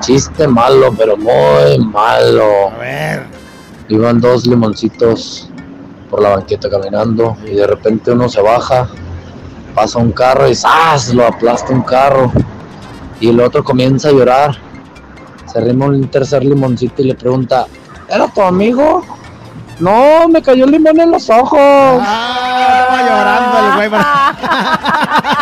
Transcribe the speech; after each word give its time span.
Chiste 0.00 0.46
malo, 0.46 0.92
pero 0.96 1.16
muy 1.16 1.78
malo. 1.78 2.70
A 2.70 2.78
ver. 2.78 3.26
Iban 3.88 4.20
dos 4.20 4.46
limoncitos 4.46 5.50
por 6.08 6.22
la 6.22 6.30
banqueta 6.36 6.68
caminando 6.68 7.36
y 7.44 7.54
de 7.54 7.66
repente 7.66 8.12
uno 8.12 8.28
se 8.28 8.40
baja, 8.40 8.88
pasa 9.74 9.98
un 9.98 10.12
carro 10.12 10.48
y 10.48 10.54
¡zas! 10.54 11.12
lo 11.14 11.26
aplasta 11.26 11.72
un 11.72 11.82
carro. 11.82 12.32
Y 13.20 13.28
el 13.28 13.40
otro 13.40 13.62
comienza 13.62 14.08
a 14.08 14.12
llorar. 14.12 14.56
Se 15.46 15.58
arrima 15.58 15.86
un 15.86 16.08
tercer 16.08 16.44
limoncito 16.44 17.02
y 17.02 17.06
le 17.06 17.14
pregunta, 17.14 17.66
¿era 18.08 18.26
tu 18.28 18.42
amigo? 18.42 19.04
No, 19.78 20.28
me 20.28 20.42
cayó 20.42 20.64
el 20.64 20.70
limón 20.70 20.98
en 21.00 21.10
los 21.10 21.28
ojos. 21.28 21.58
Ah, 21.60 22.78
estaba 22.80 23.02
llorando 23.02 23.82
el 23.82 23.90
güey. 23.90 24.02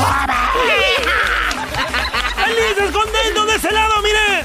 Andan? 0.00 0.48
¡Felices, 2.44 2.90
contentos 2.92 3.46
de 3.46 3.54
ese 3.56 3.70
lado, 3.72 3.94
mire! 4.02 4.44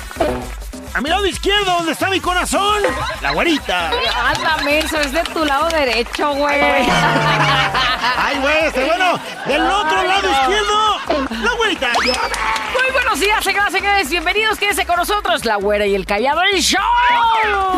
A 0.94 1.02
mi 1.02 1.10
lado 1.10 1.26
izquierdo, 1.28 1.74
donde 1.74 1.92
está 1.92 2.10
mi 2.10 2.20
corazón, 2.20 2.82
la 3.22 3.32
güerita. 3.32 3.90
Anda, 3.90 4.58
menso, 4.64 5.00
es 5.00 5.12
de 5.12 5.22
tu 5.24 5.46
lado 5.46 5.70
derecho, 5.70 6.34
güey. 6.34 6.60
¡Ay, 6.60 8.40
güey! 8.42 8.66
Este, 8.66 8.84
bueno, 8.84 9.20
del 9.46 9.62
otro 9.62 10.04
lado 10.04 10.32
izquierdo, 10.32 11.00
la 11.44 11.52
güerita. 11.54 11.94
Muy 11.94 12.92
buenos 12.94 13.20
días, 13.20 13.44
señoras 13.44 13.70
y 13.70 13.74
señores. 13.74 14.10
Bienvenidos, 14.10 14.58
quédense 14.58 14.88
con 14.88 14.96
nosotros, 14.96 15.46
la 15.46 15.58
güera 15.58 15.86
y 15.86 15.94
el 15.94 16.08
callado, 16.08 16.42
el 16.42 16.60
show. 16.62 16.82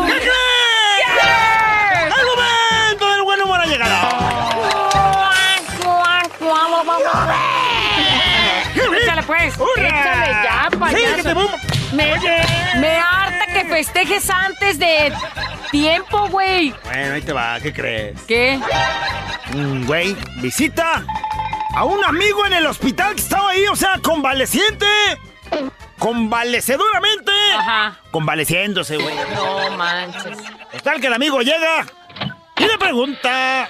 ¿Qué 0.06 0.18
creen? 0.18 0.30
¡El 2.06 2.24
momento 2.24 3.12
del 3.12 3.22
buen 3.22 3.42
humor 3.42 3.60
ha 3.60 3.66
llegado! 3.66 4.30
Pues, 9.30 9.56
¡Hurra! 9.58 9.88
échale 9.88 10.32
ya, 10.44 10.68
Sí, 10.70 10.76
payaso. 10.76 11.16
que 11.16 11.22
te 11.22 11.34
vamos- 11.34 11.60
Me, 11.92 12.14
me 12.80 12.96
harta 12.98 13.46
que 13.52 13.64
festejes 13.64 14.30
antes 14.30 14.78
de 14.78 15.12
tiempo, 15.70 16.28
güey. 16.28 16.74
Bueno, 16.84 17.14
ahí 17.14 17.22
te 17.22 17.32
va, 17.32 17.58
¿qué 17.60 17.72
crees? 17.72 18.20
¿Qué? 18.26 18.58
Un 19.54 19.86
güey 19.86 20.16
visita 20.36 21.04
a 21.76 21.84
un 21.84 22.04
amigo 22.04 22.44
en 22.46 22.52
el 22.54 22.66
hospital 22.66 23.14
que 23.14 23.20
estaba 23.20 23.50
ahí, 23.50 23.64
o 23.66 23.76
sea, 23.76 23.98
convaleciente. 24.02 24.86
Convalecedoramente. 25.98 27.30
Ajá. 27.56 27.98
Convaleciéndose, 28.10 28.96
güey. 28.96 29.14
No 29.34 29.76
manches. 29.76 30.38
Tal 30.82 31.00
que 31.00 31.06
el 31.08 31.12
amigo 31.14 31.40
llega 31.42 31.86
y 32.60 32.66
le 32.66 32.78
pregunta. 32.78 33.68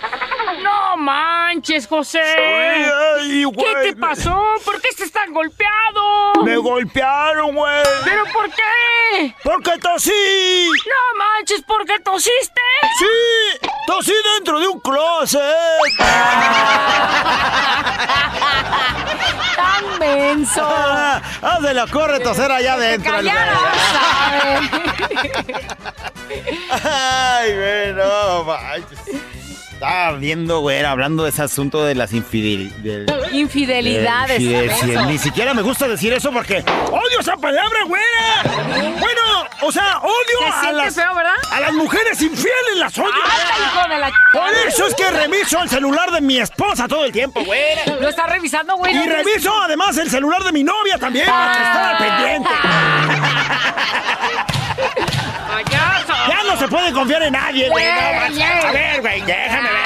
No 0.62 0.96
manches, 0.96 1.86
José. 1.86 2.20
Ay, 2.20 3.44
güey, 3.44 3.56
¿Qué 3.56 3.74
te 3.92 3.97
pasó? 3.97 4.44
¿Por 4.64 4.80
qué 4.80 4.88
estás 4.88 5.12
tan 5.12 5.32
golpeado? 5.32 6.42
Me 6.42 6.56
golpearon, 6.56 7.55
güey. 7.55 7.82
¿Pero 8.05 8.24
por 8.32 8.50
qué? 8.50 9.34
Porque 9.44 9.78
tosí. 9.78 10.69
No 10.69 11.19
manches, 11.19 11.62
¿por 11.62 11.84
qué 11.86 12.00
tosiste? 12.00 12.60
Sí, 12.98 13.69
tosí 13.87 14.15
dentro 14.37 14.59
de 14.59 14.69
un 14.69 14.81
closet. 14.81 15.41
Tan 19.60 19.98
menso. 19.98 20.62
Ah, 21.43 21.59
se 21.62 21.72
le 21.72 21.81
ocurre 21.82 22.21
toser 22.21 22.50
allá 22.53 22.75
adentro. 22.75 23.12
güey. 23.12 23.25
Callada, 23.26 23.59
Ay, 27.41 27.53
güey, 27.54 27.93
no 27.94 28.44
manches. 28.44 28.98
Estaba 29.72 30.12
viendo, 30.19 30.60
güey, 30.60 30.84
hablando 30.84 31.25
de 31.25 31.31
ese 31.31 31.43
asunto 31.43 31.82
de 31.84 31.94
las 31.94 32.12
infidelidades. 32.12 33.32
Infidelidades. 33.32 34.43
Ni 35.06 35.16
siquiera 35.19 35.54
me 35.54 35.62
gusta 35.62 35.88
decir 35.88 36.12
eso 36.12 36.31
porque 36.31 36.59
odio 36.91 37.21
esa 37.21 37.37
palabra, 37.38 37.78
güera. 37.87 38.42
Bueno, 38.98 39.47
o 39.62 39.72
sea, 39.72 40.00
Se 40.00 40.06
odio 40.06 40.53
a 40.53 40.72
las, 40.72 40.98
a 40.98 41.60
las 41.60 41.72
mujeres 41.72 42.21
infieles, 42.22 42.76
las 42.76 42.97
odio. 42.98 43.09
¡Anda, 43.09 43.78
hijo 43.78 43.88
de 43.88 43.98
la... 43.98 44.10
Por 44.32 44.53
eso 44.66 44.87
es 44.87 44.94
que 44.94 45.10
reviso 45.10 45.62
el 45.62 45.69
celular 45.69 46.10
de 46.10 46.21
mi 46.21 46.38
esposa 46.38 46.88
todo 46.88 47.04
el 47.04 47.12
tiempo, 47.12 47.44
güera. 47.44 47.82
Lo 48.00 48.09
está 48.09 48.26
revisando, 48.26 48.76
güey. 48.76 48.97
Y 48.97 49.06
reviso 49.09 49.53
además 49.62 49.97
el 49.98 50.10
celular 50.10 50.43
de 50.44 50.53
mi 50.53 50.65
novia 50.65 50.98
también 50.98 51.26
para 51.26 51.53
estar 51.53 51.94
al 51.94 51.98
pendiente. 51.98 52.50
Ya 56.28 56.42
no 56.44 56.56
se 56.59 56.69
puede 56.69 56.92
confiar 56.92 57.22
en 57.22 57.32
nadie, 57.32 57.69
güey. 57.69 57.84
no 57.84 57.91
Güey, 57.92 58.31
güey. 58.31 58.42
A 58.42 58.72
ver, 58.72 59.00
güey, 59.00 59.21
déjame 59.22 59.69
ver. 59.71 59.81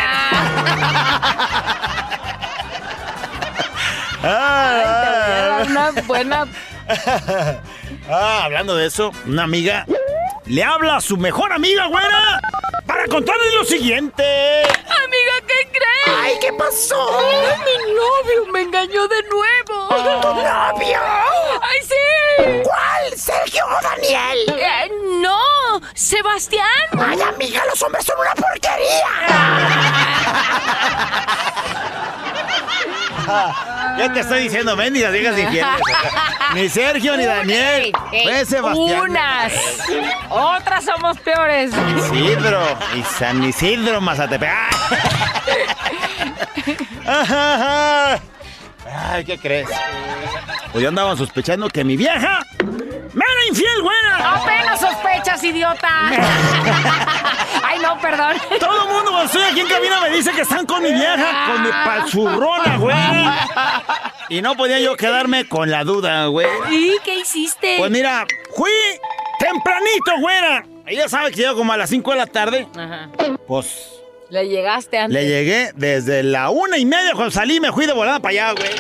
Ah, 4.27 5.65
Una 5.67 5.91
buena... 6.07 6.47
ah, 8.09 8.43
hablando 8.45 8.77
de 8.77 8.87
eso, 8.87 9.13
una 9.27 9.45
amiga 9.45 9.87
le 10.47 10.63
habla 10.63 10.97
a 10.97 11.01
su 11.01 11.17
mejor 11.17 11.53
amiga, 11.53 11.87
güera, 11.87 12.41
para 12.87 13.07
contarle 13.07 13.55
lo 13.55 13.65
siguiente. 13.65 14.63
Amiga, 14.63 15.33
¿qué 15.47 15.69
crees? 15.71 16.19
Ay, 16.23 16.35
¿qué 16.41 16.53
pasó? 16.53 17.19
Mi 17.65 17.95
novio 17.95 18.53
me 18.53 18.61
engañó 18.63 19.09
de 19.09 19.23
nuevo. 19.23 19.89
¿Novio? 19.91 21.01
¡Ay, 21.63 21.81
sí! 21.83 22.63
¿Cuál? 22.63 23.17
¿Sergio 23.17 23.65
o 23.67 23.83
Daniel? 23.83 24.39
Eh, 24.59 24.91
no, 25.21 25.81
Sebastián. 25.95 26.69
Ay, 26.99 27.23
amiga, 27.23 27.65
los 27.67 27.81
hombres 27.83 28.05
son 28.05 28.19
una 28.21 28.35
porquería. 28.35 29.09
¿Qué 33.97 34.09
te 34.11 34.21
estoy 34.21 34.45
diciendo, 34.45 34.77
mendigas 34.77 35.13
digas 35.13 35.39
infieles? 35.39 35.71
Ni 36.55 36.69
Sergio 36.69 37.17
ni 37.17 37.25
Daniel. 37.25 37.93
Ey, 38.13 38.25
Fue 38.25 38.45
Sebastián. 38.45 39.01
Unas. 39.01 39.53
Otras 40.29 40.85
somos 40.85 41.19
peores. 41.21 41.73
Isidro 41.97 42.61
y 42.97 43.03
San 43.03 43.43
Isidro 43.43 44.01
Mazatepec. 44.01 44.51
¡Ay! 48.91 49.25
¿qué 49.25 49.39
crees? 49.39 49.69
Pues 50.73 50.83
ya 50.83 50.89
andaban 50.89 51.17
sospechando 51.17 51.69
que 51.69 51.85
mi 51.85 51.97
vieja 51.97 52.41
me 53.15 53.25
era 53.25 53.47
infiel, 53.49 53.83
güera. 53.83 54.35
Apenas 54.35 54.81
sospechas, 54.81 55.45
idiota. 55.45 55.89
Ay, 57.63 57.79
no, 57.79 57.97
perdón. 58.01 58.37
Todo 58.59 58.83
el 58.83 58.89
mundo 58.89 59.11
cuando 59.11 59.27
estoy 59.27 59.43
aquí 59.43 59.61
en 59.61 59.69
cabina 59.69 60.01
me 60.01 60.11
dice 60.11 60.33
que 60.33 60.41
están 60.41 60.67
con 60.67 60.83
mi 60.83 60.93
vieja, 60.93 61.47
con 61.47 61.63
mi 61.63 61.69
pachurrona, 61.71 62.77
güera. 62.77 63.47
Y 64.29 64.43
no 64.43 64.57
podía 64.57 64.81
yo 64.81 64.97
quedarme 64.97 65.47
con 65.49 65.71
la 65.71 65.85
duda, 65.85 66.27
güey. 66.27 66.49
¿Y 66.71 66.97
qué 67.05 67.21
hiciste? 67.21 67.77
Pues 67.79 67.91
mira, 67.91 68.27
fui 68.57 68.71
tempranito, 69.39 70.19
güera. 70.21 70.67
Ella 70.87 71.09
sabe 71.09 71.31
que 71.31 71.37
llego 71.37 71.57
como 71.57 71.73
a 71.73 71.77
las 71.77 71.91
5 71.91 72.11
de 72.11 72.17
la 72.17 72.27
tarde. 72.27 72.67
Ajá. 72.77 73.09
Pues 73.47 73.94
Le 74.35 74.49
llegaste 74.49 74.99
antes. 74.99 75.15
Le 75.15 75.29
llegué 75.29 75.71
desde 75.77 76.25
la 76.25 76.51
una 76.51 76.77
y 76.77 76.85
media 76.85 77.13
cuando 77.15 77.31
salí 77.31 77.61
me 77.61 77.71
fui 77.73 77.87
de 77.87 77.93
volada 77.93 78.19
para 78.19 78.31
allá, 78.33 78.53
güey. 78.53 78.71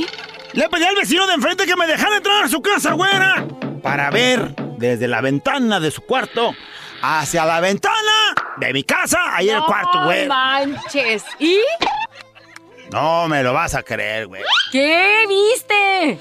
¿Y? 0.00 0.06
Le 0.52 0.68
pedí 0.68 0.84
al 0.84 0.94
vecino 0.94 1.26
de 1.26 1.32
enfrente 1.34 1.64
que 1.64 1.74
me 1.74 1.86
dejara 1.86 2.16
entrar 2.18 2.44
a 2.44 2.48
su 2.48 2.60
casa, 2.60 2.92
güera. 2.92 3.46
Para 3.82 4.10
ver 4.10 4.54
desde 4.76 5.08
la 5.08 5.22
ventana 5.22 5.80
de 5.80 5.90
su 5.90 6.02
cuarto 6.02 6.54
hacia 7.00 7.46
la 7.46 7.60
ventana 7.60 8.34
de 8.58 8.72
mi 8.74 8.84
casa, 8.84 9.34
ahí 9.34 9.48
en 9.48 9.56
el 9.56 9.62
cuarto, 9.62 10.00
No 10.00 10.04
güey. 10.04 10.26
manches. 10.28 11.24
¿Y? 11.38 11.60
No 12.92 13.26
me 13.28 13.42
lo 13.42 13.52
vas 13.54 13.74
a 13.74 13.82
creer, 13.82 14.26
güey. 14.26 14.42
¿Qué 14.72 15.24
viste? 15.28 16.18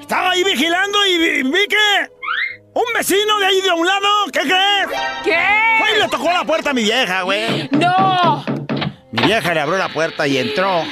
Estaba 0.00 0.30
ahí 0.32 0.42
vigilando 0.42 1.06
y 1.06 1.18
vi, 1.18 1.42
vi 1.44 1.66
que 1.68 2.10
un 2.74 2.84
vecino 2.94 3.38
de 3.38 3.46
ahí 3.46 3.60
de 3.60 3.70
un 3.70 3.86
lado, 3.86 4.08
¿qué 4.32 4.40
crees? 4.40 5.00
¿Qué? 5.24 5.38
Fue 5.78 5.96
y 5.96 6.00
le 6.00 6.08
tocó 6.08 6.30
la 6.32 6.44
puerta 6.44 6.70
a 6.70 6.72
mi 6.72 6.82
vieja, 6.82 7.22
güey. 7.22 7.68
No. 7.72 8.44
Mi 9.10 9.24
vieja 9.24 9.52
le 9.52 9.60
abrió 9.60 9.78
la 9.78 9.88
puerta 9.90 10.26
y 10.26 10.38
entró. 10.38 10.82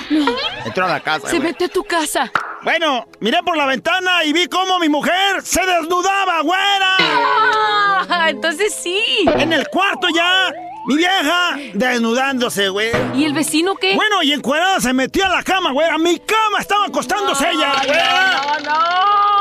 Entró 0.65 0.85
a 0.85 0.89
la 0.89 1.01
casa, 1.01 1.29
Se 1.29 1.37
güey. 1.39 1.49
metió 1.49 1.67
a 1.67 1.71
tu 1.71 1.85
casa. 1.85 2.31
Bueno, 2.63 3.07
miré 3.21 3.39
por 3.43 3.57
la 3.57 3.65
ventana 3.65 4.23
y 4.25 4.35
vi 4.35 4.47
cómo 4.47 4.79
mi 4.79 4.91
mujer 4.91 5.41
se 5.43 5.65
desnudaba, 5.65 6.43
güera. 6.43 6.97
Ah, 6.99 8.27
entonces 8.29 8.75
sí. 8.75 9.03
En 9.39 9.53
el 9.53 9.67
cuarto 9.69 10.09
ya. 10.15 10.53
Mi 10.87 10.97
vieja 10.97 11.57
desnudándose, 11.75 12.69
güey. 12.71 12.91
¿Y 13.15 13.25
el 13.25 13.33
vecino 13.35 13.75
qué? 13.77 13.95
Bueno, 13.95 14.23
y 14.23 14.33
encuerada 14.33 14.81
se 14.81 14.93
metió 14.93 15.25
a 15.27 15.29
la 15.29 15.43
cama, 15.43 15.73
güey. 15.73 15.89
A 15.89 15.99
mi 15.99 16.19
cama 16.19 16.59
estaba 16.59 16.87
acostándose 16.87 17.51
ella, 17.51 17.73
güey. 17.87 17.99
No, 17.99 18.71
no. 18.75 19.40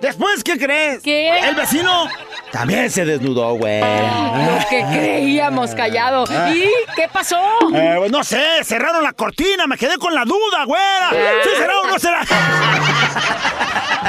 Después, 0.00 0.42
¿qué 0.42 0.58
crees? 0.58 1.02
¿Qué? 1.02 1.40
El 1.40 1.54
vecino 1.54 2.08
también 2.52 2.90
se 2.90 3.04
desnudó, 3.04 3.54
güey. 3.54 3.80
Lo 3.80 4.58
que 4.70 4.82
creíamos, 4.90 5.74
callado. 5.74 6.24
¿Y 6.54 6.64
qué 6.96 7.08
pasó? 7.12 7.38
Eh, 7.74 7.94
pues, 7.98 8.10
no 8.10 8.24
sé, 8.24 8.64
cerraron 8.64 9.02
la 9.02 9.12
cortina, 9.12 9.66
me 9.66 9.76
quedé 9.76 9.98
con 9.98 10.14
la 10.14 10.24
duda, 10.24 10.64
güera. 10.64 11.10
¿Sí 11.42 11.50
será 11.56 11.80
o 11.80 11.86
no 11.86 11.98
será? 11.98 12.20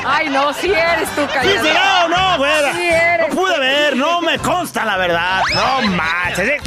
Ay, 0.05 0.29
no, 0.29 0.53
si 0.53 0.71
eres 0.71 1.09
tú, 1.15 1.21
¿Sí 1.21 1.27
callado. 1.33 1.63
será 1.65 2.05
o 2.05 2.09
no, 2.09 2.37
güera? 2.37 2.73
Sí 2.73 2.87
eres. 2.87 3.29
No 3.29 3.35
pude 3.35 3.59
ver, 3.59 3.95
no 3.97 4.21
me 4.21 4.37
consta 4.39 4.85
la 4.85 4.97
verdad. 4.97 5.41
No 5.53 5.81
manches. 5.89 6.39
eh. 6.49 6.57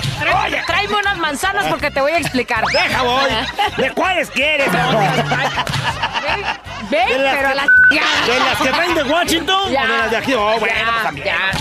Oye, 0.47 0.63
Tráeme 0.67 0.95
unas 0.97 1.17
manzanas 1.19 1.67
porque 1.67 1.91
te 1.91 2.01
voy 2.01 2.13
a 2.13 2.19
explicar. 2.19 2.65
deja 2.73 3.03
voy. 3.03 3.31
¿De 3.77 3.91
cuáles 3.93 4.31
quieres? 4.31 4.69
Ven, 6.91 7.09
ven, 7.09 7.25
las 7.25 7.35
pero 7.37 7.49
que- 7.49 7.55
la 7.55 7.63
¿De 7.63 8.39
las 8.39 8.59
que 8.63 8.69
traen 8.69 8.95
de 8.95 9.03
Washington? 9.05 9.71
Ya. 9.73 9.83
¿O 9.83 9.87
de 9.89 9.99
las 9.99 10.11
de 10.11 10.17
aquí? 10.19 10.35
Oh, 10.35 10.59
bueno, 10.59 10.75
pues 10.93 11.03
también. 11.03 11.27
ya. 11.27 11.51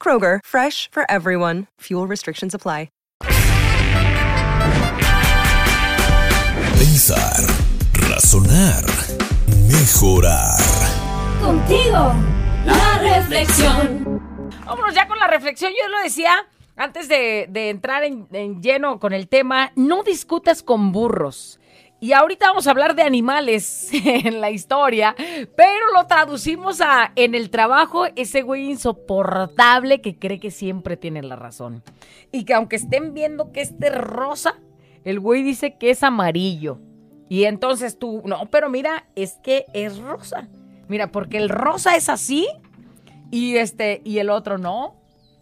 Kroger, 0.00 0.40
fresh 0.42 0.88
for 0.90 1.04
everyone. 1.10 1.66
Fuel 1.80 2.06
restrictions 2.06 2.54
apply. 2.54 2.88
Pensar, 6.78 7.46
razonar, 8.10 8.84
mejorar. 9.70 10.58
Contigo, 11.40 12.14
la 12.64 12.98
reflexión. 12.98 14.20
Vámonos 14.64 14.94
ya 14.94 15.06
con 15.08 15.18
la 15.18 15.26
reflexión. 15.26 15.72
Yo 15.72 15.88
lo 15.88 16.00
decía 16.02 16.46
antes 16.76 17.08
de, 17.08 17.46
de 17.48 17.70
entrar 17.70 18.04
en, 18.04 18.28
en 18.32 18.62
lleno 18.62 19.00
con 19.00 19.12
el 19.12 19.28
tema, 19.28 19.72
no 19.74 20.02
discutas 20.02 20.62
con 20.62 20.92
burros. 20.92 21.58
Y 22.00 22.12
ahorita 22.12 22.48
vamos 22.48 22.66
a 22.66 22.70
hablar 22.70 22.94
de 22.94 23.02
animales 23.02 23.90
en 23.92 24.40
la 24.40 24.50
historia, 24.50 25.16
pero 25.56 25.92
lo 25.94 26.06
traducimos 26.06 26.80
a 26.80 27.12
en 27.16 27.34
el 27.34 27.50
trabajo, 27.50 28.06
ese 28.14 28.42
güey 28.42 28.70
insoportable 28.70 30.00
que 30.00 30.16
cree 30.16 30.38
que 30.38 30.50
siempre 30.50 30.96
tiene 30.96 31.22
la 31.22 31.36
razón. 31.36 31.82
Y 32.30 32.44
que 32.44 32.54
aunque 32.54 32.76
estén 32.76 33.14
viendo 33.14 33.50
que 33.50 33.62
este 33.62 33.88
es 33.88 33.94
rosa, 33.96 34.60
el 35.04 35.18
güey 35.18 35.42
dice 35.42 35.76
que 35.76 35.90
es 35.90 36.02
amarillo. 36.02 36.78
Y 37.28 37.44
entonces 37.44 37.98
tú, 37.98 38.22
no, 38.24 38.48
pero 38.50 38.70
mira, 38.70 39.06
es 39.16 39.38
que 39.42 39.66
es 39.74 39.98
rosa. 39.98 40.48
Mira, 40.88 41.10
porque 41.10 41.36
el 41.36 41.48
rosa 41.48 41.96
es 41.96 42.08
así 42.08 42.48
y 43.30 43.56
este, 43.56 44.00
y 44.04 44.18
el 44.18 44.30
otro 44.30 44.56
no. 44.56 44.97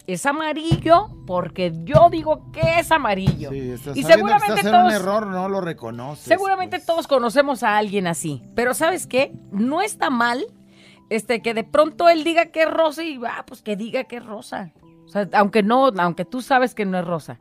Es 0.06 0.24
amarillo 0.24 1.08
porque 1.26 1.72
yo 1.84 2.08
digo 2.10 2.52
que 2.52 2.78
es 2.78 2.92
amarillo. 2.92 3.50
Sí, 3.50 3.70
estás 3.70 3.96
y 3.96 4.02
que 4.02 4.12
seguramente 4.12 4.60
estás 4.60 4.66
en 4.66 4.74
un 4.74 4.80
todos, 4.82 4.94
error, 4.94 5.26
no 5.26 5.48
lo 5.48 5.60
reconoces. 5.60 6.24
seguramente 6.24 6.76
pues. 6.76 6.86
todos 6.86 7.06
conocemos 7.08 7.62
a 7.62 7.76
alguien 7.76 8.06
así. 8.06 8.42
Pero 8.54 8.72
¿sabes 8.74 9.06
qué? 9.06 9.32
No 9.50 9.82
está 9.82 10.10
mal 10.10 10.46
este, 11.10 11.42
que 11.42 11.54
de 11.54 11.64
pronto 11.64 12.08
él 12.08 12.24
diga 12.24 12.46
que 12.46 12.62
es 12.62 12.70
rosa 12.70 13.02
y 13.02 13.18
va, 13.18 13.44
pues 13.46 13.62
que 13.62 13.76
diga 13.76 14.04
que 14.04 14.16
es 14.16 14.24
rosa. 14.24 14.72
O 15.04 15.08
sea, 15.08 15.28
aunque 15.32 15.62
no, 15.62 15.86
aunque 15.98 16.24
tú 16.24 16.42
sabes 16.42 16.74
que 16.74 16.84
no 16.84 16.98
es 16.98 17.04
rosa. 17.04 17.38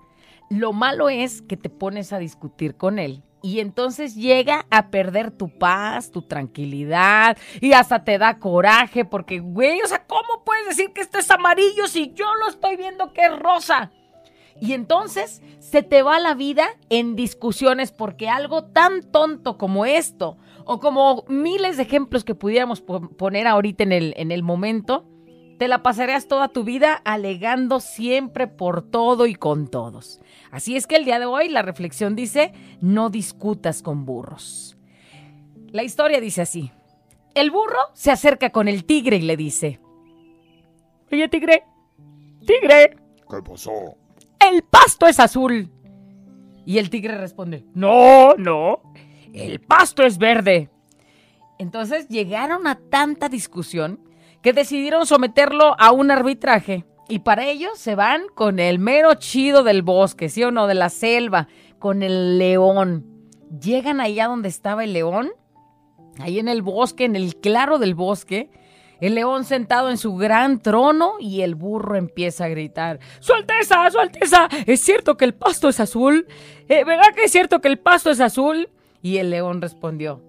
Lo 0.49 0.73
malo 0.73 1.09
es 1.09 1.41
que 1.41 1.57
te 1.57 1.69
pones 1.69 2.13
a 2.13 2.19
discutir 2.19 2.75
con 2.75 2.99
él 2.99 3.23
y 3.45 3.59
entonces 3.59 4.15
llega 4.15 4.65
a 4.71 4.89
perder 4.89 5.29
tu 5.29 5.49
paz, 5.57 6.09
tu 6.09 6.23
tranquilidad 6.23 7.37
y 7.61 7.73
hasta 7.73 8.03
te 8.03 8.17
da 8.17 8.39
coraje 8.39 9.05
porque, 9.05 9.39
güey, 9.39 9.81
o 9.83 9.87
sea, 9.87 10.03
¿cómo 10.07 10.43
puedes 10.43 10.67
decir 10.69 10.93
que 10.93 11.01
esto 11.01 11.19
es 11.19 11.29
amarillo 11.29 11.87
si 11.87 12.11
yo 12.13 12.25
lo 12.35 12.47
estoy 12.49 12.75
viendo 12.75 13.13
que 13.13 13.21
es 13.25 13.37
rosa? 13.39 13.91
Y 14.59 14.73
entonces 14.73 15.41
se 15.59 15.83
te 15.83 16.01
va 16.01 16.19
la 16.19 16.33
vida 16.33 16.65
en 16.89 17.15
discusiones 17.15 17.91
porque 17.91 18.29
algo 18.29 18.63
tan 18.65 19.03
tonto 19.11 19.57
como 19.57 19.85
esto, 19.85 20.37
o 20.65 20.79
como 20.79 21.25
miles 21.27 21.77
de 21.77 21.83
ejemplos 21.83 22.23
que 22.23 22.33
pudiéramos 22.33 22.81
po- 22.81 23.09
poner 23.09 23.45
ahorita 23.45 23.83
en 23.83 23.91
el, 23.91 24.13
en 24.17 24.31
el 24.31 24.41
momento, 24.41 25.05
te 25.57 25.67
la 25.67 25.83
pasarías 25.83 26.27
toda 26.27 26.49
tu 26.49 26.63
vida 26.63 26.93
alegando 27.05 27.79
siempre 27.79 28.47
por 28.47 28.81
todo 28.81 29.25
y 29.25 29.35
con 29.35 29.67
todos. 29.67 30.19
Así 30.51 30.75
es 30.75 30.87
que 30.87 30.95
el 30.95 31.05
día 31.05 31.19
de 31.19 31.25
hoy 31.25 31.49
la 31.49 31.61
reflexión 31.61 32.15
dice, 32.15 32.53
no 32.81 33.09
discutas 33.09 33.81
con 33.81 34.05
burros. 34.05 34.77
La 35.71 35.83
historia 35.83 36.19
dice 36.21 36.41
así. 36.41 36.71
El 37.33 37.51
burro 37.51 37.79
se 37.93 38.11
acerca 38.11 38.49
con 38.51 38.67
el 38.67 38.85
tigre 38.85 39.17
y 39.17 39.21
le 39.21 39.35
dice, 39.35 39.79
Oye 41.11 41.27
tigre, 41.29 41.63
tigre, 42.45 42.97
¿Qué 43.29 43.41
pasó? 43.41 43.71
el 44.51 44.63
pasto 44.63 45.07
es 45.07 45.19
azul. 45.19 45.71
Y 46.65 46.79
el 46.79 46.89
tigre 46.89 47.17
responde, 47.17 47.63
no, 47.73 48.35
no, 48.35 48.81
el 49.33 49.59
pasto 49.61 50.03
es 50.03 50.17
verde. 50.17 50.69
Entonces 51.59 52.07
llegaron 52.07 52.67
a 52.67 52.75
tanta 52.75 53.29
discusión 53.29 53.99
que 54.45 54.53
decidieron 54.53 55.07
someterlo 55.07 55.75
a 55.79 55.91
un 55.91 56.11
arbitraje. 56.11 56.85
Y 57.09 57.17
para 57.17 57.47
ello 57.47 57.69
se 57.73 57.95
van 57.95 58.27
con 58.35 58.59
el 58.59 58.77
mero 58.77 59.15
chido 59.15 59.63
del 59.63 59.81
bosque, 59.81 60.29
¿sí 60.29 60.43
o 60.43 60.51
no? 60.51 60.67
De 60.67 60.75
la 60.75 60.89
selva, 60.89 61.47
con 61.79 62.03
el 62.03 62.37
león. 62.37 63.07
Llegan 63.59 63.99
allá 63.99 64.27
donde 64.27 64.49
estaba 64.49 64.83
el 64.83 64.93
león, 64.93 65.31
ahí 66.19 66.37
en 66.37 66.47
el 66.47 66.61
bosque, 66.61 67.05
en 67.05 67.15
el 67.15 67.37
claro 67.37 67.79
del 67.79 67.95
bosque. 67.95 68.51
El 69.01 69.15
león 69.15 69.45
sentado 69.45 69.89
en 69.89 69.97
su 69.97 70.15
gran 70.15 70.59
trono 70.59 71.13
y 71.19 71.41
el 71.41 71.55
burro 71.55 71.95
empieza 71.95 72.45
a 72.45 72.49
gritar, 72.49 72.99
¡Su 73.21 73.33
Alteza, 73.33 73.89
Su 73.89 73.97
Alteza! 73.97 74.47
¿Es 74.67 74.79
cierto 74.79 75.17
que 75.17 75.25
el 75.25 75.33
pasto 75.33 75.69
es 75.69 75.79
azul? 75.79 76.27
Eh, 76.69 76.83
¿Verdad 76.83 77.15
que 77.15 77.23
es 77.23 77.31
cierto 77.31 77.61
que 77.61 77.67
el 77.67 77.79
pasto 77.79 78.11
es 78.11 78.19
azul? 78.19 78.69
Y 79.01 79.17
el 79.17 79.31
león 79.31 79.59
respondió, 79.59 80.21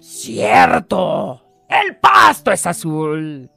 ¡Cierto! 0.00 1.42
¡El 1.68 1.96
pasto 1.96 2.50
es 2.50 2.66
azul! 2.66 3.51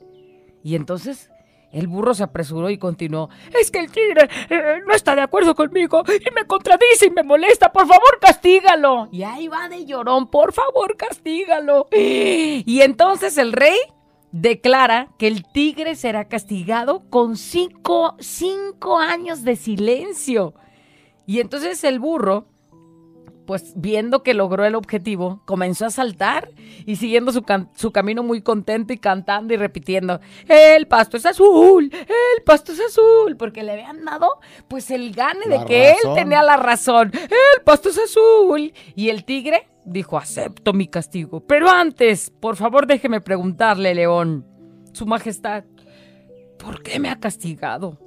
Y 0.66 0.76
entonces 0.76 1.30
el 1.72 1.86
burro 1.86 2.16
se 2.16 2.24
apresuró 2.24 2.72
y 2.72 2.80
continuó, 2.80 3.30
es 3.54 3.70
que 3.70 3.78
el 3.78 3.92
tigre 3.92 4.28
eh, 4.50 4.82
no 4.84 4.96
está 4.96 5.16
de 5.16 5.22
acuerdo 5.22 5.54
conmigo 5.54 6.04
y 6.08 6.34
me 6.34 6.48
contradice 6.48 7.06
y 7.06 7.12
me 7.12 7.22
molesta, 7.22 7.72
por 7.72 7.86
favor 7.86 8.18
castígalo. 8.20 9.08
Y 9.12 9.22
ahí 9.22 9.48
va 9.48 9.70
de 9.70 9.86
llorón, 9.86 10.32
por 10.32 10.54
favor 10.54 10.98
castígalo. 10.98 11.86
Y 11.92 12.82
entonces 12.82 13.38
el 13.38 13.54
rey 13.54 13.78
declara 14.32 15.10
que 15.20 15.28
el 15.28 15.44
tigre 15.44 15.94
será 15.94 16.28
castigado 16.28 17.08
con 17.12 17.38
cinco, 17.38 18.16
cinco 18.18 18.98
años 18.98 19.44
de 19.44 19.56
silencio. 19.56 20.56
Y 21.28 21.42
entonces 21.42 21.84
el 21.84 22.00
burro, 22.00 22.48
pues 23.46 23.74
viendo 23.76 24.24
que 24.24 24.34
logró 24.34 24.66
el 24.66 24.76
objetivo, 24.76 25.42
comenzó 25.46 25.86
a 25.86 25.90
saltar 25.90 26.50
y 26.86 26.96
siguiendo 26.96 27.32
su, 27.32 27.44
su 27.76 27.92
camino 27.92 28.24
muy 28.24 28.42
contento 28.42 28.94
y 28.94 28.98
cantando 28.98 29.54
y 29.54 29.58
repitiendo, 29.58 30.20
el 30.48 30.88
pasto 30.88 31.18
es 31.18 31.26
azul, 31.26 31.90
el 31.94 32.44
pasto 32.44 32.72
es 32.72 32.80
azul, 32.80 33.36
porque 33.38 33.64
le 33.64 33.74
habían 33.74 34.04
dado 34.04 34.40
pues 34.68 34.92
el 34.92 35.14
gane 35.14 35.46
de 35.48 35.66
que 35.66 35.94
razón. 35.94 36.12
él 36.12 36.24
tenía 36.24 36.44
la 36.44 36.58
razón, 36.58 37.12
el 37.14 37.64
pasto 37.64 37.90
es 37.90 37.98
azul. 37.98 38.74
Y 38.96 39.10
el 39.10 39.26
tigre 39.26 39.68
dijo, 39.86 40.18
acepto 40.18 40.74
mi 40.74 40.88
castigo, 40.88 41.42
pero 41.42 41.70
antes, 41.70 42.32
por 42.40 42.56
favor 42.56 42.88
déjeme 42.88 43.22
preguntarle, 43.22 43.94
león, 43.94 44.46
su 44.94 45.06
majestad, 45.06 45.64
¿por 46.58 46.82
qué 46.82 47.00
me 47.00 47.10
ha 47.10 47.20
castigado? 47.20 48.00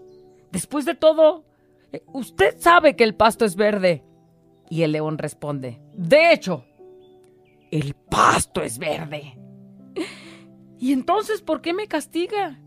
Después 0.50 0.84
de 0.84 0.94
todo, 0.94 1.44
eh, 1.92 2.02
usted 2.12 2.56
sabe 2.58 2.96
que 2.96 3.04
el 3.04 3.14
pasto 3.14 3.44
es 3.44 3.56
verde. 3.56 4.02
Y 4.70 4.82
el 4.82 4.92
león 4.92 5.18
responde, 5.18 5.80
de 5.94 6.32
hecho, 6.32 6.64
el 7.70 7.94
pasto 7.94 8.62
es 8.62 8.78
verde. 8.78 9.38
¿Y 10.78 10.92
entonces 10.92 11.42
por 11.42 11.60
qué 11.60 11.74
me 11.74 11.88
castiga? 11.88 12.58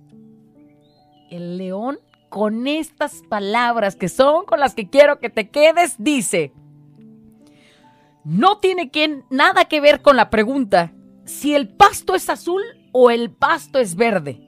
El 1.29 1.57
león, 1.57 1.99
con 2.29 2.67
estas 2.67 3.21
palabras 3.29 3.95
que 3.95 4.09
son 4.09 4.45
con 4.45 4.59
las 4.59 4.73
que 4.73 4.89
quiero 4.89 5.19
que 5.19 5.29
te 5.29 5.49
quedes, 5.49 5.95
dice, 5.97 6.53
no 8.23 8.57
tiene 8.59 8.89
que, 8.89 9.23
nada 9.29 9.65
que 9.65 9.81
ver 9.81 10.01
con 10.01 10.15
la 10.15 10.29
pregunta 10.29 10.93
si 11.25 11.55
el 11.55 11.69
pasto 11.69 12.15
es 12.15 12.29
azul 12.29 12.61
o 12.91 13.09
el 13.09 13.31
pasto 13.31 13.79
es 13.79 13.95
verde. 13.95 14.41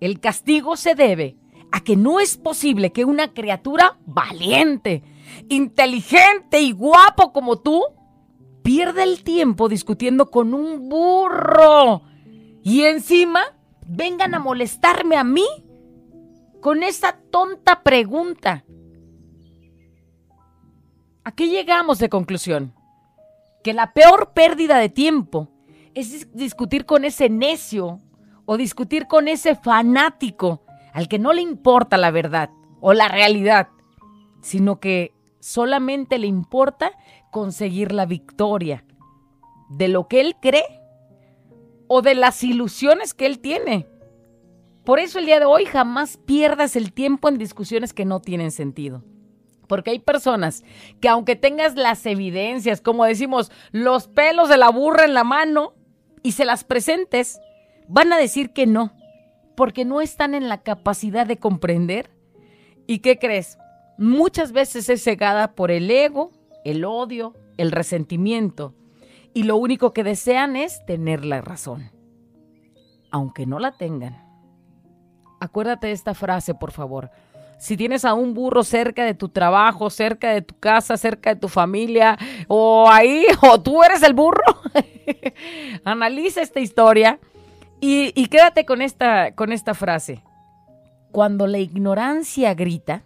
El 0.00 0.20
castigo 0.20 0.76
se 0.76 0.94
debe 0.94 1.36
a 1.70 1.80
que 1.80 1.96
no 1.96 2.20
es 2.20 2.36
posible 2.36 2.92
que 2.92 3.04
una 3.04 3.32
criatura 3.32 3.98
valiente, 4.04 5.02
inteligente 5.48 6.60
y 6.60 6.72
guapo 6.72 7.32
como 7.32 7.60
tú, 7.60 7.82
pierde 8.62 9.02
el 9.02 9.22
tiempo 9.24 9.68
discutiendo 9.68 10.30
con 10.30 10.54
un 10.54 10.88
burro. 10.88 12.02
Y 12.62 12.82
encima, 12.84 13.42
vengan 13.86 14.34
a 14.34 14.38
molestarme 14.38 15.16
a 15.16 15.24
mí 15.24 15.46
con 16.60 16.82
esa 16.82 17.18
tonta 17.30 17.82
pregunta. 17.82 18.64
¿A 21.24 21.32
qué 21.32 21.48
llegamos 21.48 21.98
de 21.98 22.08
conclusión? 22.08 22.74
Que 23.62 23.72
la 23.72 23.92
peor 23.92 24.32
pérdida 24.32 24.78
de 24.78 24.88
tiempo 24.88 25.48
es 25.94 26.32
discutir 26.32 26.86
con 26.86 27.04
ese 27.04 27.28
necio 27.28 28.00
o 28.44 28.56
discutir 28.56 29.06
con 29.06 29.28
ese 29.28 29.54
fanático 29.54 30.64
al 30.92 31.08
que 31.08 31.18
no 31.18 31.32
le 31.32 31.42
importa 31.42 31.96
la 31.96 32.10
verdad 32.10 32.50
o 32.80 32.92
la 32.92 33.08
realidad, 33.08 33.68
sino 34.40 34.80
que 34.80 35.14
solamente 35.42 36.18
le 36.18 36.28
importa 36.28 36.92
conseguir 37.32 37.90
la 37.90 38.06
victoria 38.06 38.84
de 39.68 39.88
lo 39.88 40.06
que 40.06 40.20
él 40.20 40.36
cree 40.40 40.80
o 41.88 42.00
de 42.00 42.14
las 42.14 42.44
ilusiones 42.44 43.12
que 43.12 43.26
él 43.26 43.40
tiene. 43.40 43.88
Por 44.84 45.00
eso 45.00 45.18
el 45.18 45.26
día 45.26 45.40
de 45.40 45.44
hoy 45.44 45.64
jamás 45.64 46.16
pierdas 46.16 46.76
el 46.76 46.92
tiempo 46.92 47.28
en 47.28 47.38
discusiones 47.38 47.92
que 47.92 48.04
no 48.04 48.20
tienen 48.20 48.52
sentido. 48.52 49.02
Porque 49.66 49.90
hay 49.90 49.98
personas 49.98 50.62
que 51.00 51.08
aunque 51.08 51.34
tengas 51.34 51.74
las 51.74 52.06
evidencias, 52.06 52.80
como 52.80 53.04
decimos, 53.04 53.50
los 53.72 54.06
pelos 54.06 54.48
de 54.48 54.58
la 54.58 54.70
burra 54.70 55.04
en 55.04 55.14
la 55.14 55.24
mano 55.24 55.74
y 56.22 56.32
se 56.32 56.44
las 56.44 56.62
presentes, 56.62 57.40
van 57.88 58.12
a 58.12 58.18
decir 58.18 58.52
que 58.52 58.66
no, 58.66 58.92
porque 59.56 59.84
no 59.84 60.00
están 60.00 60.34
en 60.34 60.48
la 60.48 60.62
capacidad 60.62 61.26
de 61.26 61.38
comprender. 61.38 62.10
¿Y 62.86 63.00
qué 63.00 63.18
crees? 63.18 63.58
Muchas 63.98 64.52
veces 64.52 64.88
es 64.88 65.02
cegada 65.02 65.52
por 65.52 65.70
el 65.70 65.90
ego, 65.90 66.30
el 66.64 66.84
odio, 66.84 67.34
el 67.56 67.70
resentimiento, 67.70 68.74
y 69.34 69.44
lo 69.44 69.56
único 69.56 69.92
que 69.92 70.04
desean 70.04 70.56
es 70.56 70.84
tener 70.86 71.24
la 71.24 71.40
razón, 71.40 71.90
aunque 73.10 73.46
no 73.46 73.58
la 73.58 73.72
tengan. 73.72 74.22
Acuérdate 75.40 75.88
de 75.88 75.92
esta 75.92 76.14
frase, 76.14 76.54
por 76.54 76.70
favor. 76.72 77.10
Si 77.58 77.76
tienes 77.76 78.04
a 78.04 78.14
un 78.14 78.34
burro 78.34 78.64
cerca 78.64 79.04
de 79.04 79.14
tu 79.14 79.28
trabajo, 79.28 79.88
cerca 79.88 80.30
de 80.30 80.42
tu 80.42 80.58
casa, 80.58 80.96
cerca 80.96 81.34
de 81.34 81.40
tu 81.40 81.48
familia, 81.48 82.18
o 82.48 82.88
ahí, 82.90 83.24
o 83.40 83.60
tú 83.60 83.82
eres 83.84 84.02
el 84.02 84.14
burro, 84.14 84.42
analiza 85.84 86.42
esta 86.42 86.60
historia 86.60 87.20
y, 87.80 88.12
y, 88.20 88.26
quédate 88.26 88.64
con 88.64 88.82
esta, 88.82 89.34
con 89.34 89.52
esta 89.52 89.74
frase. 89.74 90.22
Cuando 91.12 91.46
la 91.46 91.58
ignorancia 91.58 92.54
grita, 92.54 93.04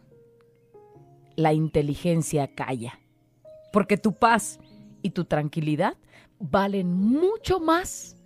la 1.37 1.53
inteligencia 1.53 2.49
calla. 2.49 2.99
Porque 3.73 3.97
tu 3.97 4.15
paz 4.15 4.59
y 5.03 5.11
tu 5.11 5.25
tranquilidad 5.25 5.97
valen 6.39 6.93
mucho 6.93 7.61
más 7.61 8.17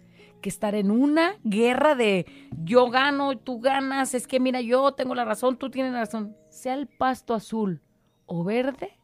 que 0.41 0.49
estar 0.49 0.75
en 0.75 0.91
una 0.91 1.35
guerra 1.45 1.95
de 1.95 2.27
yo 2.65 2.89
gano, 2.89 3.37
tú 3.37 3.61
ganas, 3.61 4.15
es 4.15 4.27
que 4.27 4.41
mira, 4.41 4.61
yo 4.61 4.93
tengo 4.93 5.15
la 5.15 5.25
razón, 5.25 5.57
tú 5.57 5.71
tienes 5.71 5.93
la 5.93 6.01
razón. 6.01 6.35
Sea 6.49 6.75
el 6.75 6.87
pasto 6.87 7.35
azul 7.35 7.83
o 8.27 8.43
verde, 8.45 8.97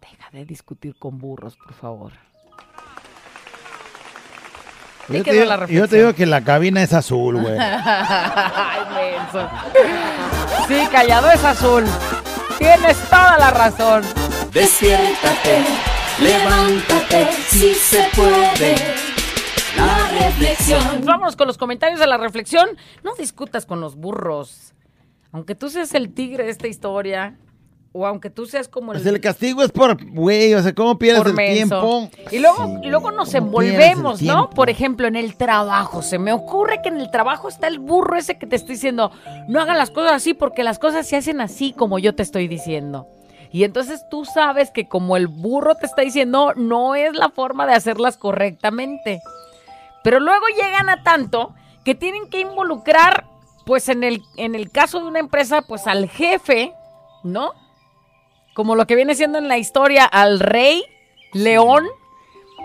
deja 0.00 0.30
de 0.30 0.44
discutir 0.44 0.94
con 0.96 1.18
burros, 1.18 1.56
por 1.56 1.72
favor. 1.72 2.12
Yo 5.08 5.24
te, 5.24 5.32
digo, 5.32 5.66
yo 5.66 5.88
te, 5.88 5.96
digo, 5.96 6.14
que 6.14 6.24
la 6.24 6.44
cabina 6.44 6.82
es 6.84 6.92
azul, 6.92 7.40
güey. 7.40 7.58
sí, 10.68 10.86
callado 10.92 11.30
es 11.32 11.42
azul. 11.42 11.84
Tienes 12.60 12.96
toda 13.10 13.36
la 13.38 13.50
razón. 13.50 14.04
Despiértate, 14.52 15.64
levántate, 16.20 17.28
si 17.48 17.74
se 17.74 18.08
puede 18.14 19.00
reflexión. 20.30 21.04
Vamos 21.04 21.36
con 21.36 21.46
los 21.46 21.58
comentarios 21.58 22.00
de 22.00 22.06
la 22.06 22.16
reflexión. 22.16 22.68
No 23.02 23.14
discutas 23.14 23.66
con 23.66 23.80
los 23.80 23.96
burros. 23.96 24.74
Aunque 25.32 25.54
tú 25.54 25.70
seas 25.70 25.94
el 25.94 26.12
tigre 26.12 26.44
de 26.44 26.50
esta 26.50 26.66
historia, 26.66 27.38
o 27.92 28.06
aunque 28.06 28.30
tú 28.30 28.46
seas 28.46 28.68
como 28.68 28.92
el... 28.92 28.98
Pues 28.98 29.12
el 29.12 29.20
castigo 29.20 29.62
es 29.62 29.72
por, 29.72 30.02
güey, 30.12 30.54
o 30.54 30.62
sea, 30.62 30.74
¿cómo 30.74 30.98
pierdes 30.98 31.26
el 31.26 31.36
tiempo? 31.36 32.08
Y 32.30 32.38
luego, 32.38 32.80
luego 32.84 33.10
nos 33.10 33.34
envolvemos, 33.34 34.22
¿no? 34.22 34.50
Por 34.50 34.70
ejemplo, 34.70 35.08
en 35.08 35.16
el 35.16 35.36
trabajo. 35.36 36.02
Se 36.02 36.18
me 36.18 36.32
ocurre 36.32 36.82
que 36.82 36.88
en 36.88 37.00
el 37.00 37.10
trabajo 37.10 37.48
está 37.48 37.66
el 37.66 37.80
burro 37.80 38.16
ese 38.16 38.38
que 38.38 38.46
te 38.46 38.56
estoy 38.56 38.76
diciendo, 38.76 39.10
no 39.48 39.60
hagan 39.60 39.76
las 39.76 39.90
cosas 39.90 40.12
así 40.12 40.34
porque 40.34 40.62
las 40.62 40.78
cosas 40.78 41.06
se 41.06 41.16
hacen 41.16 41.40
así 41.40 41.72
como 41.72 41.98
yo 41.98 42.14
te 42.14 42.22
estoy 42.22 42.46
diciendo. 42.46 43.08
Y 43.52 43.64
entonces 43.64 44.04
tú 44.08 44.24
sabes 44.24 44.70
que 44.70 44.86
como 44.86 45.16
el 45.16 45.26
burro 45.26 45.74
te 45.74 45.86
está 45.86 46.02
diciendo, 46.02 46.52
no 46.54 46.94
es 46.94 47.14
la 47.14 47.30
forma 47.30 47.66
de 47.66 47.74
hacerlas 47.74 48.16
correctamente. 48.16 49.20
Pero 50.04 50.20
luego 50.20 50.46
llegan 50.54 50.88
a 50.88 51.02
tanto 51.02 51.54
que 51.84 51.96
tienen 51.96 52.28
que 52.30 52.38
involucrar, 52.38 53.26
pues 53.66 53.88
en 53.88 54.04
el, 54.04 54.22
en 54.36 54.54
el 54.54 54.70
caso 54.70 55.00
de 55.00 55.06
una 55.06 55.18
empresa, 55.18 55.62
pues 55.62 55.88
al 55.88 56.08
jefe, 56.08 56.72
¿no? 57.24 57.52
Como 58.60 58.76
lo 58.76 58.86
que 58.86 58.94
viene 58.94 59.14
siendo 59.14 59.38
en 59.38 59.48
la 59.48 59.56
historia, 59.56 60.04
al 60.04 60.38
rey, 60.38 60.84
león. 61.32 61.86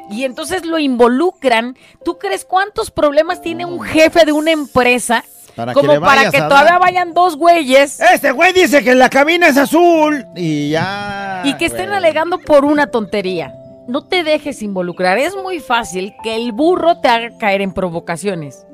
Y 0.10 0.26
entonces 0.26 0.66
lo 0.66 0.78
involucran. 0.78 1.78
¿Tú 2.04 2.18
crees 2.18 2.44
cuántos 2.44 2.92
problemas 2.92 3.42
tiene 3.42 3.64
un 3.66 3.82
jefe 3.82 4.26
de 4.26 4.34
una 4.34 4.52
empresa? 4.52 5.24
Para 5.56 5.74
como 5.74 6.02
para 6.02 6.32
que 6.32 6.42
todavía 6.42 6.78
vayan 6.78 7.14
dos 7.14 7.38
güeyes. 7.38 8.02
Este 8.02 8.32
güey 8.34 8.52
dice 8.52 8.84
que 8.84 8.94
la 8.94 9.10
cabina 9.10 9.48
es 9.48 9.56
azul. 9.56 10.26
Y 10.36 10.72
ya. 10.72 11.44
Y 11.46 11.54
que 11.56 11.68
estén 11.68 11.94
alegando 11.94 12.40
por 12.40 12.66
una 12.66 12.88
tontería 12.88 13.54
no 13.88 14.04
te 14.04 14.26
dejes 14.26 14.62
involucrar. 14.62 15.18
Es 15.18 15.36
muy 15.36 15.60
fácil 15.60 16.14
que 16.24 16.36
el 16.36 16.52
burro 16.52 17.00
te 17.00 17.08
haga 17.08 17.38
caer 17.38 17.62
en 17.62 17.74
provocaciones, 17.74 18.66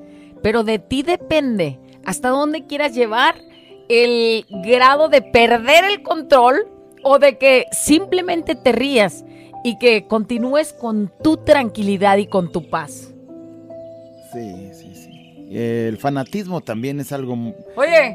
pero 0.42 0.64
de 0.64 0.80
ti 0.80 1.04
depende 1.04 1.80
hasta 2.06 2.30
dónde 2.30 2.66
quieras 2.66 2.94
llevar 2.94 3.36
el 3.90 4.46
grado 4.64 5.10
de 5.10 5.22
perder 5.22 5.84
el 5.84 6.02
control 6.02 6.68
o 7.04 7.20
de 7.20 7.38
que 7.38 7.68
simplemente 7.72 8.56
te 8.56 8.72
rías 8.72 9.24
y 9.64 9.78
que 9.78 10.08
continúes 10.08 10.74
con 10.74 11.12
tu 11.22 11.38
tranquilidad 11.38 12.18
y 12.18 12.28
con 12.28 12.52
tu 12.52 12.70
paz. 12.70 13.14
Sí, 14.34 14.72
el 15.54 15.98
fanatismo 15.98 16.62
también 16.62 17.02
es 17.02 17.12
algo 17.12 17.36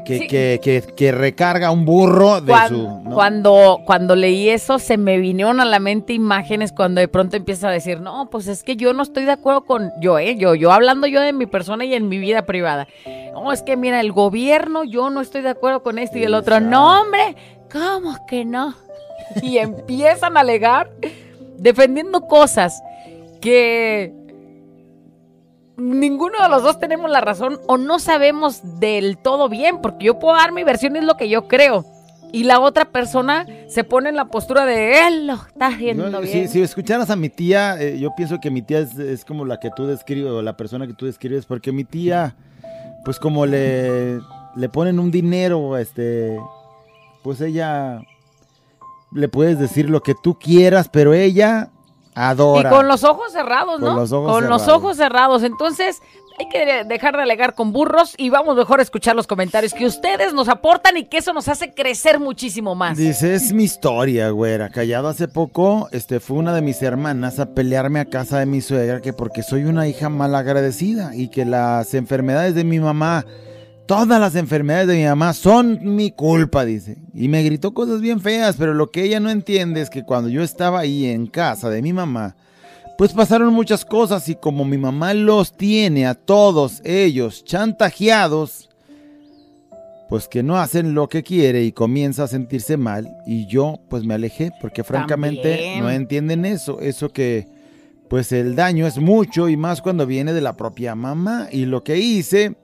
que, 0.03 0.59
que, 0.95 1.11
recarga 1.11 1.69
un 1.69 1.85
burro 1.85 2.41
de 2.41 2.51
cuando, 2.51 3.03
su... 3.03 3.09
Cuando, 3.13 3.81
cuando 3.85 4.15
leí 4.15 4.49
eso 4.49 4.79
se 4.79 4.97
me 4.97 5.19
vinieron 5.19 5.59
a 5.59 5.65
la 5.65 5.77
mente 5.77 6.13
imágenes 6.13 6.71
cuando 6.71 6.99
de 6.99 7.07
pronto 7.07 7.37
empieza 7.37 7.67
a 7.67 7.71
decir, 7.71 7.99
no, 8.01 8.31
pues 8.31 8.47
es 8.47 8.63
que 8.63 8.75
yo 8.75 8.91
no 8.93 9.03
estoy 9.03 9.25
de 9.25 9.33
acuerdo 9.33 9.65
con 9.65 9.91
yo, 10.01 10.17
¿eh? 10.17 10.35
Yo, 10.35 10.55
yo 10.55 10.71
hablando 10.71 11.05
yo 11.05 11.21
de 11.21 11.31
mi 11.31 11.45
persona 11.45 11.85
y 11.85 11.93
en 11.93 12.09
mi 12.09 12.17
vida 12.17 12.47
privada. 12.47 12.87
No, 13.33 13.53
es 13.53 13.61
que 13.61 13.77
mira, 13.77 14.01
el 14.01 14.11
gobierno, 14.11 14.83
yo 14.83 15.11
no 15.11 15.21
estoy 15.21 15.43
de 15.43 15.49
acuerdo 15.49 15.83
con 15.83 15.99
esto 15.99 16.17
y 16.17 16.23
el 16.23 16.33
otro, 16.33 16.59
no, 16.59 17.01
hombre, 17.01 17.35
¿cómo 17.71 18.25
que 18.27 18.45
no? 18.45 18.75
Y 19.41 19.57
empiezan 19.57 20.37
a 20.37 20.39
alegar 20.39 20.89
defendiendo 21.57 22.21
cosas 22.27 22.81
que 23.41 24.13
ninguno 25.77 26.41
de 26.41 26.49
los 26.49 26.63
dos 26.63 26.79
tenemos 26.79 27.09
la 27.09 27.21
razón 27.21 27.59
o 27.67 27.77
no 27.77 27.99
sabemos 27.99 28.79
del 28.79 29.17
todo 29.17 29.47
bien, 29.49 29.79
porque 29.81 30.05
yo 30.05 30.19
puedo 30.19 30.35
dar 30.35 30.51
mi 30.51 30.63
versión 30.63 30.95
y 30.95 30.99
es 30.99 31.05
lo 31.05 31.17
que 31.17 31.29
yo 31.29 31.47
creo. 31.47 31.85
Y 32.33 32.43
la 32.43 32.59
otra 32.59 32.85
persona 32.91 33.45
se 33.69 33.85
pone 33.85 34.09
en 34.09 34.15
la 34.15 34.25
postura 34.25 34.65
de 34.65 35.07
él 35.07 35.27
lo 35.27 35.35
está 35.35 35.67
haciendo 35.67 36.19
bien. 36.19 36.49
Si, 36.49 36.61
escucharas 36.61 37.09
a 37.09 37.15
mi 37.15 37.29
tía, 37.29 37.81
eh, 37.81 37.97
yo 37.99 38.13
pienso 38.15 38.39
que 38.41 38.51
mi 38.51 38.61
tía 38.61 38.79
es, 38.79 39.23
como 39.23 39.45
la 39.45 39.59
que 39.59 39.69
tú 39.75 39.87
describes, 39.87 40.31
o 40.31 40.41
la 40.41 40.57
persona 40.57 40.87
que 40.87 40.93
tú 40.93 41.05
describes, 41.05 41.45
porque 41.45 41.71
mi 41.71 41.85
tía, 41.85 42.35
pues 43.05 43.17
como 43.17 43.45
le, 43.45 44.19
le 44.57 44.69
ponen 44.69 44.99
un 44.99 45.09
dinero, 45.09 45.77
este, 45.77 46.37
pues 47.23 47.41
ella 47.41 48.01
le 49.11 49.27
puedes 49.27 49.59
decir 49.59 49.89
lo 49.89 50.01
que 50.01 50.15
tú 50.21 50.37
quieras, 50.37 50.89
pero 50.89 51.13
ella 51.13 51.71
Adora. 52.19 52.69
Y 52.69 52.73
con 52.73 52.87
los 52.87 53.03
ojos 53.03 53.31
cerrados, 53.31 53.79
¿no? 53.79 53.89
Con 53.89 53.95
los 53.97 54.11
ojos, 54.11 54.31
con 54.31 54.49
los 54.49 54.67
ojos 54.67 54.97
cerrados. 54.97 55.43
Entonces, 55.43 56.01
hay 56.39 56.49
que 56.49 56.83
dejar 56.83 57.15
de 57.15 57.21
alegar 57.21 57.53
con 57.53 57.71
burros 57.71 58.15
y 58.17 58.31
vamos 58.31 58.55
mejor 58.55 58.79
a 58.79 58.83
escuchar 58.83 59.15
los 59.15 59.27
comentarios 59.27 59.73
que 59.73 59.85
ustedes 59.85 60.33
nos 60.33 60.49
aportan 60.49 60.97
y 60.97 61.05
que 61.05 61.17
eso 61.17 61.31
nos 61.31 61.47
hace 61.47 61.75
crecer 61.75 62.19
muchísimo 62.19 62.73
más. 62.73 62.97
Dice, 62.97 63.35
es 63.35 63.53
mi 63.53 63.63
historia, 63.63 64.29
güera. 64.31 64.69
Callado 64.69 65.09
hace 65.09 65.27
poco, 65.27 65.89
este, 65.91 66.19
fue 66.19 66.37
una 66.37 66.53
de 66.55 66.61
mis 66.61 66.81
hermanas 66.81 67.39
a 67.39 67.53
pelearme 67.53 67.99
a 67.99 68.05
casa 68.05 68.39
de 68.39 68.47
mi 68.47 68.61
suegra 68.61 68.99
que 68.99 69.13
porque 69.13 69.43
soy 69.43 69.65
una 69.65 69.87
hija 69.87 70.09
mal 70.09 70.33
agradecida 70.33 71.15
y 71.15 71.29
que 71.29 71.45
las 71.45 71.93
enfermedades 71.93 72.55
de 72.55 72.63
mi 72.63 72.79
mamá 72.79 73.25
Todas 73.87 74.19
las 74.19 74.35
enfermedades 74.35 74.89
de 74.89 74.97
mi 74.97 75.05
mamá 75.05 75.33
son 75.33 75.95
mi 75.95 76.11
culpa, 76.11 76.65
dice. 76.65 76.97
Y 77.13 77.29
me 77.29 77.41
gritó 77.41 77.73
cosas 77.73 78.01
bien 78.01 78.19
feas, 78.19 78.57
pero 78.57 78.73
lo 78.73 78.91
que 78.91 79.03
ella 79.03 79.21
no 79.21 79.29
entiende 79.29 79.79
es 79.79 79.89
que 79.89 80.03
cuando 80.03 80.29
yo 80.29 80.43
estaba 80.43 80.79
ahí 80.79 81.05
en 81.05 81.27
casa 81.27 81.69
de 81.69 81.81
mi 81.81 81.93
mamá, 81.93 82.35
pues 82.97 83.13
pasaron 83.13 83.53
muchas 83.53 83.85
cosas 83.85 84.27
y 84.27 84.35
como 84.35 84.65
mi 84.65 84.77
mamá 84.77 85.13
los 85.13 85.55
tiene 85.55 86.05
a 86.05 86.15
todos 86.15 86.81
ellos 86.83 87.45
chantajeados, 87.45 88.69
pues 90.09 90.27
que 90.27 90.43
no 90.43 90.57
hacen 90.57 90.93
lo 90.93 91.07
que 91.07 91.23
quiere 91.23 91.63
y 91.63 91.71
comienza 91.71 92.23
a 92.23 92.27
sentirse 92.27 92.75
mal 92.75 93.07
y 93.25 93.45
yo 93.45 93.79
pues 93.89 94.03
me 94.03 94.15
alejé 94.15 94.51
porque 94.59 94.83
francamente 94.83 95.51
También. 95.51 95.79
no 95.83 95.89
entienden 95.91 96.43
eso, 96.43 96.81
eso 96.81 97.09
que 97.09 97.47
pues 98.09 98.33
el 98.33 98.55
daño 98.55 98.85
es 98.85 98.97
mucho 98.97 99.47
y 99.47 99.55
más 99.55 99.81
cuando 99.81 100.05
viene 100.05 100.33
de 100.33 100.41
la 100.41 100.57
propia 100.57 100.95
mamá 100.95 101.47
y 101.51 101.65
lo 101.65 101.83
que 101.83 101.99
hice 101.99 102.55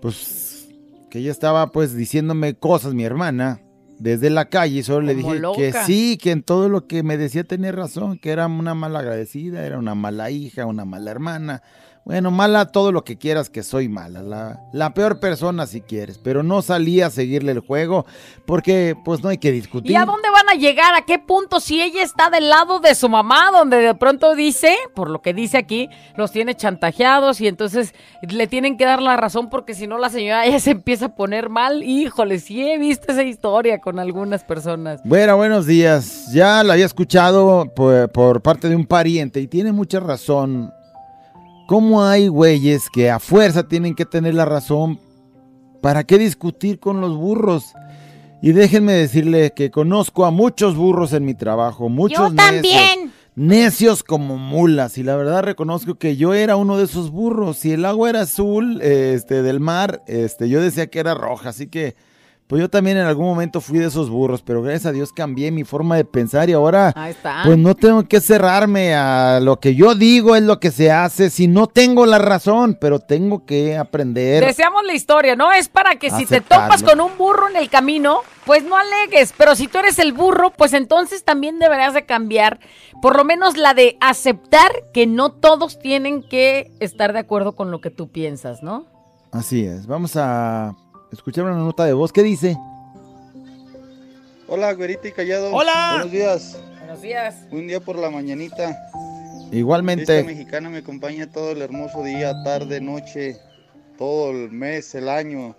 pues 0.00 0.68
que 1.10 1.18
ella 1.18 1.30
estaba 1.30 1.70
pues 1.72 1.94
diciéndome 1.94 2.54
cosas 2.54 2.94
mi 2.94 3.04
hermana 3.04 3.60
desde 4.00 4.30
la 4.30 4.46
calle 4.46 4.78
y 4.78 4.82
solo 4.82 5.06
le 5.06 5.14
dije 5.14 5.42
que 5.54 5.74
sí, 5.84 6.18
que 6.20 6.30
en 6.30 6.42
todo 6.42 6.70
lo 6.70 6.86
que 6.86 7.02
me 7.02 7.18
decía 7.18 7.44
tenía 7.44 7.70
razón, 7.70 8.18
que 8.18 8.30
era 8.30 8.46
una 8.46 8.74
mala 8.74 9.00
agradecida, 9.00 9.66
era 9.66 9.78
una 9.78 9.94
mala 9.94 10.30
hija, 10.30 10.64
una 10.64 10.86
mala 10.86 11.10
hermana. 11.10 11.62
Bueno, 12.04 12.30
mala 12.30 12.72
todo 12.72 12.92
lo 12.92 13.04
que 13.04 13.18
quieras 13.18 13.50
que 13.50 13.62
soy 13.62 13.88
mala, 13.88 14.22
la, 14.22 14.60
la 14.72 14.94
peor 14.94 15.20
persona 15.20 15.66
si 15.66 15.82
quieres, 15.82 16.18
pero 16.18 16.42
no 16.42 16.62
salí 16.62 17.02
a 17.02 17.10
seguirle 17.10 17.52
el 17.52 17.60
juego 17.60 18.06
porque 18.46 18.96
pues 19.04 19.22
no 19.22 19.28
hay 19.28 19.38
que 19.38 19.52
discutir. 19.52 19.92
¿Y 19.92 19.96
a 19.96 20.06
dónde 20.06 20.28
van 20.30 20.48
a 20.48 20.58
llegar? 20.58 20.94
¿A 20.94 21.02
qué 21.02 21.18
punto 21.18 21.60
si 21.60 21.80
ella 21.82 22.02
está 22.02 22.30
del 22.30 22.48
lado 22.48 22.80
de 22.80 22.94
su 22.94 23.08
mamá, 23.08 23.50
donde 23.52 23.76
de 23.76 23.94
pronto 23.94 24.34
dice, 24.34 24.76
por 24.94 25.10
lo 25.10 25.20
que 25.20 25.34
dice 25.34 25.58
aquí, 25.58 25.88
los 26.16 26.32
tiene 26.32 26.54
chantajeados 26.56 27.40
y 27.40 27.48
entonces 27.48 27.94
le 28.22 28.46
tienen 28.46 28.76
que 28.76 28.86
dar 28.86 29.02
la 29.02 29.16
razón 29.16 29.50
porque 29.50 29.74
si 29.74 29.86
no 29.86 29.98
la 29.98 30.08
señora 30.08 30.46
ya 30.46 30.58
se 30.58 30.70
empieza 30.70 31.06
a 31.06 31.14
poner 31.14 31.50
mal? 31.50 31.82
Híjole, 31.82 32.40
sí 32.40 32.62
he 32.62 32.78
visto 32.78 33.12
esa 33.12 33.22
historia 33.22 33.78
con 33.78 33.98
algunas 33.98 34.42
personas. 34.42 35.00
Bueno, 35.04 35.36
buenos 35.36 35.66
días. 35.66 36.32
Ya 36.32 36.64
la 36.64 36.72
había 36.72 36.86
escuchado 36.86 37.72
por, 37.74 38.10
por 38.10 38.40
parte 38.40 38.68
de 38.68 38.74
un 38.74 38.86
pariente 38.86 39.40
y 39.40 39.46
tiene 39.46 39.70
mucha 39.70 40.00
razón. 40.00 40.72
¿Cómo 41.70 42.02
hay 42.02 42.26
güeyes 42.26 42.90
que 42.90 43.10
a 43.10 43.20
fuerza 43.20 43.68
tienen 43.68 43.94
que 43.94 44.04
tener 44.04 44.34
la 44.34 44.44
razón? 44.44 44.98
¿Para 45.80 46.02
qué 46.02 46.18
discutir 46.18 46.80
con 46.80 47.00
los 47.00 47.16
burros? 47.16 47.74
Y 48.42 48.50
déjenme 48.50 48.92
decirle 48.94 49.52
que 49.54 49.70
conozco 49.70 50.24
a 50.24 50.32
muchos 50.32 50.74
burros 50.74 51.12
en 51.12 51.24
mi 51.24 51.34
trabajo, 51.34 51.88
muchos 51.88 52.32
necios, 52.34 52.82
necios 53.36 54.02
como 54.02 54.36
mulas. 54.36 54.98
Y 54.98 55.04
la 55.04 55.14
verdad 55.14 55.44
reconozco 55.44 55.94
que 55.94 56.16
yo 56.16 56.34
era 56.34 56.56
uno 56.56 56.76
de 56.76 56.86
esos 56.86 57.12
burros. 57.12 57.58
Si 57.58 57.70
el 57.70 57.84
agua 57.84 58.10
era 58.10 58.22
azul, 58.22 58.82
este, 58.82 59.44
del 59.44 59.60
mar, 59.60 60.02
este, 60.08 60.48
yo 60.48 60.60
decía 60.60 60.88
que 60.88 60.98
era 60.98 61.14
roja. 61.14 61.50
Así 61.50 61.68
que 61.68 61.94
pues 62.50 62.58
yo 62.58 62.68
también 62.68 62.96
en 62.96 63.06
algún 63.06 63.26
momento 63.26 63.60
fui 63.60 63.78
de 63.78 63.86
esos 63.86 64.10
burros, 64.10 64.42
pero 64.42 64.60
gracias 64.60 64.86
a 64.86 64.92
Dios 64.92 65.12
cambié 65.12 65.52
mi 65.52 65.62
forma 65.62 65.94
de 65.94 66.04
pensar 66.04 66.50
y 66.50 66.52
ahora 66.52 66.92
Ahí 66.96 67.12
está. 67.12 67.42
pues 67.44 67.56
no 67.56 67.76
tengo 67.76 68.02
que 68.08 68.20
cerrarme 68.20 68.92
a 68.92 69.38
lo 69.38 69.60
que 69.60 69.76
yo 69.76 69.94
digo 69.94 70.34
es 70.34 70.42
lo 70.42 70.58
que 70.58 70.72
se 70.72 70.90
hace, 70.90 71.30
si 71.30 71.46
no 71.46 71.68
tengo 71.68 72.06
la 72.06 72.18
razón, 72.18 72.76
pero 72.80 72.98
tengo 72.98 73.46
que 73.46 73.76
aprender. 73.76 74.44
Deseamos 74.44 74.82
la 74.84 74.94
historia, 74.94 75.36
¿no? 75.36 75.52
Es 75.52 75.68
para 75.68 75.94
que 76.00 76.10
si 76.10 76.26
te 76.26 76.40
topas 76.40 76.82
con 76.82 77.00
un 77.00 77.16
burro 77.16 77.48
en 77.48 77.54
el 77.54 77.70
camino, 77.70 78.22
pues 78.44 78.64
no 78.64 78.76
alegues. 78.76 79.32
Pero 79.38 79.54
si 79.54 79.68
tú 79.68 79.78
eres 79.78 80.00
el 80.00 80.12
burro, 80.12 80.50
pues 80.50 80.72
entonces 80.72 81.22
también 81.22 81.60
deberías 81.60 81.94
de 81.94 82.04
cambiar, 82.04 82.58
por 83.00 83.16
lo 83.16 83.22
menos 83.22 83.56
la 83.56 83.74
de 83.74 83.96
aceptar 84.00 84.72
que 84.92 85.06
no 85.06 85.30
todos 85.30 85.78
tienen 85.78 86.24
que 86.28 86.72
estar 86.80 87.12
de 87.12 87.20
acuerdo 87.20 87.54
con 87.54 87.70
lo 87.70 87.80
que 87.80 87.90
tú 87.90 88.10
piensas, 88.10 88.60
¿no? 88.60 88.86
Así 89.30 89.64
es, 89.64 89.86
vamos 89.86 90.16
a 90.16 90.74
escuchar 91.12 91.44
una 91.44 91.56
nota 91.56 91.84
de 91.84 91.92
voz. 91.92 92.12
¿Qué 92.12 92.22
dice? 92.22 92.56
Hola, 94.48 94.72
güerita 94.72 95.08
y 95.08 95.12
callado. 95.12 95.52
Hola. 95.52 95.90
Buenos 95.94 96.12
días. 96.12 96.58
Buenos 96.78 97.02
días. 97.02 97.36
Un 97.50 97.66
día 97.66 97.80
por 97.80 97.96
la 97.98 98.10
mañanita. 98.10 98.70
Esta 98.70 99.56
Igualmente, 99.56 100.22
mexicana 100.22 100.70
me 100.70 100.78
acompaña 100.78 101.30
todo 101.30 101.52
el 101.52 101.62
hermoso 101.62 102.04
día, 102.04 102.34
tarde, 102.44 102.80
noche, 102.80 103.36
todo 103.98 104.30
el 104.30 104.50
mes, 104.50 104.94
el 104.94 105.08
año. 105.08 105.56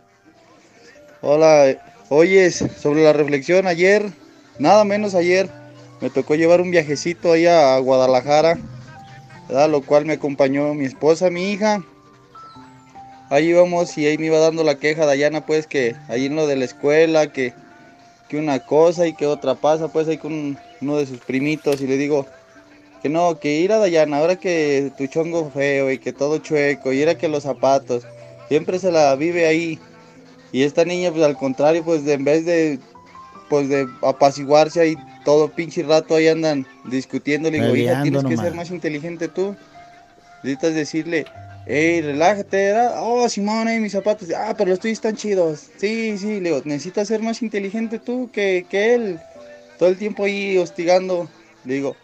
Hola, 1.22 1.78
oyes, 2.10 2.64
sobre 2.78 3.04
la 3.04 3.14
reflexión 3.14 3.68
ayer, 3.68 4.10
nada 4.60 4.86
menos 4.86 5.14
ayer, 5.14 5.50
me 6.00 6.10
tocó 6.10 6.36
llevar 6.36 6.62
un 6.62 6.72
viajecito 6.72 7.34
ahí 7.34 7.46
a 7.48 7.78
Guadalajara, 7.80 8.58
¿verdad? 9.48 9.70
lo 9.70 9.82
cual 9.82 10.06
me 10.06 10.14
acompañó 10.14 10.74
mi 10.74 10.86
esposa, 10.86 11.30
mi 11.30 11.52
hija. 11.52 11.84
Ahí 13.32 13.48
íbamos 13.48 13.98
y 13.98 14.06
ahí 14.06 14.18
me 14.18 14.26
iba 14.26 14.40
dando 14.40 14.62
la 14.66 14.76
queja 14.76 15.06
Dayana, 15.06 15.46
pues 15.46 15.66
que 15.66 15.96
ahí 16.10 16.26
en 16.26 16.36
lo 16.36 16.48
de 16.48 16.58
la 16.58 16.66
escuela, 16.66 17.32
que, 17.32 17.54
que 18.28 18.38
una 18.38 18.60
cosa 18.60 19.08
y 19.08 19.14
que 19.14 19.26
otra 19.26 19.56
pasa, 19.56 19.88
pues 19.88 20.10
ahí 20.10 20.18
con 20.18 20.60
uno 20.82 20.98
de 20.98 21.06
sus 21.06 21.20
primitos 21.20 21.80
y 21.80 21.88
le 21.88 21.96
digo, 21.96 22.28
que 23.02 23.08
no, 23.08 23.40
que 23.40 23.62
ir 23.62 23.72
a 23.72 23.78
Dayana, 23.78 24.18
ahora 24.18 24.36
que 24.36 24.92
tu 24.98 25.08
chongo 25.08 25.50
feo 25.50 25.90
y 25.90 25.98
que 25.98 26.12
todo 26.12 26.40
chueco, 26.40 26.92
y 26.92 27.02
era 27.02 27.18
que 27.18 27.30
los 27.30 27.44
zapatos, 27.44 28.04
siempre 28.50 28.80
se 28.80 28.92
la 28.92 29.16
vive 29.16 29.48
ahí. 29.48 29.80
Y 30.52 30.64
esta 30.64 30.84
niña, 30.84 31.10
pues 31.12 31.24
al 31.24 31.38
contrario, 31.38 31.86
pues 31.86 32.04
de, 32.04 32.12
en 32.12 32.26
vez 32.26 32.46
de, 32.46 32.80
pues 33.50 33.70
de 33.70 33.88
apaciguarse 34.02 34.82
ahí 34.82 34.98
todo 35.24 35.48
pinche 35.48 35.84
rato 35.84 36.16
ahí 36.16 36.28
andan 36.28 36.68
discutiendo, 36.84 37.50
le 37.50 37.62
digo, 37.62 37.76
hija, 37.78 38.04
tienes 38.04 38.26
que 38.26 38.36
ser 38.36 38.54
más 38.56 38.72
inteligente 38.72 39.30
tú. 39.30 39.56
Necesitas 40.44 40.74
decirle, 40.74 41.26
hey, 41.66 42.02
relájate, 42.02 42.58
¿verdad? 42.58 42.96
Oh, 42.98 43.28
Simón, 43.30 43.68
mis 43.82 43.92
zapatos, 43.92 44.30
ah, 44.36 44.54
pero 44.58 44.72
los 44.72 44.80
tuyos 44.80 44.98
están 44.98 45.16
chidos. 45.16 45.68
Sí, 45.78 46.18
sí, 46.18 46.40
le 46.40 46.50
digo, 46.50 46.62
necesitas 46.66 47.08
ser 47.08 47.22
más 47.22 47.42
inteligente 47.42 48.00
tú 48.00 48.30
que, 48.32 48.66
que 48.70 48.94
él. 48.96 49.20
Todo 49.78 49.90
el 49.90 49.98
tiempo 49.98 50.26
ahí 50.26 50.58
hostigando, 50.58 51.30
le 51.66 51.76
digo, 51.76 51.96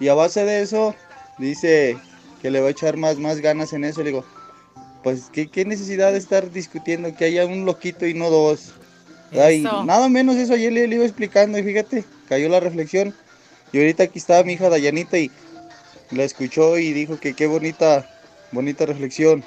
y 0.00 0.08
a 0.08 0.14
base 0.14 0.44
de 0.44 0.62
eso, 0.62 0.94
dice 1.38 1.96
que 2.40 2.50
le 2.50 2.60
va 2.60 2.68
a 2.68 2.72
echar 2.72 2.96
más, 2.96 3.18
más 3.18 3.40
ganas 3.40 3.72
en 3.72 3.84
eso. 3.84 4.00
Le 4.00 4.10
digo, 4.10 4.24
pues, 5.02 5.30
¿qué, 5.32 5.48
qué 5.48 5.64
necesidad 5.64 6.12
de 6.12 6.18
estar 6.18 6.50
discutiendo 6.50 7.14
que 7.14 7.24
haya 7.24 7.46
un 7.46 7.64
loquito 7.64 8.06
y 8.06 8.14
no 8.14 8.30
dos? 8.30 8.72
Ay, 9.32 9.62
nada 9.62 10.08
menos 10.08 10.36
eso 10.36 10.52
ayer 10.54 10.72
le, 10.72 10.86
le 10.86 10.96
iba 10.96 11.04
explicando 11.04 11.58
y 11.58 11.62
fíjate, 11.62 12.04
cayó 12.28 12.48
la 12.48 12.60
reflexión. 12.60 13.14
Y 13.72 13.78
ahorita 13.78 14.04
aquí 14.04 14.18
estaba 14.18 14.42
mi 14.42 14.54
hija 14.54 14.68
Dayanita 14.68 15.18
y 15.18 15.30
la 16.10 16.24
escuchó 16.24 16.76
y 16.76 16.92
dijo 16.92 17.18
que 17.18 17.34
qué 17.34 17.46
bonita, 17.46 18.06
bonita 18.52 18.86
reflexión. 18.86 19.42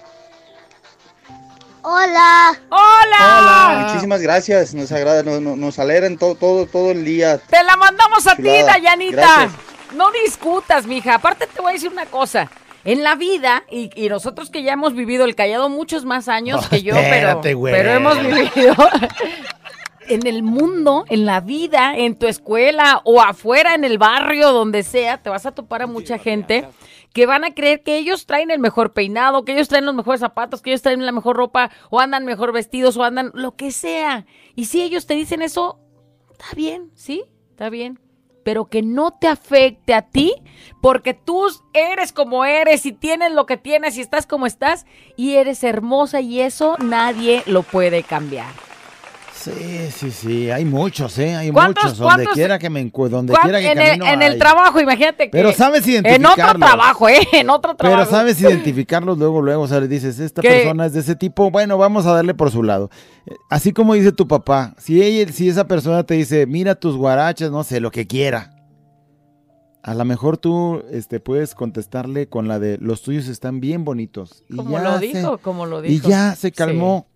Hola. 1.82 2.60
¡Hola! 2.70 3.86
Muchísimas 3.88 4.20
gracias, 4.22 4.74
nos 4.74 4.92
agrada, 4.92 5.22
nos, 5.22 5.40
nos, 5.40 5.80
alegran 5.80 6.18
todo, 6.18 6.34
todo, 6.34 6.66
todo 6.66 6.92
el 6.92 7.06
día. 7.06 7.38
Te 7.38 7.64
la 7.64 7.78
mandamos 7.78 8.26
a 8.26 8.36
ti. 8.36 8.44
Dayanita. 8.44 9.16
Gracias. 9.16 9.52
No 9.94 10.12
discutas, 10.12 10.88
mija. 10.88 11.16
Aparte 11.16 11.46
te 11.48 11.62
voy 11.62 11.70
a 11.70 11.74
decir 11.74 11.92
una 11.92 12.08
cosa. 12.08 12.50
En 12.84 13.04
la 13.04 13.16
vida, 13.16 13.64
y, 13.70 13.90
y 13.96 14.10
nosotros 14.10 14.50
que 14.52 14.62
ya 14.62 14.74
hemos 14.74 14.94
vivido 14.94 15.26
el 15.26 15.36
callado 15.36 15.70
muchos 15.70 16.06
más 16.06 16.28
años 16.28 16.62
No, 16.62 16.70
que 16.70 16.84
yo, 16.84 16.96
espérate, 16.96 17.56
pero, 17.56 17.62
pero 17.62 17.92
hemos 17.94 18.20
vivido 18.20 18.76
en 20.08 20.28
el 20.28 20.44
mundo, 20.44 21.04
en 21.10 21.26
la 21.26 21.40
vida, 21.40 21.96
en 21.96 22.16
tu 22.16 22.28
escuela 22.28 23.02
o 23.04 23.22
afuera 23.22 23.74
en 23.74 23.86
el 23.86 23.98
barrio, 23.98 24.52
donde 24.52 24.84
sea, 24.84 25.18
te 25.18 25.32
vas 25.32 25.48
a 25.48 25.52
topar 25.52 25.82
a 25.82 25.88
mucha 25.88 26.20
gente 26.20 26.68
que 27.16 27.26
van 27.26 27.46
a 27.46 27.54
creer 27.54 27.82
que 27.82 27.98
ellos 27.98 28.26
traen 28.26 28.52
el 28.52 28.60
mejor 28.60 28.92
peinado, 28.92 29.46
que 29.46 29.54
ellos 29.54 29.70
traen 29.70 29.86
los 29.86 29.96
mejores 29.96 30.20
zapatos, 30.20 30.62
que 30.62 30.72
ellos 30.72 30.82
traen 30.82 31.06
la 31.06 31.14
mejor 31.14 31.38
ropa, 31.38 31.72
o 31.90 32.02
andan 32.02 32.26
mejor 32.26 32.52
vestidos, 32.52 32.98
o 32.98 33.06
andan 33.06 33.32
lo 33.34 33.56
que 33.56 33.72
sea. 33.72 34.26
Y 34.54 34.66
si 34.66 34.82
ellos 34.82 35.08
te 35.08 35.14
dicen 35.14 35.42
eso, 35.42 35.80
está 36.30 36.48
bien, 36.58 36.92
¿sí? 36.94 37.24
Está 37.52 37.70
bien. 37.70 38.02
Pero 38.44 38.66
que 38.66 38.82
no 38.82 39.12
te 39.12 39.28
afecte 39.28 39.94
a 39.94 40.02
ti, 40.02 40.34
porque 40.82 41.14
tú 41.14 41.48
eres 41.72 42.12
como 42.12 42.44
eres 42.44 42.86
y 42.86 42.92
tienes 42.92 43.32
lo 43.32 43.46
que 43.46 43.56
tienes 43.56 43.98
y 43.98 44.02
estás 44.02 44.28
como 44.28 44.46
estás 44.46 44.86
y 45.16 45.36
eres 45.36 45.64
hermosa 45.64 46.20
y 46.20 46.42
eso 46.42 46.76
nadie 46.80 47.44
lo 47.46 47.64
puede 47.64 48.04
cambiar. 48.04 48.75
Sí, 49.52 49.90
sí, 49.92 50.12
sí, 50.12 50.50
hay 50.52 50.66
muchos, 50.66 51.18
¿eh? 51.20 51.36
Hay 51.36 51.52
¿Cuántos- 51.52 51.84
muchos, 51.84 51.98
donde 51.98 52.26
quiera 52.28 52.58
que 52.60 52.70
me 52.70 52.80
encuentre, 52.80 53.16
donde 53.18 53.32
¿Cuán- 53.34 53.44
quiera 53.44 53.60
que 53.60 53.72
en, 53.72 53.80
el, 53.80 54.02
en 54.08 54.22
el 54.22 54.38
trabajo, 54.40 54.80
imagínate 54.80 55.26
que... 55.26 55.30
Pero 55.32 55.52
sabes 55.54 55.88
En 55.88 56.00
otro 56.06 56.12
identificarlos. 56.12 56.68
trabajo, 56.70 57.10
¿eh? 57.10 57.20
En 57.34 57.50
otro 57.50 57.76
trabajo. 57.76 58.04
Pero 58.04 58.10
sabes 58.18 58.42
identificarlos 58.42 59.18
luego, 59.18 59.42
luego, 59.42 59.64
o 59.64 59.68
sea, 59.68 59.80
le 59.80 59.88
dices, 59.88 60.20
esta 60.20 60.42
¿Qué? 60.42 60.50
persona 60.50 60.86
es 60.88 60.94
de 60.94 61.00
ese 61.02 61.16
tipo, 61.16 61.52
bueno, 61.52 61.78
vamos 61.78 62.06
a 62.06 62.14
darle 62.14 62.34
por 62.34 62.52
su 62.52 62.64
lado. 62.64 62.90
Así 63.50 63.72
como 63.74 63.94
dice 63.94 64.12
tu 64.12 64.28
papá, 64.28 64.74
si 64.78 65.02
ella, 65.02 65.32
si 65.32 65.50
esa 65.50 65.68
persona 65.68 66.04
te 66.04 66.16
dice, 66.16 66.46
mira 66.46 66.76
tus 66.76 66.96
guarachas, 66.98 67.52
no 67.52 67.64
sé, 67.64 67.80
lo 67.80 67.92
que 67.92 68.08
quiera. 68.08 68.52
A 69.84 69.94
lo 69.94 70.04
mejor 70.04 70.38
tú 70.38 70.82
este, 70.92 71.20
puedes 71.20 71.54
contestarle 71.54 72.28
con 72.28 72.48
la 72.48 72.58
de 72.58 72.80
los 72.82 73.04
tuyos 73.04 73.28
están 73.28 73.60
bien 73.60 73.86
bonitos. 73.86 74.44
Y 74.50 74.56
Como 74.56 74.72
ya 74.72 74.84
lo 74.84 75.00
se- 75.00 75.06
dijo, 75.06 75.38
como 75.38 75.68
lo 75.68 75.86
Y 75.86 75.90
dijo. 75.90 76.10
ya 76.10 76.36
se 76.36 76.52
calmó. 76.52 77.08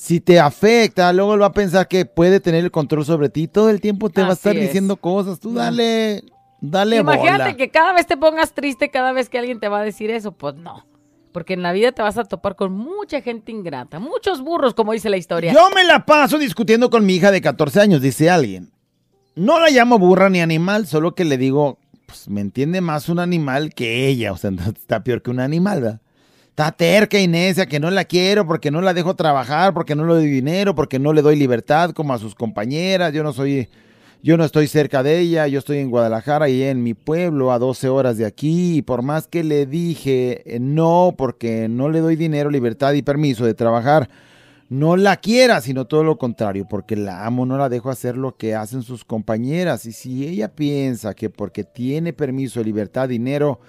Si 0.00 0.20
te 0.20 0.38
afecta, 0.38 1.12
luego 1.12 1.34
él 1.34 1.42
va 1.42 1.46
a 1.46 1.52
pensar 1.52 1.88
que 1.88 2.06
puede 2.06 2.38
tener 2.38 2.62
el 2.62 2.70
control 2.70 3.04
sobre 3.04 3.30
ti. 3.30 3.48
Todo 3.48 3.68
el 3.68 3.80
tiempo 3.80 4.10
te 4.10 4.22
va 4.22 4.28
a 4.28 4.32
estar 4.34 4.54
es. 4.54 4.62
diciendo 4.62 4.96
cosas. 4.96 5.40
Tú 5.40 5.50
No. 5.50 5.58
dale, 5.58 6.22
dale 6.60 6.98
Imagínate 6.98 7.42
bola. 7.42 7.56
que 7.56 7.68
cada 7.72 7.92
vez 7.92 8.06
te 8.06 8.16
pongas 8.16 8.54
triste 8.54 8.92
cada 8.92 9.10
vez 9.12 9.28
que 9.28 9.38
alguien 9.40 9.58
te 9.58 9.66
va 9.66 9.80
a 9.80 9.82
decir 9.82 10.10
eso. 10.12 10.30
Pues 10.30 10.54
no. 10.54 10.86
Porque 11.32 11.54
en 11.54 11.62
la 11.62 11.72
vida 11.72 11.90
te 11.90 12.00
vas 12.00 12.16
a 12.16 12.22
topar 12.24 12.54
con 12.54 12.72
mucha 12.72 13.22
gente 13.22 13.50
ingrata. 13.50 13.98
Muchos 13.98 14.40
burros, 14.40 14.72
como 14.72 14.92
dice 14.92 15.10
la 15.10 15.16
historia. 15.16 15.52
Yo 15.52 15.68
me 15.74 15.82
la 15.82 16.06
paso 16.06 16.38
discutiendo 16.38 16.90
con 16.90 17.04
mi 17.04 17.16
hija 17.16 17.32
de 17.32 17.40
14 17.40 17.80
años, 17.80 18.00
dice 18.00 18.30
alguien. 18.30 18.70
No 19.34 19.58
la 19.58 19.68
llamo 19.68 19.98
burra 19.98 20.30
ni 20.30 20.40
animal, 20.40 20.86
solo 20.86 21.16
que 21.16 21.24
le 21.24 21.38
digo, 21.38 21.76
pues 22.06 22.28
me 22.28 22.40
entiende 22.40 22.80
más 22.80 23.08
un 23.08 23.18
animal 23.18 23.74
que 23.74 24.06
ella, 24.06 24.30
o 24.32 24.36
sea, 24.36 24.52
está 24.76 25.02
peor 25.02 25.22
que 25.22 25.30
un 25.30 25.40
animal, 25.40 25.82
¿verdad? 25.82 26.00
Está 26.58 26.72
terca 26.72 27.20
y 27.20 27.28
necia, 27.28 27.66
que 27.66 27.78
no 27.78 27.88
la 27.88 28.04
quiero 28.04 28.44
porque 28.44 28.72
no 28.72 28.80
la 28.80 28.92
dejo 28.92 29.14
trabajar, 29.14 29.72
porque 29.72 29.94
no 29.94 30.04
le 30.04 30.14
doy 30.14 30.26
dinero, 30.28 30.74
porque 30.74 30.98
no 30.98 31.12
le 31.12 31.22
doy 31.22 31.36
libertad 31.36 31.92
como 31.92 32.12
a 32.12 32.18
sus 32.18 32.34
compañeras. 32.34 33.12
Yo 33.12 33.22
no 33.22 33.32
soy, 33.32 33.68
yo 34.24 34.36
no 34.36 34.44
estoy 34.44 34.66
cerca 34.66 35.04
de 35.04 35.20
ella, 35.20 35.46
yo 35.46 35.60
estoy 35.60 35.78
en 35.78 35.88
Guadalajara 35.88 36.48
y 36.48 36.64
en 36.64 36.82
mi 36.82 36.94
pueblo 36.94 37.52
a 37.52 37.60
12 37.60 37.88
horas 37.88 38.18
de 38.18 38.26
aquí. 38.26 38.78
Y 38.78 38.82
por 38.82 39.02
más 39.02 39.28
que 39.28 39.44
le 39.44 39.66
dije 39.66 40.42
eh, 40.52 40.58
no, 40.58 41.14
porque 41.16 41.68
no 41.68 41.90
le 41.90 42.00
doy 42.00 42.16
dinero, 42.16 42.50
libertad 42.50 42.92
y 42.94 43.02
permiso 43.02 43.46
de 43.46 43.54
trabajar, 43.54 44.10
no 44.68 44.96
la 44.96 45.18
quiera, 45.18 45.60
sino 45.60 45.84
todo 45.84 46.02
lo 46.02 46.18
contrario, 46.18 46.66
porque 46.68 46.96
la 46.96 47.24
amo, 47.24 47.46
no 47.46 47.56
la 47.56 47.68
dejo 47.68 47.88
hacer 47.88 48.16
lo 48.16 48.36
que 48.36 48.56
hacen 48.56 48.82
sus 48.82 49.04
compañeras. 49.04 49.86
Y 49.86 49.92
si 49.92 50.26
ella 50.26 50.48
piensa 50.48 51.14
que 51.14 51.30
porque 51.30 51.62
tiene 51.62 52.12
permiso, 52.12 52.64
libertad, 52.64 53.08
dinero, 53.08 53.60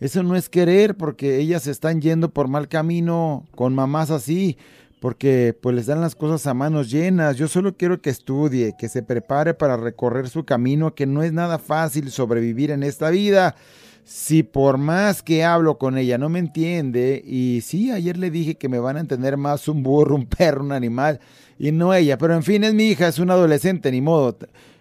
eso 0.00 0.22
no 0.22 0.36
es 0.36 0.48
querer 0.48 0.96
porque 0.96 1.38
ellas 1.38 1.66
están 1.66 2.00
yendo 2.00 2.30
por 2.30 2.48
mal 2.48 2.68
camino 2.68 3.46
con 3.54 3.74
mamás 3.74 4.10
así, 4.10 4.56
porque 5.00 5.56
pues 5.60 5.74
les 5.74 5.86
dan 5.86 6.00
las 6.00 6.14
cosas 6.14 6.46
a 6.46 6.54
manos 6.54 6.90
llenas. 6.90 7.36
Yo 7.36 7.48
solo 7.48 7.76
quiero 7.76 8.00
que 8.00 8.10
estudie, 8.10 8.74
que 8.78 8.88
se 8.88 9.02
prepare 9.02 9.54
para 9.54 9.76
recorrer 9.76 10.28
su 10.28 10.44
camino, 10.44 10.94
que 10.94 11.06
no 11.06 11.22
es 11.22 11.32
nada 11.32 11.58
fácil 11.58 12.10
sobrevivir 12.10 12.70
en 12.70 12.82
esta 12.82 13.10
vida. 13.10 13.56
Si 14.04 14.42
por 14.42 14.78
más 14.78 15.22
que 15.22 15.44
hablo 15.44 15.78
con 15.78 15.98
ella 15.98 16.16
no 16.16 16.28
me 16.28 16.38
entiende, 16.38 17.22
y 17.26 17.60
sí, 17.62 17.90
ayer 17.90 18.16
le 18.16 18.30
dije 18.30 18.54
que 18.54 18.68
me 18.68 18.78
van 18.78 18.96
a 18.96 19.00
entender 19.00 19.36
más 19.36 19.68
un 19.68 19.82
burro, 19.82 20.14
un 20.14 20.26
perro, 20.26 20.64
un 20.64 20.72
animal, 20.72 21.20
y 21.58 21.72
no 21.72 21.92
ella, 21.92 22.16
pero 22.16 22.34
en 22.34 22.42
fin, 22.42 22.64
es 22.64 22.72
mi 22.72 22.84
hija, 22.84 23.08
es 23.08 23.18
una 23.18 23.34
adolescente, 23.34 23.90
ni 23.90 24.00
modo. 24.00 24.38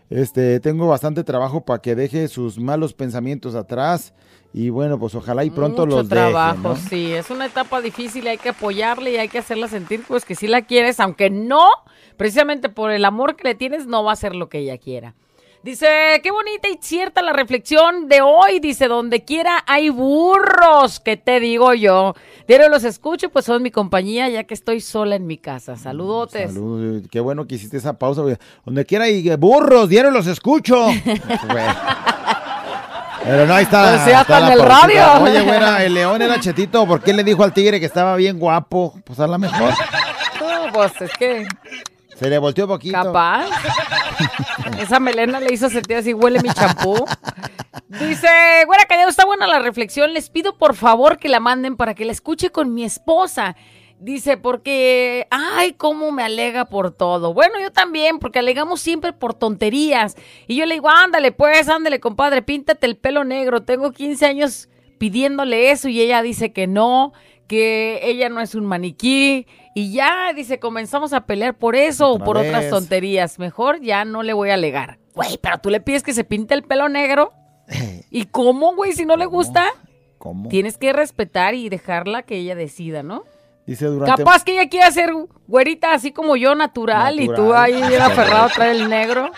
Este, 0.09 0.61
tengo 0.61 0.87
bastante 0.87 1.25
trabajo 1.25 1.65
para 1.65 1.81
que 1.81 1.95
deje 1.95 2.29
sus 2.29 2.57
malos 2.57 2.93
pensamientos 2.93 3.55
atrás 3.55 4.13
y 4.57 4.71
bueno, 4.71 4.97
pues 4.97 5.13
ojalá 5.13 5.43
y 5.43 5.51
pronto 5.51 5.85
Mucho 5.85 5.97
los 5.97 6.09
deje, 6.09 6.19
trabajo, 6.19 6.69
¿no? 6.69 6.75
sí. 6.75 7.13
Es 7.13 7.29
una 7.29 7.45
etapa 7.45 7.79
difícil 7.79 8.25
y 8.25 8.29
hay 8.29 8.37
que 8.39 8.49
apoyarle 8.49 9.11
y 9.11 9.17
hay 9.17 9.29
que 9.29 9.37
hacerla 9.37 9.67
sentir 9.67 10.03
pues 10.07 10.25
que 10.25 10.33
sí 10.33 10.47
la 10.47 10.63
quieres, 10.63 10.99
aunque 10.99 11.29
no, 11.29 11.69
precisamente 12.17 12.67
por 12.67 12.89
el 12.89 13.05
amor 13.05 13.35
que 13.35 13.49
le 13.49 13.53
tienes, 13.53 13.85
no 13.85 14.03
va 14.03 14.13
a 14.13 14.15
ser 14.15 14.33
lo 14.33 14.49
que 14.49 14.57
ella 14.57 14.79
quiera. 14.79 15.13
Dice, 15.61 15.87
qué 16.23 16.31
bonita 16.31 16.69
y 16.69 16.79
cierta 16.81 17.21
la 17.21 17.33
reflexión 17.33 18.07
de 18.07 18.21
hoy. 18.21 18.59
Dice, 18.59 18.87
donde 18.87 19.23
quiera 19.25 19.63
hay 19.67 19.89
burros, 19.89 20.99
¿qué 21.01 21.17
te 21.17 21.39
digo 21.39 21.75
yo? 21.75 22.15
Diario 22.47 22.69
los 22.69 22.83
escucho, 22.83 23.29
pues 23.29 23.45
son 23.45 23.61
mi 23.61 23.69
compañía, 23.69 24.27
ya 24.27 24.45
que 24.45 24.55
estoy 24.55 24.81
sola 24.81 25.17
en 25.17 25.27
mi 25.27 25.37
casa. 25.37 25.75
Saludotes. 25.75 26.51
Salud, 26.51 27.05
qué 27.11 27.19
bueno 27.19 27.45
que 27.45 27.55
hiciste 27.55 27.77
esa 27.77 27.99
pausa. 27.99 28.23
Donde 28.65 28.85
quiera 28.85 29.05
hay 29.05 29.35
burros, 29.35 29.87
diario 29.87 30.09
los 30.09 30.25
escucho. 30.25 30.87
Pero 33.27 33.45
no, 33.45 33.53
ahí 33.53 33.63
está. 33.63 33.89
Pues 33.89 34.07
está 34.07 34.21
está 34.21 34.47
en 34.47 34.53
el 34.53 34.61
radio. 34.63 35.21
Oye, 35.21 35.41
güera, 35.41 35.83
el 35.83 35.93
león 35.93 36.21
era 36.21 36.39
chetito. 36.39 36.85
¿Por 36.87 37.01
qué 37.01 37.13
le 37.13 37.23
dijo 37.23 37.43
al 37.43 37.53
tigre 37.53 37.79
que 37.79 37.85
estaba 37.85 38.15
bien 38.15 38.39
guapo? 38.39 38.95
Pues 39.03 39.19
a 39.19 39.27
lo 39.27 39.37
mejor. 39.37 39.73
No, 40.39 40.71
pues 40.73 40.93
es 41.01 41.11
que 41.17 41.45
Se 42.17 42.29
le 42.29 42.37
volteó 42.37 42.67
poquito. 42.67 42.93
capaz. 43.01 43.45
Esa 44.79 44.99
melena 44.99 45.39
le 45.39 45.53
hizo 45.53 45.69
sentir 45.69 45.97
así, 45.97 46.13
huele 46.13 46.41
mi 46.41 46.49
champú. 46.49 47.05
Dice, 47.87 48.27
güera 48.65 48.85
callado, 48.85 49.09
está 49.09 49.25
buena 49.25 49.47
la 49.47 49.59
reflexión. 49.59 50.13
Les 50.13 50.29
pido 50.29 50.57
por 50.57 50.75
favor 50.75 51.17
que 51.19 51.29
la 51.29 51.39
manden 51.39 51.75
para 51.77 51.93
que 51.93 52.05
la 52.05 52.11
escuche 52.11 52.49
con 52.49 52.73
mi 52.73 52.83
esposa. 52.83 53.55
Dice, 53.99 54.37
porque, 54.37 55.25
ay, 55.31 55.73
cómo 55.73 56.11
me 56.11 56.21
alega 56.21 56.65
por 56.65 56.91
todo. 56.91 57.33
Bueno, 57.33 57.59
yo 57.59 57.71
también, 57.71 58.19
porque 58.19 58.39
alegamos 58.39 58.79
siempre 58.79 59.11
por 59.11 59.33
tonterías. 59.33 60.15
Y 60.45 60.55
yo 60.55 60.67
le 60.67 60.75
digo, 60.75 60.89
ándale, 60.89 61.31
pues, 61.31 61.67
ándale, 61.67 61.99
compadre, 61.99 62.43
píntate 62.43 62.85
el 62.85 62.95
pelo 62.95 63.23
negro. 63.23 63.63
Tengo 63.63 63.91
15 63.91 64.25
años 64.27 64.69
pidiéndole 64.99 65.71
eso 65.71 65.89
y 65.89 65.99
ella 65.99 66.21
dice 66.21 66.53
que 66.53 66.67
no, 66.67 67.13
que 67.47 67.99
ella 68.03 68.29
no 68.29 68.39
es 68.39 68.53
un 68.53 68.65
maniquí. 68.65 69.47
Y 69.73 69.91
ya, 69.91 70.31
dice, 70.35 70.59
comenzamos 70.59 71.13
a 71.13 71.25
pelear 71.25 71.57
por 71.57 71.75
eso 71.75 72.11
o 72.11 72.19
por 72.19 72.37
otras 72.37 72.69
tonterías. 72.69 73.39
Mejor 73.39 73.81
ya 73.81 74.05
no 74.05 74.21
le 74.21 74.33
voy 74.33 74.51
a 74.51 74.55
alegar. 74.55 74.99
Güey, 75.15 75.39
pero 75.41 75.57
tú 75.57 75.71
le 75.71 75.81
pides 75.81 76.03
que 76.03 76.13
se 76.13 76.23
pinte 76.23 76.53
el 76.53 76.63
pelo 76.63 76.87
negro. 76.87 77.33
¿Y 78.11 78.25
cómo, 78.25 78.75
güey, 78.75 78.93
si 78.93 79.05
no 79.05 79.17
le 79.17 79.25
gusta? 79.25 79.71
¿Cómo? 80.19 80.49
Tienes 80.49 80.77
que 80.77 80.93
respetar 80.93 81.55
y 81.55 81.69
dejarla 81.69 82.21
que 82.21 82.37
ella 82.37 82.53
decida, 82.55 83.01
¿no? 83.01 83.23
Dice 83.67 83.85
durante. 83.85 84.23
Capaz 84.23 84.43
que 84.45 84.53
ella 84.53 84.69
quiera 84.69 84.89
ser 84.91 85.11
güerita 85.45 85.93
así 85.93 86.13
como 86.13 86.37
yo, 86.37 86.55
natural, 86.55 87.19
y 87.19 87.27
tú 87.27 87.53
ahí 87.53 87.73
bien 87.87 88.01
aferrado 88.01 88.45
a 88.45 88.49
traer 88.49 88.77
el 88.77 88.89
negro. 88.89 89.29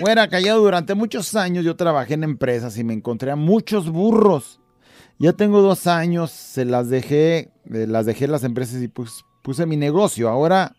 Bueno, 0.00 0.22
callado, 0.30 0.60
durante 0.60 0.94
muchos 0.94 1.34
años 1.34 1.64
yo 1.64 1.74
trabajé 1.74 2.14
en 2.14 2.22
empresas 2.22 2.78
y 2.78 2.84
me 2.84 2.94
encontré 2.94 3.32
a 3.32 3.36
muchos 3.36 3.90
burros. 3.90 4.60
Ya 5.18 5.32
tengo 5.32 5.60
dos 5.60 5.88
años, 5.88 6.30
se 6.30 6.64
las 6.64 6.88
dejé, 6.88 7.50
eh, 7.74 7.86
las 7.88 8.06
dejé 8.06 8.26
en 8.26 8.32
las 8.32 8.44
empresas 8.44 8.80
y 8.80 8.86
pues, 8.86 9.24
puse 9.42 9.66
mi 9.66 9.76
negocio. 9.76 10.28
Ahora, 10.28 10.76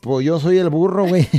pues 0.00 0.24
yo 0.24 0.40
soy 0.40 0.56
el 0.56 0.70
burro, 0.70 1.06
güey. 1.06 1.28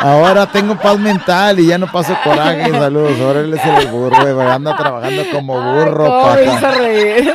Ahora 0.00 0.46
tengo 0.46 0.76
paz 0.76 0.98
mental 0.98 1.60
y 1.60 1.66
ya 1.68 1.78
no 1.78 1.90
paso 1.90 2.16
coraje. 2.22 2.70
Saludos, 2.70 3.18
ahora 3.20 3.40
él 3.40 3.54
es 3.54 3.64
el 3.64 3.88
burro, 3.88 4.34
güey. 4.34 4.46
Anda 4.46 4.76
trabajando 4.76 5.22
como 5.32 5.54
burro, 5.60 6.04
¿Cómo 6.04 6.34
me 6.34 6.44
hizo 6.44 6.70
reír? 6.70 7.34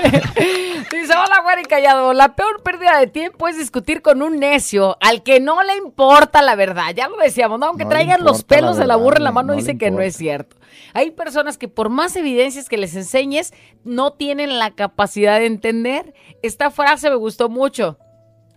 Dice, 1.01 1.13
hola, 1.13 1.61
y 1.61 1.63
callado. 1.65 2.13
La 2.13 2.35
peor 2.35 2.61
pérdida 2.63 2.97
de 2.99 3.07
tiempo 3.07 3.47
es 3.47 3.57
discutir 3.57 4.01
con 4.01 4.21
un 4.21 4.39
necio 4.39 4.97
al 5.01 5.23
que 5.23 5.39
no 5.39 5.61
le 5.63 5.75
importa 5.77 6.41
la 6.41 6.55
verdad. 6.55 6.93
Ya 6.95 7.07
lo 7.09 7.17
decíamos, 7.17 7.59
¿no? 7.59 7.67
Aunque 7.67 7.83
No 7.83 7.89
traigan 7.91 8.23
los 8.23 8.39
la 8.39 8.47
pelos 8.47 8.77
de 8.77 8.85
la 8.87 8.95
burra 8.95 9.17
en 9.17 9.23
la 9.23 9.29
no- 9.29 9.35
mano, 9.35 9.53
no 9.53 9.59
dice 9.59 9.77
que 9.77 9.91
no 9.91 10.01
es 10.01 10.15
cierto. 10.15 10.55
Hay 10.93 11.11
personas 11.11 11.57
que 11.57 11.67
por 11.67 11.89
más 11.89 12.15
evidencias 12.15 12.69
que 12.69 12.77
les 12.77 12.95
enseñes, 12.95 13.53
no 13.83 14.13
tienen 14.13 14.59
la 14.59 14.71
capacidad 14.71 15.39
de 15.39 15.45
entender. 15.47 16.13
Esta 16.41 16.71
frase 16.71 17.09
me 17.09 17.15
gustó 17.15 17.49
mucho. 17.49 17.97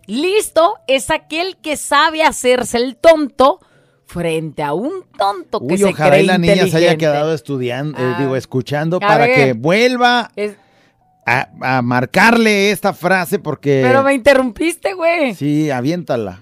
Listo 0.05 0.75
es 0.87 1.09
aquel 1.09 1.57
que 1.57 1.75
sabe 1.77 2.23
hacerse 2.23 2.77
el 2.77 2.95
tonto 2.95 3.59
frente 4.05 4.63
a 4.63 4.73
un 4.73 5.03
tonto 5.17 5.59
que 5.59 5.73
Uy, 5.73 5.77
se 5.79 5.85
ojalá 5.85 6.11
cree 6.11 6.23
y 6.23 6.25
la 6.27 6.37
niña 6.37 6.65
se 6.67 6.77
haya 6.77 6.95
quedado 6.95 7.33
estudiando, 7.33 7.99
eh, 7.99 8.13
Ah. 8.15 8.17
digo, 8.21 8.35
escuchando 8.37 8.99
para 9.01 9.25
ver. 9.25 9.35
que 9.35 9.53
vuelva 9.53 10.31
Es- 10.37 10.55
a, 11.27 11.49
a 11.77 11.81
marcarle 11.81 12.71
esta 12.71 12.93
frase 12.93 13.37
porque... 13.37 13.81
Pero 13.83 14.01
me 14.01 14.13
interrumpiste, 14.13 14.93
güey. 14.93 15.35
Sí, 15.35 15.69
aviéntala. 15.69 16.41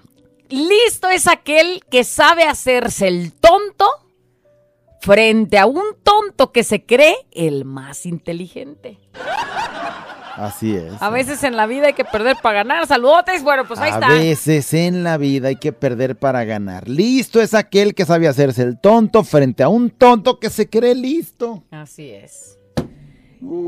Listo 0.49 1.09
es 1.09 1.27
aquel 1.27 1.81
que 1.89 2.03
sabe 2.03 2.43
hacerse 2.43 3.07
el 3.07 3.33
tonto 3.33 3.85
frente 5.01 5.57
a 5.57 5.65
un 5.65 5.83
tonto 6.03 6.51
que 6.51 6.63
se 6.63 6.83
cree 6.83 7.15
el 7.31 7.65
más 7.65 8.05
inteligente. 8.05 8.99
Así 10.35 10.75
es. 10.75 10.93
A 11.01 11.09
veces 11.09 11.43
en 11.43 11.55
la 11.55 11.65
vida 11.65 11.87
hay 11.87 11.93
que 11.93 12.03
perder 12.05 12.35
para 12.41 12.57
ganar. 12.63 12.85
Saludotes. 12.87 13.41
Bueno, 13.41 13.65
pues 13.65 13.79
ahí 13.79 13.91
A 13.91 13.93
está. 13.95 14.07
veces 14.09 14.73
en 14.73 15.03
la 15.03 15.17
vida 15.17 15.47
hay 15.47 15.55
que 15.55 15.71
perder 15.71 16.17
para 16.17 16.43
ganar. 16.43 16.89
Listo 16.89 17.41
es 17.41 17.53
aquel 17.53 17.95
que 17.95 18.05
sabe 18.05 18.27
hacerse 18.27 18.61
el 18.63 18.79
tonto 18.79 19.23
frente 19.23 19.63
a 19.63 19.69
un 19.69 19.89
tonto 19.89 20.39
que 20.39 20.49
se 20.49 20.69
cree 20.69 20.93
listo. 20.93 21.63
Así 21.71 22.09
es. 22.11 22.57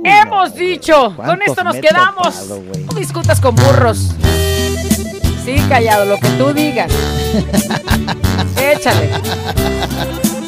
Hemos 0.04 0.50
no, 0.52 0.56
dicho. 0.56 1.14
Con 1.16 1.26
¿Cuántos 1.26 1.48
esto 1.50 1.64
nos 1.64 1.76
quedamos. 1.78 2.48
topado? 2.48 2.62
No 2.86 2.94
discutas 3.00 3.40
con 3.40 3.56
burros. 3.56 4.12
Sí, 5.46 5.56
callado, 5.70 6.06
lo 6.06 6.18
que 6.18 6.28
tú 6.30 6.54
digas. 6.54 6.92
Échale. 8.62 9.10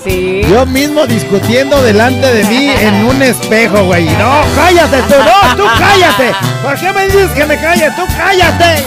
Sí. 0.03 0.41
Yo 0.49 0.65
mismo 0.65 1.05
discutiendo 1.05 1.81
delante 1.83 2.33
de 2.33 2.43
mí 2.45 2.69
en 2.69 3.05
un 3.05 3.21
espejo, 3.21 3.83
güey. 3.85 4.05
No, 4.05 4.41
cállate 4.55 5.01
tú, 5.03 5.15
no, 5.17 5.55
tú 5.55 5.63
cállate. 5.77 6.33
¿Por 6.63 6.79
qué 6.79 6.91
me 6.93 7.05
dices 7.05 7.29
que 7.31 7.45
me 7.45 7.57
calle? 7.57 7.91
Tú 7.95 8.03
cállate. 8.17 8.83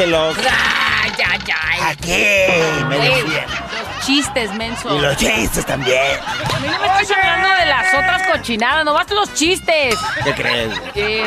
Ay, 0.00 1.12
ay, 1.26 1.40
ay. 1.60 1.80
Aquí, 1.82 2.84
me 2.88 2.96
Güey. 2.96 3.22
Los 3.22 4.06
chistes, 4.06 4.54
menso. 4.54 4.96
Y 4.96 5.00
los 5.00 5.16
chistes 5.16 5.66
también. 5.66 6.18
A 6.22 6.60
mí 6.60 6.68
no 6.68 6.78
me 6.78 6.86
estás 7.02 7.18
hablando 7.18 7.48
de 7.48 7.66
las 7.66 7.94
otras 7.94 8.26
cochinadas, 8.28 8.84
nomás 8.84 9.10
los 9.10 9.34
chistes. 9.34 9.96
¿Qué 10.24 10.34
crees? 10.34 10.74
Sí. 10.94 11.22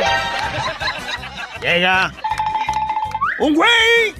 Llega 1.60 2.12
un 3.38 3.54
güey 3.54 4.14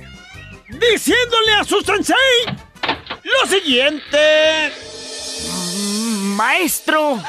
diciéndole 0.68 1.54
a 1.60 1.64
su 1.64 1.80
sensei 1.80 2.16
lo 3.22 3.48
siguiente. 3.48 4.72
Maestro. 6.36 7.20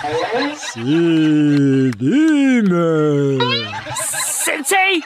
Sí, 0.74 1.92
dime. 1.98 3.40
Sensei, 4.44 5.04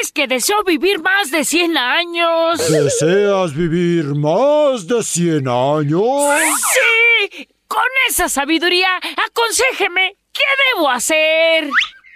Es 0.00 0.12
que 0.12 0.26
deseo 0.26 0.62
vivir 0.64 1.00
más 1.00 1.30
de 1.30 1.44
100 1.44 1.76
años. 1.76 2.58
¿Deseas 2.70 3.54
vivir 3.54 4.14
más 4.14 4.86
de 4.86 5.02
100 5.02 5.48
años? 5.48 6.40
Sí. 6.72 7.48
Con 7.66 7.82
esa 8.08 8.28
sabiduría, 8.28 8.88
aconséjeme 8.96 10.16
qué 10.32 10.42
debo 10.74 10.90
hacer. 10.90 11.70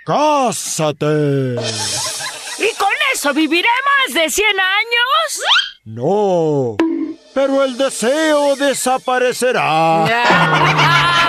¡Cásate! 0.05 1.55
¿Y 2.59 2.75
con 2.77 2.93
eso 3.13 3.33
viviré 3.35 3.69
más 3.85 4.15
de 4.15 4.31
100 4.31 4.47
años? 4.49 5.41
No, 5.85 6.77
pero 7.35 7.65
el 7.65 7.77
deseo 7.77 8.55
desaparecerá. 8.57 10.05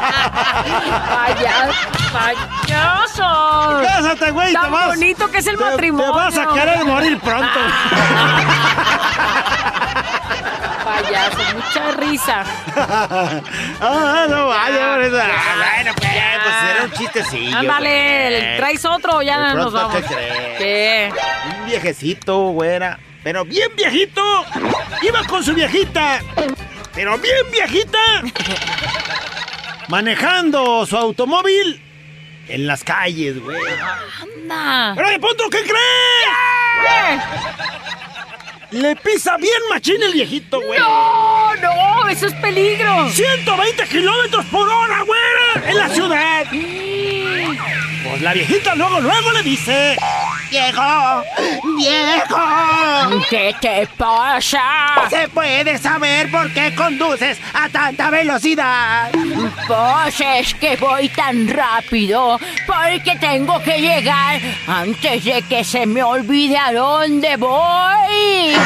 Vaya, 0.00 1.68
payaso. 2.12 3.82
Cásate, 3.82 4.30
güey, 4.30 4.52
Tan 4.52 4.64
te 4.64 4.70
vas. 4.70 4.86
bonito 4.86 5.30
que 5.30 5.38
es 5.38 5.46
el 5.46 5.56
te- 5.56 5.64
matrimonio. 5.64 6.12
Te 6.12 6.18
vas 6.18 6.38
a 6.38 6.52
querer 6.54 6.84
morir 6.84 7.18
pronto. 7.20 7.60
Payaso, 10.84 11.38
mucha 11.54 11.90
risa. 11.98 12.44
ah, 13.80 14.26
no 14.28 14.46
vaya, 14.48 15.00
eso. 15.02 15.18
Ah, 15.22 15.56
bueno, 15.56 15.92
pues 15.96 16.14
ya, 16.14 16.40
pues 16.42 16.54
era 16.74 16.84
un 16.84 16.92
chistecillo. 16.92 17.58
Ándale, 17.58 18.38
pues. 18.40 18.56
¿traes 18.58 18.84
otro 18.84 19.16
o 19.18 19.22
ya 19.22 19.38
De 19.48 19.54
nos 19.54 19.72
vamos? 19.72 19.94
¿qué 19.96 20.02
crees? 20.02 20.58
¿Qué? 20.58 21.12
Un 21.60 21.66
viejecito, 21.66 22.38
güera. 22.48 22.98
Pero 23.22 23.44
bien 23.44 23.68
viejito. 23.76 24.22
Iba 25.02 25.22
con 25.24 25.44
su 25.44 25.52
viejita. 25.54 26.20
Pero 26.94 27.18
bien 27.18 27.50
viejita. 27.52 27.98
Manejando 29.90 30.86
su 30.86 30.96
automóvil 30.96 31.82
en 32.46 32.68
las 32.68 32.84
calles, 32.84 33.40
güey. 33.40 33.60
Anda. 34.22 34.92
Pero 34.94 35.10
de 35.10 35.18
pronto, 35.18 35.50
¿qué 35.50 35.62
crees? 35.62 37.22
Le 38.70 38.94
pisa 38.94 39.36
bien 39.36 39.60
machín 39.68 40.00
el 40.00 40.12
viejito, 40.12 40.60
güey. 40.60 40.78
No, 40.78 41.56
no, 41.56 42.08
eso 42.08 42.28
es 42.28 42.34
peligro. 42.34 43.10
120 43.10 43.88
kilómetros 43.88 44.46
por 44.46 44.68
hora, 44.68 45.02
güera, 45.02 45.68
en 45.68 45.76
la 45.76 45.88
ciudad. 45.88 46.46
Pues 48.08 48.22
la 48.22 48.32
viejita 48.32 48.76
luego, 48.76 49.00
luego 49.00 49.32
le 49.32 49.42
dice... 49.42 49.96
¡Viejo! 50.50 51.22
¡Viejo! 51.76 53.24
¿Qué 53.30 53.54
te 53.60 53.86
pasa? 53.96 55.08
¿Se 55.08 55.28
puede 55.28 55.78
saber 55.78 56.28
por 56.30 56.52
qué 56.52 56.74
conduces 56.74 57.38
a 57.54 57.68
tanta 57.68 58.10
velocidad? 58.10 59.12
Pues 59.68 60.20
es 60.20 60.54
que 60.54 60.76
voy 60.76 61.08
tan 61.10 61.46
rápido 61.46 62.40
porque 62.66 63.16
tengo 63.20 63.62
que 63.62 63.80
llegar 63.80 64.40
antes 64.66 65.24
de 65.24 65.42
que 65.42 65.62
se 65.62 65.86
me 65.86 66.02
olvide 66.02 66.58
a 66.58 66.72
dónde 66.72 67.36
voy. 67.36 68.56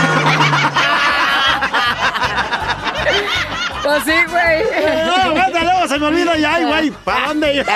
Pues 3.85 4.03
sí, 4.05 4.13
güey. 4.31 4.65
No, 5.07 5.15
aguanta, 5.15 5.63
luego 5.63 5.89
se 5.89 5.99
me 5.99 6.07
olvida 6.07 6.37
ya, 6.39 6.59
güey. 6.61 6.91
¿Para 6.91 7.29
dónde 7.29 7.55
iba? 7.57 7.73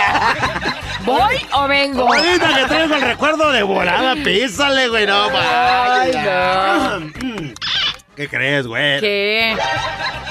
¿Voy 1.04 1.46
o 1.52 1.68
vengo? 1.68 2.06
Ahorita 2.06 2.54
que 2.54 2.64
traigo 2.66 2.94
el 2.94 3.02
recuerdo 3.02 3.52
de 3.52 3.62
volada, 3.62 4.14
písale, 4.14 4.88
güey, 4.88 5.06
no, 5.06 5.24
Ay, 5.24 6.12
vaya. 6.12 6.98
¿Qué 8.18 8.28
crees, 8.28 8.66
güey? 8.66 8.98
¿Qué? 8.98 9.56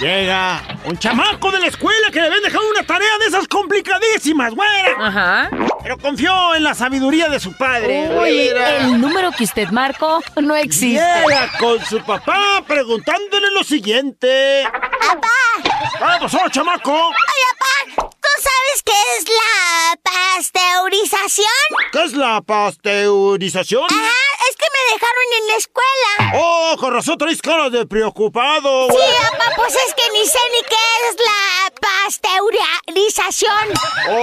Llega 0.01 0.61
un 0.83 0.97
chamaco 0.97 1.49
de 1.51 1.61
la 1.61 1.67
escuela 1.67 2.09
que 2.11 2.19
le 2.19 2.25
habían 2.25 2.41
dejado 2.41 2.69
una 2.69 2.83
tarea 2.83 3.17
de 3.21 3.27
esas 3.27 3.47
complicadísimas, 3.47 4.53
güera. 4.53 4.91
Ajá. 4.99 5.49
Pero 5.83 5.97
confió 5.97 6.53
en 6.55 6.65
la 6.65 6.75
sabiduría 6.75 7.29
de 7.29 7.39
su 7.39 7.55
padre. 7.55 8.09
Uy, 8.09 8.49
güera. 8.49 8.79
el 8.79 8.99
número 8.99 9.31
que 9.31 9.45
usted 9.45 9.69
marcó 9.69 10.21
no 10.35 10.53
existe. 10.57 11.01
Llega 11.01 11.49
con 11.57 11.79
su 11.85 12.03
papá 12.03 12.61
preguntándole 12.67 13.51
lo 13.51 13.63
siguiente. 13.63 14.65
¡Papá! 15.07 16.13
¿Qué 16.17 16.19
pasó, 16.19 16.39
chamaco? 16.51 16.91
Oye, 16.91 17.13
papá, 17.95 18.09
¿tú 18.27 18.41
sabes 18.43 18.83
qué 18.83 18.99
es 19.17 19.25
la 19.29 19.97
pasteurización? 20.03 21.47
¿Qué 21.91 22.03
es 22.03 22.13
la 22.13 22.41
pasteurización? 22.41 23.85
Ajá, 23.89 24.11
es 24.49 24.55
que 24.55 24.65
me 24.73 24.93
dejaron 24.93 25.27
en 25.39 25.47
la 25.47 25.55
escuela. 25.55 26.33
Oh, 26.35 26.75
con 26.79 26.93
razón 26.93 27.17
traes 27.17 27.41
cara 27.41 27.69
de 27.69 27.85
preocupado, 27.85 28.87
Sí, 28.89 28.97
papá, 29.31 29.51
pues 29.55 29.73
es 29.75 29.93
que 29.93 30.09
ni 30.13 30.25
sé 30.25 30.39
ni 30.51 30.61
qué 30.67 30.75
es 31.09 31.15
la 31.25 31.71
pasteurización. 31.81 33.71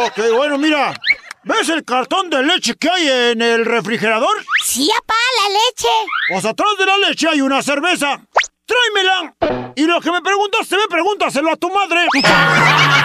Ok, 0.07 0.35
bueno, 0.37 0.59
mira. 0.59 0.95
¿Ves 1.47 1.69
el 1.69 1.85
cartón 1.85 2.31
de 2.31 2.43
leche 2.43 2.75
que 2.75 2.89
hay 2.89 3.07
en 3.33 3.43
el 3.43 3.67
refrigerador? 3.67 4.45
Sí, 4.65 4.91
papá, 4.97 5.15
la 5.43 5.49
leche. 5.51 5.89
Pues 6.31 6.45
atrás 6.47 6.71
de 6.79 6.87
la 6.87 6.97
leche 6.97 7.29
hay 7.29 7.43
una 7.43 7.63
cerveza. 7.63 8.19
¡Tráemela! 8.65 9.35
Y 9.77 9.85
lo 9.85 10.01
que 10.01 10.11
me 10.11 10.23
preguntaste, 10.23 10.79
me 10.79 10.87
pregúntaselo 10.89 11.51
a 11.53 11.57
tu 11.57 11.69
madre. 11.69 12.07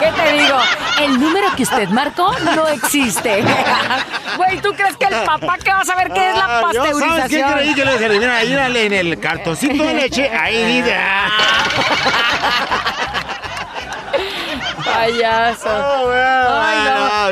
¿Qué 0.00 0.12
te 0.12 0.32
digo? 0.32 0.58
El 1.00 1.20
número 1.20 1.54
que 1.56 1.62
usted 1.64 1.88
marcó 1.88 2.32
no 2.54 2.68
existe. 2.68 3.42
Güey, 4.36 4.58
¿tú 4.60 4.72
crees 4.74 4.96
que 4.96 5.06
el 5.06 5.14
papá 5.24 5.56
que 5.58 5.70
va 5.72 5.80
a 5.80 5.84
saber 5.84 6.12
qué 6.12 6.30
es 6.30 6.36
la 6.36 6.44
Ah, 6.44 6.62
yo, 6.72 6.84
¿Sabes 6.84 6.96
qué 6.96 7.40
pasteurización? 7.40 7.52
creí 7.52 7.74
que 7.74 7.84
le? 7.84 8.18
Mira, 8.18 8.36
ahí 8.36 8.52
dale, 8.52 8.86
en 8.86 8.92
el 8.92 9.18
cartoncito 9.20 9.82
de 9.84 9.94
leche, 9.94 10.30
ahí 10.30 10.64
dice. 10.82 10.96
Payaso. 14.92 15.68
Ay, 16.62 16.78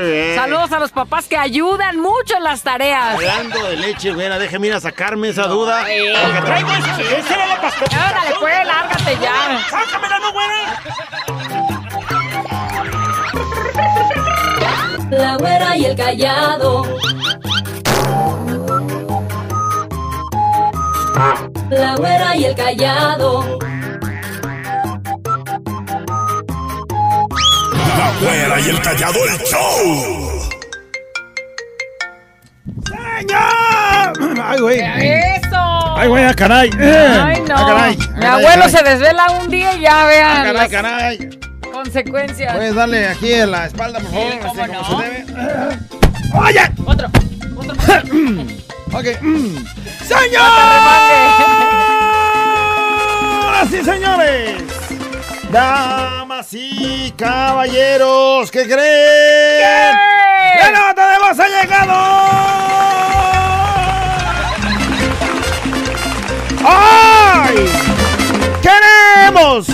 no. 0.01 0.07
bien. 0.07 0.35
Saludos 0.37 0.73
a 0.73 0.79
los 0.79 0.90
papás 0.92 1.27
que 1.27 1.37
ayudan 1.37 1.99
mucho 1.99 2.37
en 2.37 2.45
las 2.45 2.62
tareas. 2.62 3.14
Hablando 3.14 3.64
de 3.66 3.77
leche, 3.77 4.12
güera, 4.12 4.38
déjeme 4.38 4.69
ir 4.69 4.75
a 4.75 4.81
sacarme 4.81 5.29
esa 5.31 5.47
duda. 5.47 5.81
Porque 5.81 6.40
traigo 6.42 6.71
esa- 6.71 7.01
esa 7.01 7.35
era 7.35 7.47
la 7.47 7.61
pasteurización. 7.61 8.11
Órale, 8.11 8.35
pues, 8.40 8.66
lárgate 8.66 9.19
ya. 9.23 9.61
¡Sácamela, 9.71 10.19
no, 10.19 10.33
güera! 10.33 10.81
La 15.11 15.37
güera 15.37 15.77
y 15.77 15.85
el 15.85 15.97
callado. 15.97 16.85
La 21.71 21.95
güera 21.97 22.37
y 22.37 22.45
el 22.45 22.55
callado. 22.57 23.59
La 27.98 28.12
güera 28.20 28.61
y 28.61 28.68
el 28.70 28.80
callado 28.82 29.18
el 29.24 29.38
show. 29.44 30.42
¡Señor! 32.87 34.40
¡Ay, 34.44 34.61
güey! 34.61 34.80
¡Eso! 34.80 35.96
¡Ay, 35.96 36.09
güey, 36.09 36.24
ah, 36.24 36.35
caray! 36.35 36.70
Ay, 36.78 37.40
no. 37.48 37.54
ah, 37.56 37.66
caray, 37.66 37.96
Mi 37.96 38.04
caray, 38.06 38.28
abuelo 38.28 38.64
caray. 38.64 38.70
se 38.70 38.82
desvela 38.82 39.26
un 39.40 39.48
día 39.50 39.72
y 39.74 39.80
ya 39.80 40.02
Ah, 40.02 40.06
vean 40.06 40.37
caray, 40.37 40.52
las 40.54 40.68
caray! 40.68 41.40
consecuencias. 41.72 42.54
Puedes 42.54 42.74
darle 42.74 43.09
aquí 43.09 43.32
en 43.32 43.50
la 43.50 43.66
espalda, 43.66 43.98
por 44.00 44.11
favor. 44.11 44.32
Sí, 44.32 44.38
¿cómo 44.38 44.52
así 44.62 44.70
como 44.72 44.80
no? 44.80 44.98
se 44.98 45.04
debe. 45.04 45.24
¡Oye! 46.35 46.61
Otro. 46.85 47.09
Ok. 48.92 49.04
mm. 49.22 49.56
¡Señoras 53.56 53.72
y 53.72 53.85
señores! 53.85 54.62
¡Damas 56.37 56.53
y 56.53 57.12
caballeros! 57.12 58.51
¿Qué 58.51 58.64
creen? 58.64 59.96
¡La 60.61 60.70
nota 60.70 61.12
de 61.12 61.18
voz 61.18 61.40
ha 61.40 61.49
llegado! 61.49 61.94
¡Ay! 66.62 67.57
¡Queremos 68.61 69.66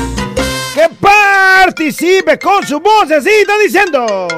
que 0.72 0.88
participe 1.00 2.38
con 2.38 2.64
su 2.64 2.78
vocecita 2.78 3.58
diciendo! 3.58 4.28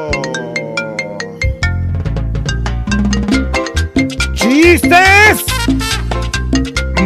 ¡Chistes 4.35 5.45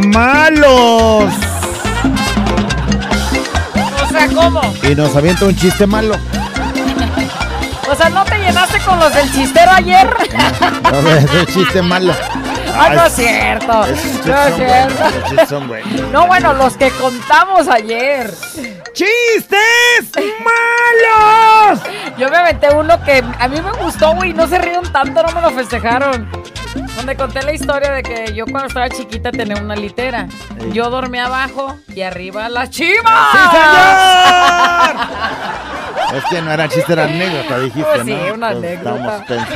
malos! 0.07 1.48
Sea, 4.19 4.29
¿cómo? 4.35 4.61
Y 4.83 4.95
nos 4.95 5.15
avienta 5.15 5.45
un 5.45 5.55
chiste 5.57 5.87
malo. 5.87 6.17
O 7.91 7.95
sea, 7.95 8.11
¿no 8.11 8.25
te 8.25 8.37
llenaste 8.39 8.79
con 8.81 8.99
los 8.99 9.15
del 9.15 9.33
chistero 9.33 9.71
ayer? 9.71 10.09
Ver, 11.05 11.25
es 11.25 11.31
un 11.35 11.47
chiste 11.47 11.81
malo. 11.83 12.13
ah, 12.77 12.91
no 12.95 13.07
es 13.07 13.13
cierto. 13.15 13.67
No 13.67 13.85
es 13.87 14.25
buenos, 14.25 14.57
cierto. 14.57 15.47
son 15.49 15.69
buenos. 15.69 16.11
No, 16.13 16.27
bueno, 16.27 16.53
los 16.53 16.77
que 16.77 16.91
contamos 16.91 17.67
ayer. 17.69 18.35
¡Chistes 18.93 20.29
malos! 20.45 21.81
Yo 22.19 22.29
me 22.29 22.37
aventé 22.37 22.69
uno 22.75 23.03
que 23.05 23.25
a 23.39 23.49
mí 23.49 23.61
me 23.61 23.73
gustó, 23.83 24.15
güey. 24.15 24.35
No 24.35 24.47
se 24.47 24.59
rieron 24.59 24.91
tanto, 24.93 25.23
no 25.23 25.33
me 25.33 25.41
lo 25.41 25.51
festejaron. 25.53 26.29
Donde 26.99 27.15
conté 27.17 27.43
la 27.43 27.53
historia 27.53 27.93
de 27.93 28.03
que 28.03 28.35
yo 28.35 28.45
cuando 28.45 28.67
estaba 28.67 28.89
chiquita 28.91 29.31
tenía 29.31 29.55
una 29.63 29.77
litera. 29.77 30.27
Yo 30.73 30.91
dormía 30.91 31.27
abajo 31.27 31.79
y 31.95 32.03
arriba 32.03 32.49
las 32.49 32.71
chivas. 32.71 33.13
¡Sí, 33.33 33.39
señor! 33.53 34.97
Es 36.19 36.25
que 36.29 36.43
no 36.43 36.51
era 36.53 36.69
chiste, 36.69 36.93
era 36.93 37.05
anécdota, 37.05 37.61
dijiste, 37.61 37.89
Pues 37.95 38.03
sí, 38.05 38.11
¿no? 38.15 38.35
una 38.35 38.51
Entonces, 38.51 38.81
anécdota. 38.81 39.49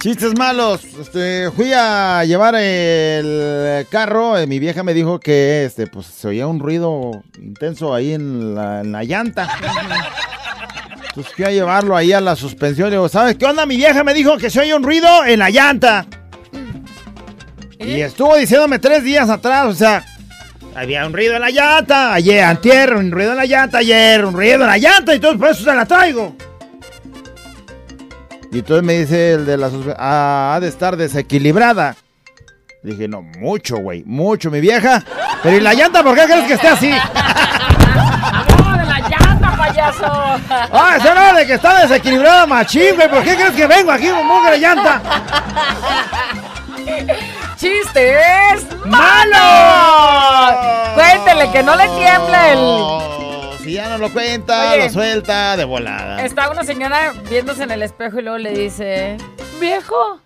Chistes 0.00 0.38
malos. 0.38 0.84
Este, 0.84 1.50
fui 1.56 1.72
a 1.74 2.24
llevar 2.24 2.54
el 2.56 3.86
carro. 3.88 4.34
mi 4.46 4.58
vieja 4.58 4.82
me 4.82 4.92
dijo 4.92 5.18
que 5.18 5.64
este, 5.64 5.86
pues, 5.86 6.06
se 6.06 6.28
oía 6.28 6.46
un 6.46 6.60
ruido 6.60 7.22
intenso 7.38 7.94
ahí 7.94 8.12
en 8.12 8.54
la, 8.54 8.80
en 8.82 8.92
la 8.92 9.02
llanta. 9.04 9.48
Entonces 11.14 11.32
fui 11.32 11.44
a 11.44 11.50
llevarlo 11.52 11.96
ahí 11.96 12.12
a 12.12 12.20
la 12.20 12.34
suspensión. 12.34 12.90
Le 12.90 12.96
digo, 12.96 13.08
¿sabes 13.08 13.36
qué 13.36 13.46
onda? 13.46 13.66
Mi 13.66 13.76
vieja 13.76 14.02
me 14.02 14.12
dijo 14.12 14.36
que 14.36 14.50
se 14.50 14.58
oye 14.58 14.74
un 14.74 14.82
ruido 14.82 15.24
en 15.24 15.38
la 15.38 15.48
llanta. 15.48 16.06
Y 17.78 18.00
estuvo 18.00 18.36
diciéndome 18.36 18.80
tres 18.80 19.04
días 19.04 19.30
atrás, 19.30 19.66
o 19.66 19.74
sea, 19.74 20.04
había 20.74 21.06
un 21.06 21.12
ruido 21.12 21.34
en 21.34 21.42
la 21.42 21.50
llanta. 21.50 22.14
Ayer, 22.14 22.42
antier, 22.42 22.94
un 22.94 23.12
ruido 23.12 23.30
en 23.30 23.36
la 23.36 23.46
llanta. 23.46 23.78
Ayer, 23.78 24.24
un 24.24 24.34
ruido 24.34 24.54
en 24.54 24.66
la 24.66 24.78
llanta. 24.78 25.12
Y 25.12 25.16
entonces 25.16 25.38
por 25.38 25.50
eso 25.50 25.62
se 25.62 25.72
la 25.72 25.86
traigo. 25.86 26.34
Y 28.50 28.58
entonces 28.58 28.84
me 28.84 28.98
dice 28.98 29.34
el 29.34 29.46
de 29.46 29.56
la 29.56 29.68
suspensión, 29.68 29.96
ah, 30.00 30.54
ha 30.56 30.60
de 30.60 30.66
estar 30.66 30.96
desequilibrada. 30.96 31.94
Dije, 32.82 33.06
no, 33.06 33.22
mucho, 33.22 33.76
güey, 33.76 34.02
mucho, 34.04 34.50
mi 34.50 34.60
vieja. 34.60 35.04
Pero 35.44 35.56
¿y 35.56 35.60
la 35.60 35.74
llanta 35.74 36.02
por 36.02 36.16
qué 36.16 36.24
crees 36.24 36.46
que 36.46 36.54
esté 36.54 36.68
así? 36.68 36.90
¡No, 36.90 38.76
de 38.76 38.84
la 38.84 39.00
llanta, 39.08 39.56
payaso! 39.74 40.04
¡Ah, 40.72 40.98
no, 41.32 41.38
de 41.38 41.46
que 41.46 41.54
está 41.54 41.80
desequilibrada, 41.86 42.46
machín, 42.46 42.94
güey! 42.96 43.08
¿Por 43.08 43.22
qué 43.24 43.34
crees 43.34 43.52
que 43.52 43.66
vengo 43.66 43.90
aquí 43.90 44.08
con 44.08 44.26
mugre 44.26 44.58
llanta? 44.58 45.00
¡Chistes 47.56 48.66
malos! 48.86 50.54
Cuéntele 50.94 51.50
que 51.52 51.62
no 51.62 51.76
le 51.76 51.84
tiembla 51.88 52.52
el... 52.52 53.58
Si 53.64 53.72
ya 53.72 53.88
no 53.88 53.98
lo 53.98 54.12
cuenta, 54.12 54.72
Oye. 54.72 54.84
lo 54.84 54.90
suelta 54.90 55.56
de 55.56 55.64
volada. 55.64 56.22
Está 56.22 56.50
una 56.50 56.64
señora 56.64 57.14
viéndose 57.30 57.62
en 57.62 57.70
el 57.70 57.82
espejo 57.82 58.18
y 58.18 58.22
luego 58.22 58.36
le 58.36 58.50
dice, 58.50 59.16
viejo, 59.58 60.20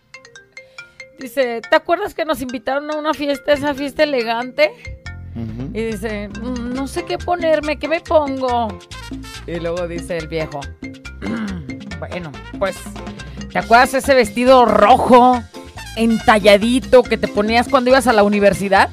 dice, 1.20 1.60
¿te 1.68 1.76
acuerdas 1.76 2.14
que 2.14 2.24
nos 2.24 2.40
invitaron 2.40 2.90
a 2.90 2.96
una 2.96 3.14
fiesta, 3.14 3.52
esa 3.52 3.74
fiesta 3.74 4.02
elegante? 4.02 4.72
Y 5.72 5.82
dice, 5.84 6.28
"Mm, 6.40 6.74
no 6.74 6.88
sé 6.88 7.04
qué 7.04 7.16
ponerme, 7.16 7.78
¿qué 7.78 7.86
me 7.86 8.00
pongo? 8.00 8.76
Y 9.46 9.60
luego 9.60 9.88
dice 9.88 10.18
el 10.18 10.28
viejo, 10.28 10.60
bueno, 11.98 12.30
pues, 12.58 12.76
¿te 13.50 13.58
acuerdas 13.58 13.94
ese 13.94 14.14
vestido 14.14 14.66
rojo, 14.66 15.42
entalladito 15.96 17.02
que 17.02 17.16
te 17.16 17.28
ponías 17.28 17.68
cuando 17.68 17.90
ibas 17.90 18.06
a 18.06 18.12
la 18.12 18.22
universidad? 18.22 18.90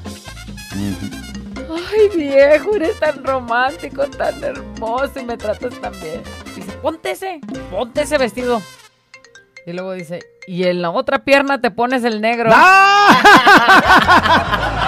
Ay, 0.72 2.16
viejo, 2.16 2.74
eres 2.74 2.98
tan 2.98 3.22
romántico, 3.24 4.06
tan 4.06 4.42
hermoso 4.42 5.20
y 5.20 5.24
me 5.24 5.36
tratas 5.36 5.74
tan 5.80 5.92
bien. 6.00 6.22
Dice, 6.54 6.72
ponte 6.82 7.12
ese, 7.12 7.40
ponte 7.70 8.02
ese 8.02 8.18
vestido. 8.18 8.60
Y 9.66 9.72
luego 9.72 9.92
dice, 9.92 10.20
y 10.46 10.64
en 10.64 10.80
la 10.80 10.90
otra 10.90 11.24
pierna 11.24 11.60
te 11.60 11.70
pones 11.70 12.04
el 12.04 12.20
negro. 12.20 12.50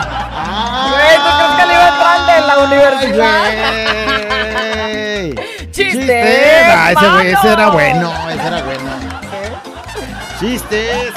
Güey, 0.90 1.16
¿tú 1.16 1.31
crees 1.37 1.53
que 1.57 1.64
le 1.66 1.73
iba 1.75 1.85
a 1.85 1.88
entrar 1.88 2.18
de 2.27 2.37
la 2.47 2.55
universidad? 2.59 3.42
¡Chiste! 5.71 6.64
Ah, 6.66 6.92
ese, 6.92 7.09
güey, 7.09 7.31
ese 7.33 7.53
era 7.53 7.68
bueno, 7.68 8.12
ese 8.31 8.47
era 8.47 8.62
bueno. 8.62 8.90
Chistes 10.40 11.12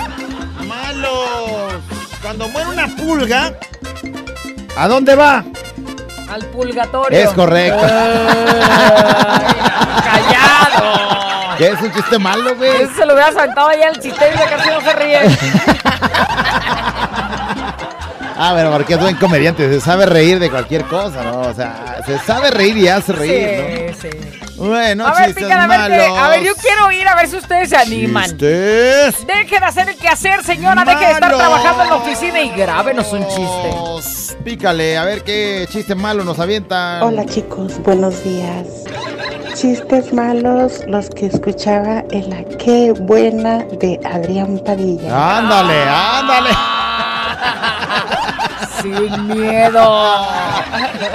malos. 0.67 1.73
Cuando 2.21 2.47
muere 2.49 2.69
una 2.69 2.87
pulga, 2.95 3.53
¿a 4.77 4.87
dónde 4.87 5.15
va? 5.15 5.43
Al 6.31 6.45
purgatorio. 6.45 7.17
Es 7.19 7.29
correcto. 7.31 7.81
¡Callado! 10.03 11.57
¿Qué 11.57 11.67
es 11.69 11.81
un 11.81 11.91
chiste 11.91 12.19
malo, 12.19 12.55
güey? 12.55 12.83
Ese 12.83 12.93
se 12.93 13.05
lo 13.05 13.13
hubieras 13.13 13.35
aventado 13.35 13.67
allá 13.69 13.87
al 13.89 13.99
chiste 13.99 14.29
y 14.33 14.37
casi 14.49 14.69
no 14.69 14.81
se 14.81 14.93
ríe. 14.93 15.21
Ah, 18.37 18.53
bueno, 18.53 18.71
porque 18.71 18.93
es 18.93 18.99
buen 18.99 19.15
comediante, 19.15 19.69
se 19.69 19.79
sabe 19.81 20.05
reír 20.05 20.39
de 20.39 20.49
cualquier 20.49 20.83
cosa, 20.85 21.23
¿no? 21.23 21.41
O 21.41 21.53
sea, 21.53 22.01
se 22.05 22.17
sabe 22.19 22.51
reír 22.51 22.77
y 22.77 22.87
hace 22.87 23.13
reír, 23.13 23.93
Sí, 24.01 24.09
sí. 24.09 24.17
¿no? 24.57 24.67
Bueno, 24.67 25.07
a 25.07 25.13
ver, 25.13 25.25
chistes 25.27 25.43
pican, 25.45 25.59
a 25.71 25.87
ver, 25.87 26.01
a 26.01 26.29
ver, 26.29 26.43
yo 26.43 26.53
quiero 26.55 26.91
ir 26.91 27.07
a 27.07 27.15
ver 27.15 27.27
si 27.27 27.35
ustedes 27.35 27.69
se 27.69 27.77
animan. 27.77 28.25
Chistes 28.25 29.25
Deje 29.25 29.59
de 29.59 29.65
hacer 29.65 29.89
el 29.89 29.95
quehacer, 29.95 30.43
señora. 30.43 30.85
Deje 30.85 31.05
de 31.05 31.11
estar 31.13 31.35
trabajando 31.35 31.83
en 31.83 31.89
la 31.89 31.95
oficina 31.95 32.41
y 32.41 32.49
grábenos 32.51 33.11
un 33.11 33.25
chiste. 33.27 34.37
Pícale, 34.43 34.97
a 34.97 35.05
ver 35.05 35.23
qué 35.23 35.67
chiste 35.71 35.95
malo 35.95 36.23
nos 36.23 36.37
avientan. 36.39 37.01
Hola 37.01 37.25
chicos, 37.25 37.81
buenos 37.83 38.23
días. 38.23 38.67
Chistes 39.55 40.13
malos 40.13 40.81
los 40.87 41.09
que 41.09 41.25
escuchaba 41.25 42.03
en 42.11 42.29
la 42.29 42.43
Qué 42.57 42.93
Buena 42.97 43.59
de 43.79 43.99
Adrián 44.05 44.61
Padilla. 44.65 45.37
Ándale, 45.39 45.83
ándale. 45.83 46.49
Sin 48.81 49.27
miedo. 49.27 50.27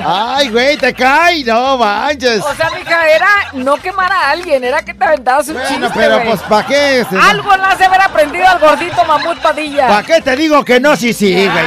Ay, 0.04 0.48
güey, 0.50 0.76
te 0.76 0.94
cae, 0.94 1.42
no 1.44 1.76
manches. 1.78 2.40
O 2.44 2.54
sea, 2.54 2.70
mija, 2.70 3.08
era 3.08 3.28
no 3.54 3.76
quemar 3.76 4.12
a 4.12 4.30
alguien, 4.30 4.62
era 4.62 4.82
que 4.84 4.94
te 4.94 5.04
aventabas 5.04 5.48
un 5.48 5.54
Bueno, 5.54 5.68
chiste, 5.68 5.90
pero 5.94 6.14
güey. 6.16 6.28
pues, 6.28 6.42
¿para 6.42 6.66
qué? 6.66 7.04
Algo 7.20 7.50
has 7.52 7.78
de 7.78 7.84
haber 7.86 8.00
aprendido 8.02 8.46
al 8.48 8.58
gordito 8.60 9.04
mamut 9.04 9.38
Padilla. 9.40 9.88
¿Para 9.88 10.02
qué 10.04 10.20
te 10.20 10.36
digo 10.36 10.64
que 10.64 10.78
no? 10.78 10.94
Sí, 10.96 11.12
sí, 11.12 11.34
güey. 11.52 11.64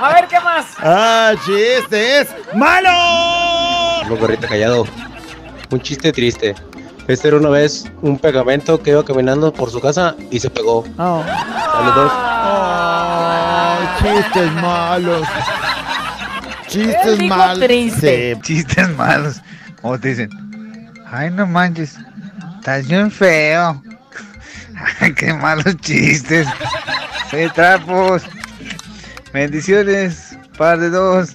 A 0.00 0.12
ver, 0.14 0.26
¿qué 0.28 0.40
más? 0.40 0.64
Ah, 0.82 1.32
chistes 1.44 2.28
malos. 2.54 4.06
Lo 4.08 4.16
gorrito 4.16 4.46
callado. 4.46 4.86
Un 5.70 5.80
chiste 5.80 6.12
triste. 6.12 6.54
Este 7.08 7.28
era 7.28 7.36
una 7.36 7.50
vez 7.50 7.84
un 8.02 8.18
pegamento 8.18 8.82
que 8.82 8.90
iba 8.90 9.04
caminando 9.04 9.52
por 9.52 9.70
su 9.70 9.80
casa 9.80 10.16
y 10.30 10.40
se 10.40 10.50
pegó. 10.50 10.84
Saludos. 10.96 12.12
Ay, 12.48 13.86
chistes 14.02 14.52
malos. 14.54 15.28
Chistes 16.66 17.22
malos. 17.22 17.66
Chistes 18.42 18.96
malos. 18.96 19.40
O 19.82 19.96
te 19.98 20.08
dicen, 20.08 20.30
ay, 21.10 21.30
no 21.30 21.46
manches, 21.46 21.96
estás 22.58 22.88
bien 22.88 23.10
feo. 23.10 23.80
Ay, 25.00 25.14
qué 25.14 25.32
malos 25.32 25.76
chistes. 25.80 26.46
Soy 27.30 27.48
trapos. 27.50 28.24
Bendiciones, 29.32 30.36
par 30.58 30.78
de 30.78 30.90
dos. 30.90 31.30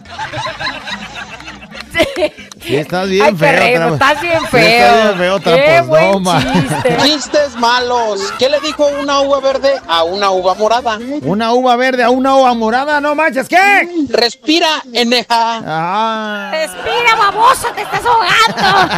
Sí, 1.91 2.31
estás 2.77 3.09
bien 3.09 3.25
Ay, 3.25 3.35
feo. 3.35 3.93
estás 3.93 4.21
bien 4.21 4.39
Sí, 4.39 4.47
feo. 4.49 4.61
estás 4.71 5.17
bien 5.17 5.17
feo, 5.17 5.39
Qué 5.55 5.81
buen 5.81 6.23
No, 6.23 6.39
chiste. 6.41 6.97
Chistes 7.03 7.55
malos. 7.55 8.33
¿Qué 8.39 8.49
le 8.49 8.59
dijo 8.59 8.87
una 9.01 9.19
uva 9.21 9.39
verde 9.39 9.73
a 9.87 10.03
una 10.03 10.31
uva 10.31 10.53
morada? 10.55 10.97
Una 11.21 11.53
uva 11.53 11.75
verde 11.75 12.03
a 12.03 12.09
una 12.09 12.35
uva 12.35 12.53
morada, 12.53 12.99
no 13.01 13.15
manches, 13.15 13.47
¿qué? 13.49 13.87
Respira, 14.09 14.67
eneja. 14.93 15.25
Ah. 15.65 16.51
Respira, 16.51 17.15
babosa, 17.17 17.73
te 17.73 17.81
estás 17.81 18.01
ahogando. 18.05 18.91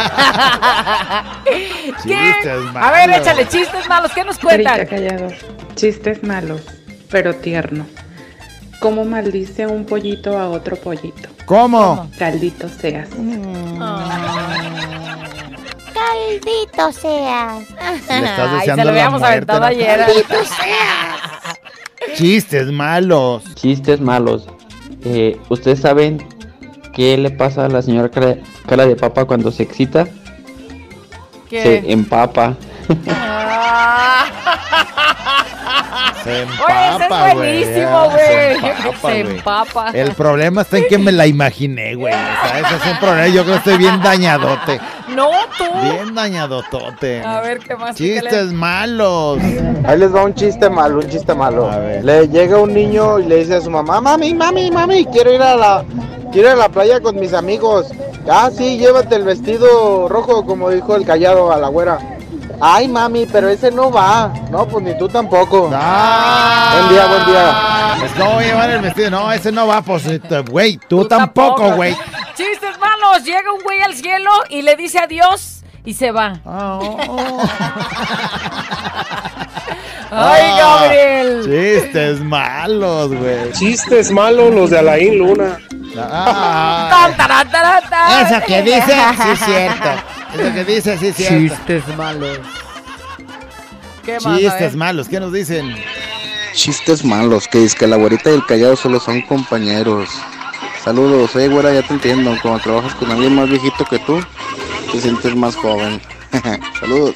¿Qué? 1.46 2.00
Chistes 2.04 2.76
A 2.76 2.92
ver, 2.92 3.10
malos. 3.10 3.18
échale 3.28 3.48
chistes 3.48 3.88
malos. 3.90 4.12
¿Qué 4.14 4.24
nos 4.24 4.38
cuentan? 4.40 4.88
Chistes 5.76 6.24
malos, 6.24 6.62
pero 7.10 7.36
tierno. 7.36 7.86
¿Cómo 8.84 9.06
maldice 9.06 9.66
un 9.66 9.86
pollito 9.86 10.38
a 10.38 10.50
otro 10.50 10.76
pollito? 10.76 11.30
¿Cómo? 11.46 12.10
Caldito 12.20 12.68
seas. 12.68 13.08
Caldito 15.94 16.92
seas. 16.92 17.70
Le 17.70 17.96
estás 17.96 18.10
Ay, 18.10 18.20
deseando 18.60 18.66
se 18.66 18.76
lo 18.76 18.84
la 18.84 18.92
habíamos 18.92 19.24
aventado 19.24 19.64
ayer. 19.64 20.00
Caldito 20.00 20.36
seas. 20.44 21.60
Chistes 22.18 22.74
malos. 22.74 23.44
Chistes 23.56 24.02
malos. 24.02 24.50
Eh, 25.06 25.40
¿Ustedes 25.48 25.80
saben 25.80 26.22
qué 26.94 27.18
le 27.18 27.32
pasa 27.32 27.64
a 27.64 27.70
la 27.70 27.82
señora 27.82 28.10
cara, 28.10 28.36
cara 28.68 28.86
de 28.86 28.98
papa 28.98 29.24
cuando 29.24 29.50
se 29.54 29.64
excita? 29.64 30.10
¿Qué? 31.50 31.64
Se 31.64 31.90
empapa. 31.90 32.58
Se 36.24 36.32
Oye, 36.32 36.42
empapa, 36.44 36.96
ese 36.96 37.04
es 37.04 37.10
güey. 37.10 37.34
buenísimo, 37.36 37.98
Ah, 37.98 38.10
güey. 38.12 38.24
Se 38.24 38.40
empapa, 38.62 38.94
Se 38.94 39.24
güey. 39.24 39.38
empapa. 39.38 39.90
El 39.94 40.12
problema 40.14 40.62
está 40.62 40.78
en 40.78 40.88
que 40.88 40.98
me 40.98 41.12
la 41.12 41.28
imaginé, 41.28 41.96
güey. 41.96 42.14
O 42.14 42.18
sea, 42.18 42.60
ese 42.60 42.76
es 42.76 42.92
un 42.94 43.00
problema. 43.00 43.28
Yo 43.28 43.44
creo 43.44 43.54
que 43.56 43.58
estoy 43.60 43.78
bien 43.78 44.02
dañadote. 44.02 44.80
No, 45.16 45.30
tú. 45.58 45.66
Bien 45.84 46.16
dañadotote. 46.16 47.22
A 47.24 47.42
ver, 47.42 47.60
¿qué 47.60 47.76
más? 47.76 47.96
Chistes 47.96 48.54
malos. 48.54 49.40
Ahí 49.86 49.98
les 49.98 50.14
va 50.16 50.24
un 50.24 50.34
chiste 50.34 50.70
malo, 50.70 51.00
un 51.00 51.10
chiste 51.10 51.34
malo. 51.36 51.70
Le 52.02 52.28
llega 52.30 52.58
un 52.58 52.74
niño 52.74 53.20
y 53.20 53.26
le 53.26 53.38
dice 53.38 53.56
a 53.56 53.62
su 53.62 53.70
mamá, 53.70 54.00
mami, 54.00 54.34
mami, 54.34 54.72
mami, 54.72 55.06
quiero 55.06 55.34
ir 55.34 55.42
a 55.42 55.56
la, 55.56 55.84
quiero 56.32 56.48
ir 56.50 56.54
a 56.54 56.58
la 56.58 56.70
playa 56.70 57.02
con 57.02 57.20
mis 57.20 57.34
amigos. 57.34 57.88
Ah, 58.30 58.50
sí, 58.56 58.78
llévate 58.78 59.16
el 59.16 59.24
vestido 59.26 60.08
rojo, 60.08 60.46
como 60.46 60.70
dijo 60.70 60.96
el 60.96 61.06
callado 61.06 61.52
a 61.52 61.58
la 61.58 61.68
güera. 61.68 62.00
Ay, 62.66 62.88
mami, 62.88 63.26
pero 63.26 63.50
ese 63.50 63.70
no 63.72 63.92
va. 63.92 64.32
No, 64.50 64.66
pues 64.66 64.86
ni 64.86 64.98
tú 64.98 65.10
tampoco. 65.10 65.68
Buen 65.68 65.70
día, 66.90 67.06
buen 67.08 67.26
día. 67.26 67.96
Pues 68.00 68.16
no 68.16 68.26
voy 68.32 68.44
a 68.46 68.48
llevar 68.48 68.70
el 68.70 68.82
vestido. 68.82 69.10
No, 69.10 69.32
ese 69.34 69.52
no 69.52 69.68
va, 69.68 69.82
pues, 69.82 70.06
este, 70.06 70.40
güey. 70.40 70.78
Tú, 70.88 71.06
tampoco, 71.06 71.72
güey. 71.74 71.94
Chistes 72.38 72.80
malos. 72.80 73.24
Llega 73.26 73.52
un 73.52 73.62
güey 73.64 73.82
al 73.82 73.94
cielo 73.94 74.32
y 74.50 74.62
le 74.62 74.78
dice 74.78 74.98
a 75.00 75.08
Dios 75.08 75.64
y 75.84 75.94
se 75.94 76.12
va. 76.12 76.40
Ah, 76.46 76.80
oh, 76.82 77.42
Ay, 80.12 80.42
Ah, 80.46 80.58
Gabriel. 80.58 81.42
Chistes 81.44 82.22
malos, 82.22 83.14
güey. 83.14 83.52
Chistes 83.52 84.10
malos 84.10 84.54
los 84.54 84.70
de 84.70 84.80
Alain 84.80 85.18
Luna. 85.18 85.60
Ah, 85.98 87.10
eso 88.26 88.46
que 88.46 88.62
dice, 88.62 88.96
sí 89.22 89.30
es 89.34 89.40
cierto. 89.40 89.90
Eso 90.34 90.54
que 90.54 90.66
dice, 90.66 90.98
sí 90.98 91.14
cierto. 91.14 91.56
Chistes 91.56 91.98
malos. 91.98 92.40
¿Qué 94.04 94.20
más? 94.20 94.26
A 94.26 94.38
Chistes 94.38 94.76
malos, 94.76 95.08
¿qué 95.08 95.20
nos 95.20 95.32
dicen? 95.32 95.76
Chistes 96.54 97.06
malos, 97.06 97.48
que 97.48 97.64
es 97.64 97.76
que 97.76 97.88
la 97.88 97.96
güerita 97.96 98.30
y 98.30 98.34
el 98.34 98.46
callado 98.46 98.76
solo 98.76 99.00
son 99.00 99.22
compañeros. 99.22 100.10
Saludos, 100.84 101.36
oye 101.36 101.48
güera, 101.48 101.74
ya 101.74 101.82
te 101.82 101.94
entiendo. 101.94 102.36
Cuando 102.42 102.60
trabajas 102.60 102.94
con 102.96 103.10
alguien 103.12 103.36
más 103.36 103.50
viejito 103.50 103.86
que 103.86 104.00
tú, 104.00 104.22
te 104.92 105.00
sientes 105.00 105.36
más 105.36 105.56
joven. 105.56 106.02
Saludos. 106.80 107.16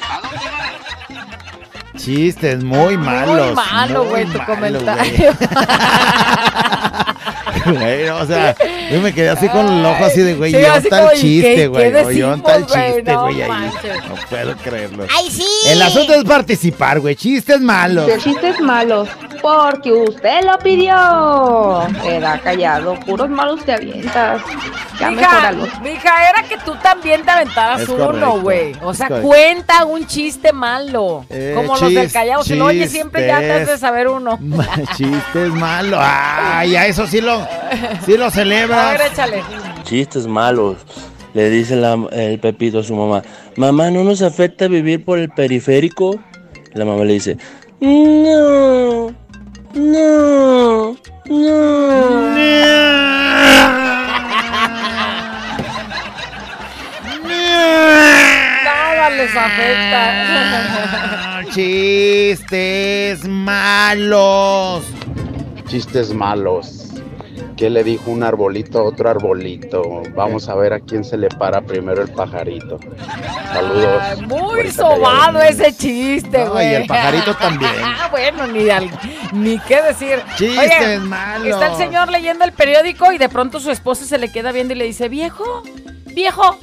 Chistes 1.96 2.64
muy 2.64 2.96
malos. 2.96 3.46
Muy 3.46 3.54
malo, 3.54 4.04
güey, 4.04 4.24
tu 4.26 4.38
malo, 4.38 4.46
comentario. 4.46 5.32
Güey, 7.66 8.06
no, 8.06 8.16
o 8.18 8.26
sea, 8.26 8.54
yo 8.90 9.00
me 9.00 9.12
quedé 9.12 9.30
así 9.30 9.48
con 9.48 9.66
el 9.66 9.84
ojo 9.84 10.04
así 10.04 10.20
de, 10.20 10.34
güey, 10.34 10.52
Sí, 10.52 10.60
yo 10.60 10.72
así 10.72 10.88
tal 10.88 11.00
como, 11.02 11.12
¿y 11.12 11.20
chiste, 11.20 11.54
qué- 11.54 11.66
güey. 11.68 11.92
qué 11.92 11.98
o 11.98 12.10
yo 12.10 12.36
tal 12.42 12.62
decimos, 12.66 12.72
güey? 12.72 12.92
chiste, 12.94 13.12
No 13.12 13.22
güey, 13.22 13.42
ahí. 13.42 13.48
manches. 13.48 13.96
No 14.08 14.14
puedo 14.30 14.56
creerlo. 14.56 15.06
¡Ay, 15.16 15.30
sí! 15.30 15.46
El 15.66 15.82
asunto 15.82 16.14
es 16.14 16.24
participar, 16.24 17.00
güey. 17.00 17.16
Chistes 17.16 17.60
malos. 17.60 18.06
De 18.06 18.18
chistes 18.18 18.60
malos, 18.60 19.08
porque 19.42 19.92
usted 19.92 20.44
lo 20.44 20.58
pidió. 20.58 20.94
Queda 22.02 22.40
callado, 22.42 22.94
puros 23.00 23.28
malos 23.28 23.64
te 23.64 23.72
avientas. 23.72 24.42
Ya 24.98 25.10
Mija, 25.12 25.52
mija, 25.80 26.28
era 26.30 26.42
que 26.48 26.56
tú 26.64 26.74
también 26.82 27.22
te 27.24 27.30
aventaras 27.30 27.82
Es 27.82 27.88
uno, 27.88 28.06
correcto, 28.06 28.40
güey. 28.40 28.72
O 28.82 28.92
sea, 28.92 29.06
correcto. 29.06 29.28
cuenta 29.28 29.84
un 29.84 30.04
chiste 30.06 30.52
malo. 30.52 31.24
Eh, 31.30 31.52
como 31.54 31.76
los 31.76 31.94
del 31.94 32.10
callado. 32.10 32.42
Si 32.42 32.56
no, 32.56 32.64
oye, 32.66 32.88
siempre 32.88 33.26
ya 33.26 33.38
te 33.38 33.52
has 33.52 33.66
de 33.68 33.78
saber 33.78 34.08
uno. 34.08 34.38
Chistes 34.96 35.50
malos. 35.52 36.00
Ay, 36.02 36.74
a 36.74 36.86
eso 36.86 37.06
sí 37.06 37.20
lo, 37.20 37.37
sí 38.04 38.16
lo 38.16 38.24
A 38.24 38.26
ver, 38.26 38.32
celebras. 38.32 39.00
échale. 39.12 39.42
Chistes 39.84 40.26
malos. 40.26 40.76
Le 41.34 41.50
dice 41.50 41.76
la- 41.76 41.98
el 42.12 42.40
Pepito 42.40 42.80
a 42.80 42.82
su 42.82 42.94
mamá, 42.96 43.22
mamá, 43.56 43.90
¿no 43.90 44.02
nos 44.02 44.22
afecta 44.22 44.66
vivir 44.66 45.04
por 45.04 45.18
el 45.18 45.28
periférico? 45.28 46.18
La 46.74 46.84
mamá 46.84 47.04
le 47.04 47.12
dice, 47.14 47.36
no, 47.80 49.12
no, 49.74 50.96
Nada 58.64 59.10
les 59.10 59.36
afecta. 59.36 61.42
Chistes 61.54 63.24
malos. 63.26 64.84
Chistes 65.68 66.12
malos. 66.14 66.87
¿Qué 67.58 67.70
le 67.70 67.82
dijo 67.82 68.10
un 68.12 68.22
arbolito 68.22 68.78
a 68.78 68.82
otro 68.84 69.10
arbolito? 69.10 70.02
Vamos 70.14 70.48
a 70.48 70.54
ver 70.54 70.72
a 70.72 70.78
quién 70.78 71.02
se 71.02 71.16
le 71.16 71.28
para 71.28 71.60
primero 71.60 72.00
el 72.02 72.08
pajarito. 72.08 72.78
Saludos. 73.52 74.00
Ay, 74.00 74.26
Muy 74.26 74.70
sobado 74.70 75.40
ese 75.42 75.72
chiste, 75.76 76.44
No, 76.44 76.52
güey. 76.52 76.70
y 76.70 76.74
el 76.74 76.86
pajarito 76.86 77.34
también. 77.34 77.72
Ah, 77.82 78.08
bueno, 78.12 78.46
ni, 78.46 78.70
al- 78.70 78.88
ni 79.32 79.58
qué 79.58 79.82
decir. 79.82 80.22
Chistes 80.36 80.70
Oye, 80.80 80.98
malos. 81.00 81.48
Está 81.48 81.66
el 81.72 81.76
señor 81.76 82.10
leyendo 82.10 82.44
el 82.44 82.52
periódico 82.52 83.10
y 83.12 83.18
de 83.18 83.28
pronto 83.28 83.58
su 83.58 83.70
esposa 83.72 84.04
se 84.04 84.18
le 84.18 84.30
queda 84.30 84.52
viendo 84.52 84.72
y 84.74 84.76
le 84.76 84.84
dice, 84.84 85.08
viejo, 85.08 85.62
viejo, 86.06 86.56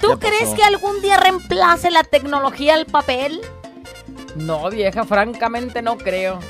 ¿tú 0.00 0.18
¿Qué 0.18 0.26
crees 0.26 0.42
pasó? 0.50 0.56
que 0.56 0.64
algún 0.64 1.00
día 1.02 1.18
reemplace 1.18 1.90
la 1.92 2.02
tecnología 2.02 2.74
el 2.74 2.86
papel? 2.86 3.40
No, 4.34 4.68
vieja, 4.70 5.04
francamente 5.04 5.82
no 5.82 5.96
creo. 5.98 6.40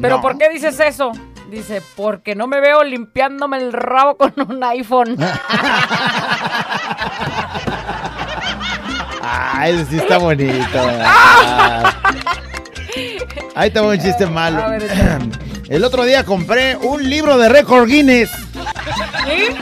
¿Pero 0.00 0.16
No. 0.16 0.22
por 0.22 0.38
qué 0.38 0.48
dices 0.48 0.80
eso? 0.80 1.12
Dice, 1.54 1.80
porque 1.94 2.34
no 2.34 2.48
me 2.48 2.60
veo 2.60 2.82
limpiándome 2.82 3.58
el 3.58 3.72
rabo 3.72 4.16
con 4.16 4.34
un 4.36 4.64
iPhone. 4.64 5.16
Ay, 9.22 9.74
ese 9.74 9.86
sí 9.86 9.96
está 9.98 10.18
bonito. 10.18 10.64
Ah. 10.74 11.94
Ahí 13.54 13.70
te 13.70 13.78
va 13.78 13.86
un 13.86 14.00
chiste 14.00 14.26
malo. 14.26 14.64
El 15.68 15.84
otro 15.84 16.04
día 16.04 16.24
compré 16.24 16.76
un 16.76 17.08
libro 17.08 17.38
de 17.38 17.48
récord 17.48 17.86
Guinness. 17.86 18.32
¿Sí? 19.24 19.54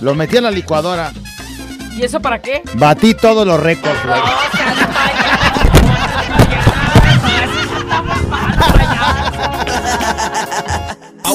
Lo 0.00 0.14
metí 0.14 0.36
en 0.36 0.44
la 0.44 0.50
licuadora. 0.50 1.12
¿Y 1.96 2.04
eso 2.04 2.20
para 2.20 2.42
qué? 2.42 2.60
Batí 2.74 3.14
todos 3.14 3.46
los 3.46 3.58
récords, 3.58 4.04
güey. 4.04 4.20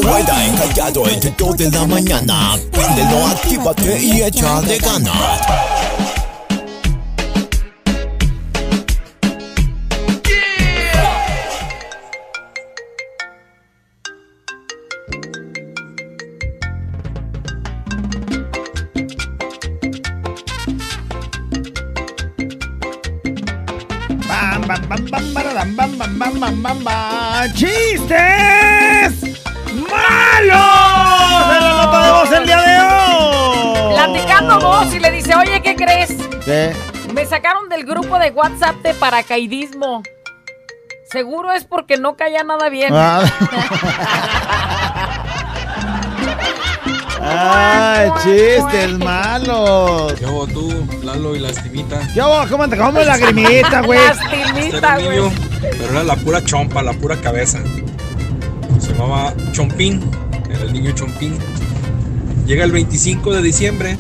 Abuela 0.04 0.46
encallado 0.46 1.08
entre 1.08 1.30
2 1.38 1.58
de 1.58 1.70
la 1.70 1.86
mañana. 1.86 2.58
Préndelo, 2.72 3.28
actívate 3.28 4.00
y 4.00 4.24
echa 4.24 4.60
de 4.62 4.78
ganas. 4.80 5.14
Bam, 24.28 24.68
bam, 24.68 24.90
bam, 24.90 25.06
bam, 25.12 25.34
bararam, 25.34 25.76
bam, 25.76 25.98
bam, 25.98 26.20
bam, 26.20 26.40
bam, 26.40 26.64
bam, 26.64 26.84
bam. 26.84 27.54
¡Chistes! 27.54 28.91
¡Malos! 29.92 31.58
¡En 31.58 31.64
la 31.64 31.74
nota 31.86 32.06
de 32.06 32.12
voz 32.12 32.32
el 32.32 32.46
día 32.46 32.62
de 32.62 32.80
hoy! 32.82 33.94
Platicando 33.96 34.60
vos 34.60 34.94
y 34.94 35.00
le 35.00 35.12
dice, 35.12 35.36
oye, 35.36 35.62
¿qué 35.62 35.76
crees? 35.76 36.12
¿Qué? 36.46 36.74
Me 37.14 37.26
sacaron 37.26 37.68
del 37.70 37.86
grupo 37.86 38.18
de 38.20 38.32
WhatsApp 38.32 38.76
de 38.78 38.94
paracaidismo. 38.94 40.02
Seguro 41.12 41.52
es 41.52 41.66
porque 41.66 41.98
no 41.98 42.16
caía 42.16 42.44
nada 42.44 42.70
bien. 42.70 42.94
Ah. 42.96 43.24
¡Ay, 47.24 48.10
chistes 48.24 48.98
malos! 48.98 50.14
¿Qué 50.14 50.26
hago 50.26 50.48
tú, 50.48 50.88
Lalo 51.04 51.36
y 51.36 51.40
Lastimita? 51.40 52.00
¿Qué 52.14 52.22
hago? 52.22 52.48
¿Cómo 52.50 52.68
te 52.68 52.78
como 52.78 53.00
lagrimita, 53.00 53.82
güey? 53.82 54.00
Lastimita, 54.00 54.98
güey. 54.98 55.20
pero 55.62 55.92
era 55.92 56.04
la 56.04 56.16
pura 56.16 56.44
chompa, 56.44 56.82
la 56.82 56.94
pura 56.94 57.16
cabeza. 57.18 57.60
Se 58.82 58.92
llamaba 58.94 59.34
Chompín, 59.54 60.02
era 60.50 60.64
el 60.64 60.74
niño 60.74 60.92
Chompín. 60.92 61.38
Llega 62.46 62.64
el 62.66 62.72
25 62.72 63.32
de 63.34 63.42
diciembre 63.42 63.98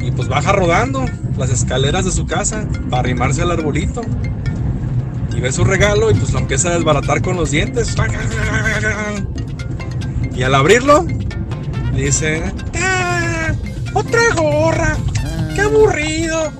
y 0.00 0.10
pues 0.10 0.28
baja 0.28 0.52
rodando 0.52 1.04
las 1.38 1.50
escaleras 1.50 2.04
de 2.04 2.10
su 2.10 2.26
casa 2.26 2.66
para 2.90 3.00
arrimarse 3.00 3.40
al 3.42 3.50
arbolito. 3.52 4.02
Y 5.34 5.40
ve 5.40 5.52
su 5.52 5.64
regalo 5.64 6.10
y 6.10 6.14
pues 6.14 6.32
lo 6.32 6.40
empieza 6.40 6.68
a 6.68 6.72
desbaratar 6.72 7.22
con 7.22 7.36
los 7.36 7.50
dientes. 7.52 7.94
Y 10.34 10.42
al 10.42 10.54
abrirlo, 10.54 11.06
dice, 11.94 12.52
"Ah, 12.82 13.52
otra 13.94 14.20
gorra, 14.36 14.96
qué 15.54 15.60
aburrido. 15.62 16.52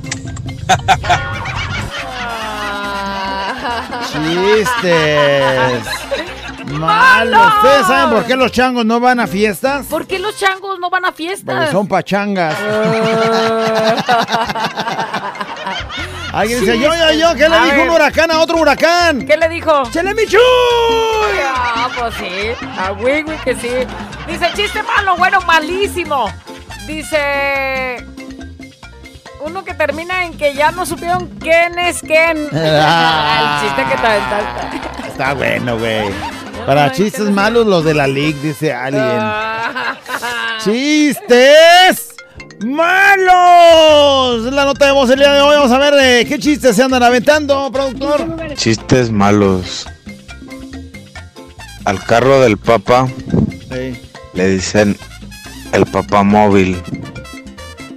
Chistes. 4.13 6.00
Malos. 6.73 7.55
¿Ustedes 7.57 7.87
saben 7.87 8.11
por 8.15 8.25
qué 8.27 8.37
los 8.37 8.53
changos 8.53 8.85
no 8.87 9.01
van 9.01 9.21
a 9.21 9.27
fiestas? 9.27 9.87
¿Por 9.87 10.07
qué 10.07 10.19
los 10.19 10.37
changos 10.39 10.79
no 10.79 10.89
van 10.91 11.05
a 11.05 11.09
Porque 11.09 11.25
fiestas? 11.25 11.71
son 11.71 11.87
pachangas. 11.89 12.57
Alguien 16.33 16.61
dice, 16.61 16.79
yo, 16.79 16.91
yo, 16.95 17.13
yo, 17.13 17.35
¿qué 17.35 17.49
le 17.49 17.57
A 17.57 17.65
dijo 17.65 17.77
ver. 17.77 17.89
un 17.89 17.95
huracán 17.97 18.31
a 18.31 18.39
otro 18.39 18.59
huracán? 18.59 19.27
¿Qué 19.27 19.37
le 19.37 19.49
dijo? 19.49 19.83
¡Chele 19.91 20.15
Michuy! 20.15 20.39
Ah, 21.45 21.89
pues 21.99 22.15
sí. 22.15 22.53
A 22.79 22.93
Wiwi 22.93 23.37
que 23.45 23.55
sí. 23.57 23.71
Dice, 24.29 24.49
chiste 24.55 24.81
malo, 24.85 25.17
bueno, 25.17 25.41
malísimo. 25.41 26.31
Dice. 26.87 27.97
Uno 29.41 29.65
que 29.65 29.75
termina 29.75 30.25
en 30.25 30.37
que 30.39 30.55
ya 30.55 30.71
no 30.71 30.87
supieron 30.87 31.27
quién 31.41 31.77
es 31.81 32.01
quién. 32.01 32.49
Ah. 32.55 33.61
El 33.63 33.67
chiste 33.69 33.85
que 33.91 34.01
te 34.01 34.07
aventaste. 34.07 35.09
Está 35.09 35.35
bueno, 35.35 35.79
güey. 35.79 36.11
Para 36.71 36.93
chistes 36.93 37.29
malos, 37.33 37.67
los 37.67 37.85
de 37.85 37.95
la 37.95 38.07
League, 38.07 38.37
dice 38.41 38.73
alguien. 38.73 39.03
Ah. 39.05 39.97
¡Chistes! 40.65 42.15
¡Malos! 42.65 44.47
Es 44.47 44.53
la 44.53 44.67
nota 44.67 44.87
de 44.87 44.93
voz 44.93 45.11
el 45.11 45.19
día 45.19 45.33
de 45.33 45.41
hoy. 45.41 45.57
Vamos 45.57 45.73
a 45.73 45.79
ver 45.79 45.95
eh, 46.01 46.25
qué 46.29 46.39
chistes 46.39 46.77
se 46.77 46.85
andan 46.85 47.03
aventando, 47.03 47.73
productor. 47.73 48.55
Chistes 48.55 49.11
malos. 49.11 49.89
Al 51.87 52.05
carro 52.05 52.41
del 52.41 52.57
Papa 52.57 53.09
Sí. 53.69 54.01
le 54.35 54.49
dicen 54.51 54.97
el 55.73 55.87
Papa 55.87 56.23
móvil. 56.23 56.81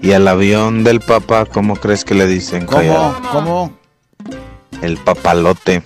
Y 0.02 0.14
al 0.14 0.28
avión 0.28 0.84
del 0.84 1.00
papá, 1.00 1.46
¿cómo 1.46 1.76
crees 1.76 2.04
que 2.04 2.16
le 2.16 2.26
dicen? 2.26 2.66
¿Cómo? 2.66 2.80
Callado? 2.80 3.22
¿Cómo? 3.32 3.78
El 4.82 4.98
papalote. 4.98 5.84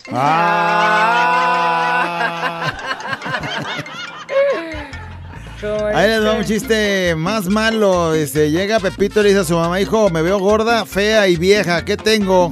Ahí 5.95 6.09
les 6.09 6.25
va 6.25 6.33
un 6.33 6.45
chiste 6.45 7.15
más 7.15 7.47
malo. 7.47 8.13
Dice, 8.13 8.51
llega 8.51 8.79
Pepito 8.79 9.19
y 9.19 9.23
le 9.23 9.29
dice 9.29 9.41
a 9.41 9.43
su 9.45 9.55
mamá, 9.57 9.79
hijo, 9.79 10.09
me 10.09 10.21
veo 10.21 10.39
gorda, 10.39 10.85
fea 10.85 11.27
y 11.27 11.35
vieja, 11.35 11.83
¿qué 11.85 11.97
tengo? 11.97 12.51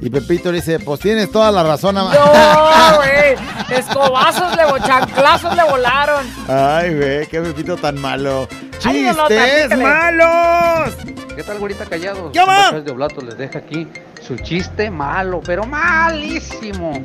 Y 0.00 0.10
Pepito 0.10 0.50
le 0.50 0.58
dice, 0.58 0.78
pues 0.80 1.00
tienes 1.00 1.30
toda 1.30 1.50
la 1.50 1.62
razón, 1.62 1.94
mamá. 1.94 2.12
No, 2.14 2.96
güey. 2.96 3.78
Escobazos, 3.78 4.54
le, 4.56 4.86
chanclazos 4.86 5.56
le 5.56 5.64
volaron. 5.64 6.26
Ay, 6.48 6.94
güey, 6.94 7.26
qué 7.26 7.40
Pepito 7.40 7.76
tan 7.76 7.98
malo. 8.00 8.46
Ay, 8.84 9.02
no, 9.02 9.12
no, 9.14 9.28
¡Chistes 9.28 9.66
platícale. 9.68 9.82
malos! 9.82 10.94
¿Qué 11.34 11.42
tal, 11.42 11.58
güerita 11.58 11.86
callados? 11.86 12.32
¿Qué 12.32 12.40
va? 12.40 12.72
De 12.72 12.90
Oblato 12.92 13.20
les 13.22 13.38
deja 13.38 13.60
aquí 13.60 13.88
su 14.20 14.36
chiste 14.36 14.90
malo, 14.90 15.40
pero 15.44 15.64
malísimo. 15.64 17.02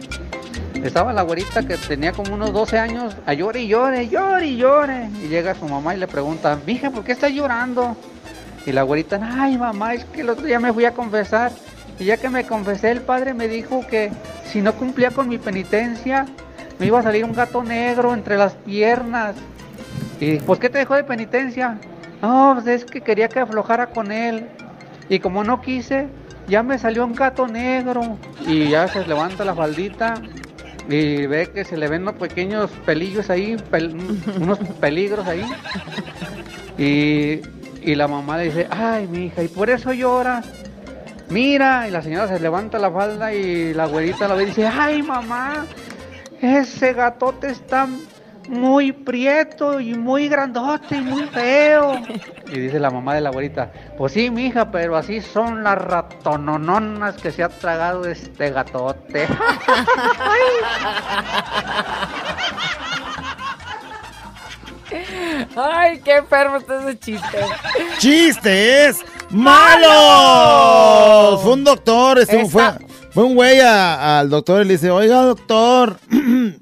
Estaba 0.84 1.12
la 1.12 1.24
güerita 1.24 1.64
que 1.64 1.76
tenía 1.78 2.14
como 2.14 2.34
unos 2.34 2.54
12 2.54 2.80
años, 2.80 3.16
a 3.26 3.34
llore 3.34 3.62
y 3.62 3.68
llore, 3.68 4.08
llore 4.08 4.48
y 4.48 4.58
llore. 4.58 5.10
Y 5.24 5.28
llega 5.28 5.54
su 5.54 5.66
mamá 5.66 5.94
y 5.96 6.00
le 6.00 6.08
pregunta, 6.08 6.58
mija, 6.66 6.90
¿por 6.90 7.04
qué 7.04 7.12
estás 7.12 7.32
llorando? 7.32 7.98
Y 8.66 8.72
la 8.72 8.84
güerita, 8.84 9.20
ay 9.22 9.58
mamá, 9.58 9.94
es 9.94 10.06
que 10.06 10.22
el 10.22 10.30
otro 10.30 10.46
día 10.46 10.60
me 10.60 10.72
fui 10.72 10.86
a 10.86 10.94
confesar. 10.94 11.52
Y 12.00 12.06
ya 12.06 12.18
que 12.18 12.30
me 12.30 12.46
confesé, 12.46 12.92
el 12.92 13.02
padre 13.02 13.34
me 13.34 13.48
dijo 13.48 13.86
que 13.86 14.12
si 14.46 14.62
no 14.62 14.74
cumplía 14.74 15.12
con 15.12 15.28
mi 15.28 15.38
penitencia, 15.38 16.26
me 16.80 16.86
iba 16.86 17.00
a 17.00 17.04
salir 17.04 17.26
un 17.26 17.34
gato 17.34 17.62
negro 17.62 18.14
entre 18.14 18.38
las 18.38 18.54
piernas. 18.54 19.36
Y 20.20 20.38
pues, 20.38 20.60
¿qué 20.60 20.70
te 20.70 20.78
dejó 20.78 20.96
de 20.96 21.04
penitencia? 21.04 21.78
No, 22.22 22.54
pues 22.56 22.68
es 22.68 22.86
que 22.86 23.02
quería 23.02 23.28
que 23.28 23.40
aflojara 23.40 23.88
con 23.88 24.12
él. 24.12 24.48
Y 25.10 25.20
como 25.20 25.44
no 25.44 25.62
quise, 25.62 26.08
ya 26.48 26.64
me 26.64 26.78
salió 26.78 27.06
un 27.06 27.16
gato 27.16 27.48
negro. 27.48 28.18
Y 28.48 28.70
ya 28.70 28.88
se 28.88 29.06
levanta 29.06 29.44
la 29.44 29.56
faldita 29.56 30.16
y 30.90 31.28
ve 31.28 31.48
que 31.54 31.64
se 31.64 31.78
le 31.78 31.88
ven 31.88 32.02
unos 32.02 32.16
pequeños 32.16 32.70
pelillos 32.86 33.30
ahí, 33.30 33.56
pel- 33.72 33.96
unos 34.42 34.58
peligros 34.82 35.26
ahí. 35.28 35.46
Y, 36.78 37.42
y 37.82 37.96
la 37.96 38.08
mamá 38.08 38.38
le 38.38 38.46
dice, 38.46 38.68
ay, 38.70 39.08
mi 39.08 39.26
hija, 39.26 39.44
y 39.44 39.48
por 39.48 39.70
eso 39.70 39.94
llora. 39.94 40.42
Mira, 41.30 41.88
y 41.88 41.92
la 41.92 42.02
señora 42.02 42.28
se 42.28 42.40
levanta 42.40 42.80
la 42.80 42.90
falda 42.90 43.34
y 43.34 43.74
la 43.74 43.86
güerita 43.86 44.28
la 44.28 44.34
ve 44.36 44.44
y 44.44 44.46
dice, 44.48 44.66
ay, 44.66 45.04
mamá, 45.04 45.66
ese 46.42 46.94
gatote 46.94 47.48
está 47.52 47.88
muy 48.50 48.92
prieto 48.92 49.80
y 49.80 49.94
muy 49.94 50.28
grandote 50.28 50.96
y 50.98 51.02
muy 51.02 51.24
feo. 51.28 52.02
Y 52.52 52.60
dice 52.60 52.80
la 52.80 52.90
mamá 52.90 53.14
de 53.14 53.22
la 53.22 53.30
abuelita, 53.30 53.72
pues 53.98 54.14
sí, 54.14 54.32
mija, 54.32 54.72
pero 54.72 54.98
así 54.98 55.22
son 55.22 55.64
las 55.64 55.78
ratonononas 55.78 57.16
que 57.18 57.32
se 57.32 57.44
ha 57.44 57.50
tragado 57.50 58.06
este 58.06 58.50
gatote. 58.50 59.28
Ay, 65.56 66.02
qué 66.04 66.16
enfermo 66.18 66.58
está 66.58 66.80
ese 66.82 66.98
chiste. 67.00 67.38
¡Chistes 68.00 69.06
malos! 69.30 69.82
Fue 71.44 71.54
un 71.54 71.64
doctor, 71.64 72.18
este, 72.20 72.42
Esa- 72.42 72.52
fue, 72.52 72.64
fue 73.12 73.24
un 73.24 73.36
güey 73.36 73.60
a- 73.60 74.20
al 74.20 74.30
doctor 74.30 74.62
y 74.62 74.66
le 74.66 74.74
dice, 74.74 74.92
oiga, 74.92 75.22
doctor, 75.24 75.98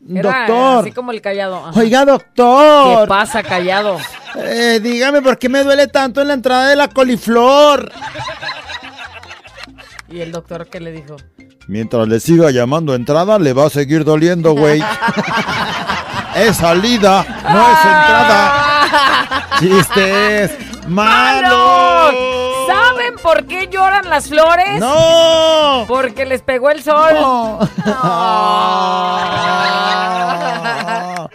Era 0.10 0.40
doctor, 0.48 0.82
Así 0.82 0.92
como 0.92 1.12
el 1.12 1.22
callado. 1.22 1.66
Ajá. 1.68 1.80
oiga, 1.80 2.06
doctor. 2.06 3.02
¿Qué 3.02 3.08
pasa, 3.08 3.44
callado? 3.44 3.98
Eh, 4.36 4.80
dígame, 4.82 5.22
¿por 5.22 5.38
qué 5.38 5.50
me 5.50 5.64
duele 5.64 5.88
tanto 5.88 6.22
en 6.22 6.30
la 6.30 6.34
entrada 6.36 6.70
de 6.70 6.76
la 6.76 6.88
coliflor? 6.90 7.92
¿Y 10.10 10.22
el 10.22 10.32
doctor 10.32 10.68
qué 10.68 10.80
le 10.80 10.92
dijo? 10.92 11.18
Mientras 11.68 12.08
le 12.08 12.20
siga 12.22 12.50
llamando 12.52 12.96
entrada, 12.96 13.38
le 13.40 13.52
va 13.52 13.66
a 13.66 13.70
seguir 13.70 14.06
doliendo, 14.06 14.54
güey. 14.54 14.82
es 16.36 16.56
salida, 16.56 17.26
no 17.44 17.62
es 17.72 17.78
entrada. 17.80 19.48
Chistes 19.60 20.52
malos. 20.88 22.37
¿Saben 23.18 23.24
por 23.24 23.46
qué 23.48 23.68
lloran 23.72 24.10
las 24.10 24.30
flores? 24.30 24.80
¡No! 24.80 25.86
Porque 25.88 26.26
les 26.26 26.42
pegó 26.42 26.70
el 26.70 26.84
sol. 26.84 27.14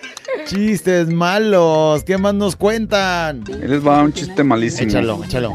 Chistes 0.47 1.09
malos. 1.09 2.05
¿Qué 2.05 2.19
más 2.19 2.35
nos 2.35 2.57
cuentan? 2.57 3.45
Ahí 3.49 3.69
les 3.69 3.87
va 3.87 4.03
un 4.03 4.13
chiste 4.13 4.45
malísimo. 4.45 4.91
Échalo, 4.91 5.25
échalo. 5.25 5.53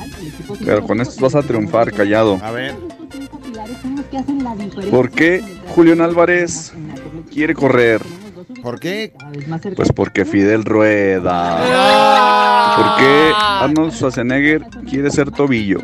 Pero 0.65 0.83
con 0.83 1.01
esto 1.01 1.21
vas 1.21 1.35
a 1.35 1.43
triunfar, 1.43 1.91
callado. 1.91 2.39
A 2.41 2.51
ver. 2.51 2.75
¿Por 4.89 5.11
qué 5.11 5.43
Julián 5.75 6.01
Álvarez 6.01 6.73
quiere 7.31 7.53
correr? 7.53 8.01
¿Por 8.67 8.81
qué? 8.81 9.13
Pues 9.77 9.93
porque 9.93 10.25
Fidel 10.25 10.65
rueda. 10.65 12.75
¿Por 12.75 12.97
qué 12.97 13.31
Arnold 13.37 13.93
Schwarzenegger 13.93 14.63
quiere 14.89 15.09
ser 15.09 15.31
tobillo? 15.31 15.79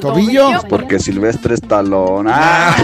¿Tobillo? 0.00 0.50
Pues 0.52 0.64
porque 0.66 1.00
Silvestre 1.00 1.56
Stallone. 1.56 2.30
¡Ah! 2.32 2.76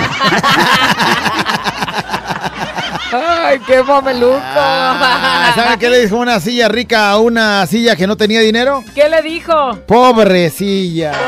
Ay, 3.12 3.60
qué 3.64 3.80
mameluco. 3.84 4.40
Ah, 4.42 5.52
¿Saben 5.54 5.78
qué 5.78 5.88
le 5.88 6.00
dijo 6.00 6.16
una 6.16 6.40
silla 6.40 6.66
rica 6.66 7.10
a 7.10 7.18
una 7.18 7.64
silla 7.68 7.94
que 7.94 8.08
no 8.08 8.16
tenía 8.16 8.40
dinero? 8.40 8.82
¿Qué 8.92 9.08
le 9.08 9.22
dijo? 9.22 9.78
Pobrecilla. 9.86 11.12
¿Tú 11.12 11.18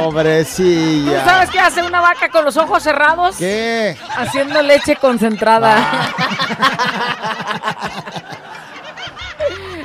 Pobrecilla. 0.00 1.24
sabes 1.24 1.50
qué 1.50 1.60
hace 1.60 1.82
una 1.82 2.00
vaca 2.00 2.30
con 2.30 2.44
los 2.44 2.56
ojos 2.56 2.82
cerrados? 2.82 3.36
¿Qué? 3.36 3.96
Haciendo 4.16 4.62
leche 4.62 4.96
concentrada. 4.96 5.76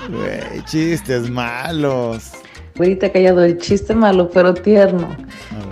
Güey, 0.08 0.64
chistes 0.66 1.30
malos. 1.30 2.32
Güerita 2.76 3.12
callado, 3.12 3.44
el 3.44 3.58
chiste 3.58 3.96
malo 3.96 4.30
pero 4.30 4.54
tierno. 4.54 5.16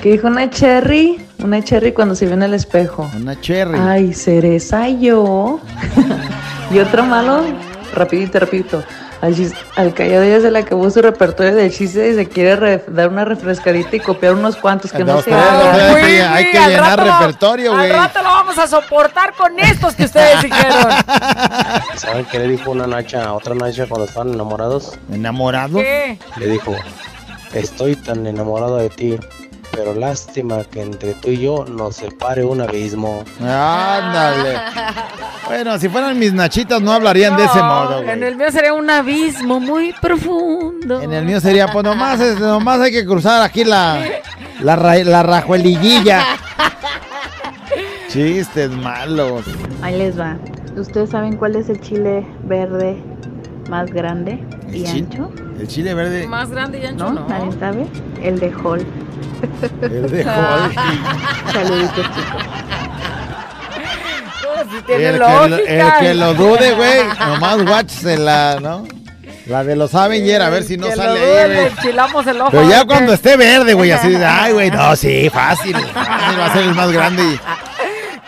Que 0.02 0.14
dijo 0.14 0.28
una 0.28 0.50
cherry, 0.50 1.24
una 1.44 1.62
cherry 1.62 1.92
cuando 1.92 2.16
se 2.16 2.26
vio 2.26 2.34
en 2.34 2.44
el 2.44 2.54
espejo. 2.54 3.10
Una 3.16 3.40
cherry. 3.40 3.78
Ay, 3.78 4.14
cereza 4.14 4.90
yo. 4.90 5.60
y 6.72 6.80
otro 6.80 7.04
malo, 7.04 7.44
rapidito, 7.94 8.40
rapidito. 8.40 8.84
Al, 9.24 9.34
chis- 9.38 9.54
al 9.78 9.94
callado 9.94 10.26
ya 10.26 10.42
se 10.42 10.52
le 10.52 10.60
acabó 10.60 10.90
su 10.90 11.02
repertorio 11.02 11.56
de 11.56 11.72
chistes 11.72 12.12
y 12.12 12.16
se 12.16 12.28
quiere 12.28 12.58
re- 12.58 12.84
dar 12.90 13.08
una 13.08 13.24
refrescadita 13.24 13.96
y 13.96 14.02
copiar 14.02 14.34
unos 14.34 14.58
cuantos 14.58 14.92
que 14.92 15.02
no 15.06 15.14
Dos, 15.14 15.24
se 15.24 15.34
hagan. 15.34 15.96
hay, 15.96 16.20
hay 16.20 16.52
que 16.52 16.58
al 16.58 16.70
llenar 16.72 17.00
rato 17.00 17.20
repertorio, 17.22 17.72
Al 17.72 17.78
güey. 17.78 17.92
rato 17.94 18.20
lo 18.22 18.30
vamos 18.30 18.58
a 18.58 18.68
soportar 18.68 19.34
con 19.36 19.58
estos 19.60 19.96
que 19.96 20.04
ustedes 20.04 20.42
dijeron. 20.42 20.88
¿Saben 21.96 22.26
qué 22.26 22.40
le 22.40 22.48
dijo 22.50 22.72
una 22.72 22.86
nacha 22.86 23.24
a 23.24 23.34
otra 23.34 23.56
nacha 23.56 23.86
cuando 23.88 24.06
estaban 24.08 24.34
enamorados? 24.34 25.00
¿Enamorados? 25.10 25.82
¿Qué? 25.82 26.20
Le 26.38 26.48
dijo, 26.48 26.76
estoy 27.54 27.96
tan 27.96 28.28
enamorado 28.28 28.76
de 28.76 28.90
ti, 28.90 29.18
pero 29.76 29.94
lástima 29.94 30.64
que 30.64 30.82
entre 30.82 31.14
tú 31.16 31.30
y 31.30 31.40
yo 31.40 31.66
nos 31.66 31.96
separe 31.98 32.44
un 32.46 32.62
abismo. 32.62 33.24
Ándale. 33.42 34.58
Bueno, 35.46 35.78
si 35.78 35.90
fueran 35.90 36.18
mis 36.18 36.32
nachitas 36.34 36.82
no 36.82 36.94
hablarían 36.94 37.36
de 37.36 37.44
ese 37.44 37.62
modo, 37.62 37.98
güey. 38.02 38.10
En 38.12 38.24
el 38.24 38.38
mío 38.38 38.50
sería 38.50 38.74
un 38.74 38.90
abismo 38.90 39.60
muy 39.60 39.94
profundo. 40.02 41.02
En 41.02 41.12
el 41.12 41.26
mío 41.26 41.42
sería, 41.42 41.68
pues 41.68 41.84
nomás, 41.84 42.20
es- 42.22 42.40
nomás 42.40 42.80
hay 42.80 42.92
que 42.94 43.06
cruzar 43.06 43.42
aquí 43.42 43.66
la, 43.66 44.00
la, 44.62 44.76
ra- 44.78 44.96
la 45.04 45.22
rajueliguilla. 45.22 46.24
Chistes 48.10 48.72
malos. 48.72 49.44
Ahí 49.82 49.98
les 49.98 50.18
va. 50.20 50.38
¿Ustedes 50.78 51.10
saben 51.10 51.36
cuál 51.36 51.56
es 51.58 51.68
el 51.70 51.80
chile 51.82 52.26
verde 52.46 52.98
más 53.70 53.92
grande 53.92 54.44
y 54.72 54.78
¿El 54.78 54.86
chi- 54.86 55.00
ancho? 55.00 55.32
El 55.60 55.68
chile 55.68 55.94
verde. 55.94 56.26
Más 56.28 56.50
grande 56.50 56.80
y 56.80 56.86
ancho, 56.86 57.12
¿No? 57.12 57.20
no. 57.22 57.28
¿Nadie 57.28 57.52
sabe? 57.60 57.86
El 58.24 58.40
de 58.40 58.52
Hall. 58.64 58.86
El. 59.82 60.24
Saluditos, 61.52 62.06
chicos. 62.16 62.44
Tiene 64.88 65.04
que, 65.04 65.12
lógica. 65.18 65.48
lo, 65.48 65.56
el 65.58 65.94
que 66.00 66.14
lo 66.16 66.34
dude, 66.34 66.72
güey, 66.74 67.04
nomás 67.20 67.58
watchsela, 67.62 68.58
¿no? 68.62 68.86
La 69.46 69.64
de 69.64 69.76
los 69.76 69.94
Avenger, 69.94 70.42
a 70.42 70.50
ver 70.50 70.64
si 70.64 70.78
no 70.78 70.88
Que 70.90 70.96
lo 70.96 71.04
sale 71.04 71.20
dude, 71.20 71.42
ahí, 71.42 71.50
le 71.50 71.56
güey. 71.56 71.68
enchilamos 71.68 72.26
el 72.28 72.42
ojo. 72.42 72.52
Pero 72.52 72.70
ya 72.70 72.86
cuando 72.86 73.14
esté 73.14 73.36
verde, 73.38 73.74
güey, 73.74 73.92
así 73.92 74.10
de, 74.10 74.26
ay, 74.26 74.54
güey, 74.54 74.72
no, 74.72 74.96
sí, 74.96 75.30
fácil, 75.30 75.76
fácil, 75.76 76.40
va 76.40 76.46
a 76.46 76.54
ser 76.54 76.64
el 76.64 76.74
más 76.74 76.92
grande. 76.92 77.24
y- 77.24 77.40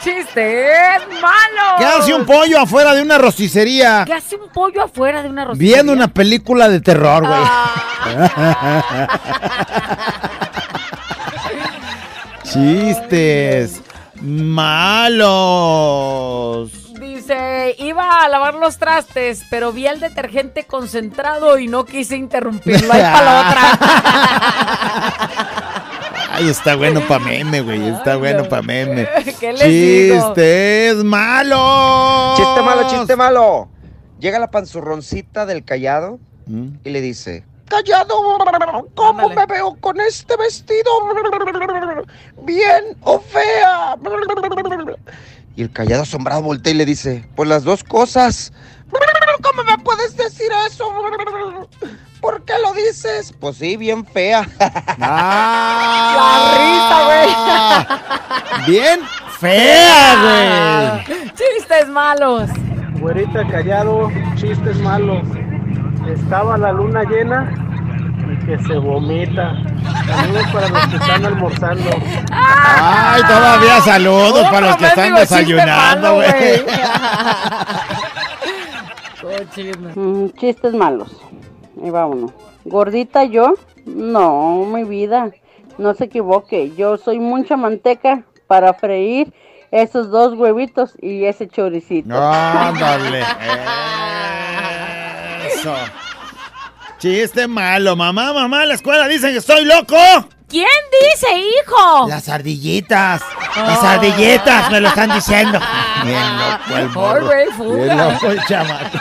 ¡Chistes 0.03 0.99
malos! 1.21 1.79
¿Qué 1.79 1.85
hace 1.85 2.13
un 2.13 2.25
pollo 2.25 2.59
afuera 2.59 2.93
de 2.93 3.01
una 3.01 3.17
rosticería? 3.17 4.03
¿Qué 4.05 4.13
hace 4.13 4.35
un 4.35 4.49
pollo 4.49 4.83
afuera 4.83 5.23
de 5.23 5.29
una 5.29 5.45
rosticería? 5.45 5.75
Viendo 5.77 5.93
una 5.93 6.09
película 6.09 6.67
de 6.69 6.79
terror, 6.81 7.25
güey. 7.25 7.39
Chistes 12.55 13.81
malos. 14.21 15.51
Dice 16.97 17.75
iba 17.79 18.23
a 18.23 18.29
lavar 18.29 18.53
los 18.53 18.77
trastes, 18.77 19.43
pero 19.49 19.73
vi 19.73 19.87
al 19.87 19.99
detergente 19.99 20.63
concentrado 20.63 21.59
y 21.59 21.67
no 21.67 21.83
quise 21.83 22.15
interrumpirlo. 22.15 22.93
Ahí 22.93 23.01
para 23.01 23.25
la 23.25 23.41
otra. 23.41 23.61
Ay, 26.31 26.47
está 26.47 26.77
bueno 26.77 27.01
pa' 27.01 27.19
meme, 27.19 27.59
güey. 27.59 27.89
Está 27.89 28.15
bueno 28.15 28.47
pa' 28.47 28.61
meme. 28.61 29.05
¿Qué 29.39 29.51
les 29.51 29.67
digo? 29.67 30.27
¡Chistes 30.27 31.03
malos! 31.03 32.37
Chiste 32.37 32.61
malo, 32.61 32.87
chiste 32.89 33.17
malo. 33.17 33.67
Llega 34.19 34.39
la 34.39 34.49
panzurroncita 34.49 35.45
del 35.45 35.65
callado 35.65 36.21
¿Mm? 36.45 36.67
y 36.85 36.89
le 36.89 37.01
dice: 37.01 37.43
Callado, 37.67 38.37
¿cómo 38.93 39.29
me 39.29 39.45
veo 39.47 39.75
con 39.79 39.99
este 39.99 40.37
vestido? 40.37 40.91
¿Bien 42.43 42.95
o 43.01 43.19
fea? 43.19 43.95
Y 45.55 45.63
el 45.63 45.71
callado 45.71 46.03
asombrado 46.03 46.43
voltea 46.43 46.73
y 46.73 46.77
le 46.77 46.85
dice: 46.85 47.27
Pues 47.35 47.49
las 47.49 47.63
dos 47.63 47.83
cosas. 47.83 48.53
¿Cómo 49.41 49.63
me 49.63 49.77
puedes 49.79 50.15
decir 50.15 50.51
eso? 50.67 50.87
¿Por 52.21 52.43
qué 52.43 52.53
lo 52.61 52.71
dices? 52.73 53.33
Pues 53.39 53.57
sí, 53.57 53.77
bien 53.77 54.05
fea. 54.05 54.47
La 54.97 56.55
risa, 56.57 57.87
Bien 58.67 58.99
fea, 59.39 61.03
güey. 61.05 61.31
Chistes 61.33 61.87
malos. 61.89 62.49
Güerita 62.99 63.47
callado, 63.47 64.11
chistes 64.35 64.77
malos. 64.77 65.23
Estaba 66.07 66.57
la 66.57 66.71
luna 66.71 67.03
llena 67.03 67.51
y 68.31 68.45
que 68.45 68.57
se 68.59 68.77
vomita. 68.77 69.55
Saludos 70.05 70.47
para 70.53 70.69
los 70.69 70.87
que 70.87 70.95
están 70.97 71.25
almorzando. 71.25 71.89
Ay, 72.31 73.21
todavía 73.23 73.81
saludos 73.81 74.47
para 74.49 74.67
los 74.67 74.77
que 74.77 74.85
están 74.85 75.15
desayunando, 75.15 76.15
güey. 76.15 76.29
Mm, 79.95 80.27
chistes 80.37 80.73
malos. 80.73 81.09
Ahí 81.83 81.89
va 81.89 82.05
uno. 82.05 82.31
¿Gordita 82.63 83.23
yo? 83.23 83.55
No, 83.85 84.65
mi 84.65 84.83
vida. 84.83 85.31
No 85.77 85.93
se 85.93 86.05
equivoque. 86.05 86.73
Yo 86.75 86.97
soy 86.97 87.19
mucha 87.19 87.57
manteca 87.57 88.23
para 88.47 88.73
freír 88.73 89.33
esos 89.71 90.09
dos 90.09 90.33
huevitos 90.35 90.93
y 91.01 91.25
ese 91.25 91.47
choricito. 91.47 92.15
Ándale. 92.15 93.23
Eso. 95.65 95.75
Chiste 96.99 97.47
malo. 97.47 97.95
Mamá, 97.95 98.33
mamá, 98.33 98.63
en 98.63 98.69
la 98.69 98.75
escuela 98.75 99.07
dicen 99.07 99.31
que 99.31 99.39
estoy 99.39 99.65
loco. 99.65 99.97
¿Quién 100.47 100.67
dice, 100.91 101.27
hijo? 101.39 102.07
Las 102.07 102.29
ardillitas. 102.29 103.23
Las 103.57 103.83
ardillitas 103.83 104.69
me 104.69 104.79
lo 104.79 104.89
están 104.89 105.11
diciendo. 105.11 105.59
Bien 106.03 106.37
loco 106.37 106.77
el 106.77 106.89
morro. 106.89 107.75
Bien 107.75 107.97
loco 107.97 108.27
el 108.27 108.45
chamaco. 108.45 108.97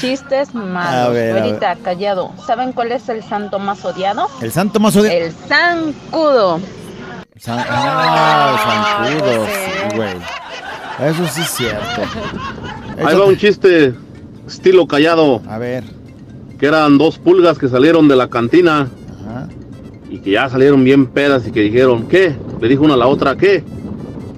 Chistes 0.00 0.48
A 0.54 0.58
malos. 0.58 1.12
ver, 1.14 1.36
a 1.36 1.40
Güerita, 1.42 1.76
callado. 1.84 2.32
¿Saben 2.46 2.72
cuál 2.72 2.90
es 2.92 3.08
el 3.10 3.22
santo 3.22 3.58
más 3.58 3.84
odiado? 3.84 4.28
El 4.40 4.50
santo 4.50 4.80
más 4.80 4.96
odiado. 4.96 5.16
El 5.18 5.32
zancudo. 5.32 6.60
San- 7.38 7.64
ah, 7.68 9.02
zancudos, 9.04 9.48
sí, 9.48 9.96
güey. 9.96 10.14
Eso 11.10 11.26
sí 11.28 11.40
es 11.42 11.50
cierto. 11.50 12.02
Ahí 13.06 13.14
va 13.14 13.24
un 13.26 13.36
chiste 13.36 13.94
estilo 14.52 14.86
callado. 14.86 15.40
A 15.48 15.58
ver. 15.58 15.84
Que 16.58 16.66
eran 16.66 16.98
dos 16.98 17.18
pulgas 17.18 17.58
que 17.58 17.68
salieron 17.68 18.06
de 18.08 18.16
la 18.16 18.28
cantina. 18.28 18.88
Y 20.10 20.18
que 20.18 20.32
ya 20.32 20.48
salieron 20.50 20.84
bien 20.84 21.06
pedas 21.06 21.46
y 21.48 21.52
que 21.52 21.60
dijeron, 21.60 22.06
¿qué? 22.06 22.36
Le 22.60 22.68
dijo 22.68 22.84
una 22.84 22.94
a 22.94 22.96
la 22.98 23.06
otra, 23.06 23.34
¿qué? 23.36 23.64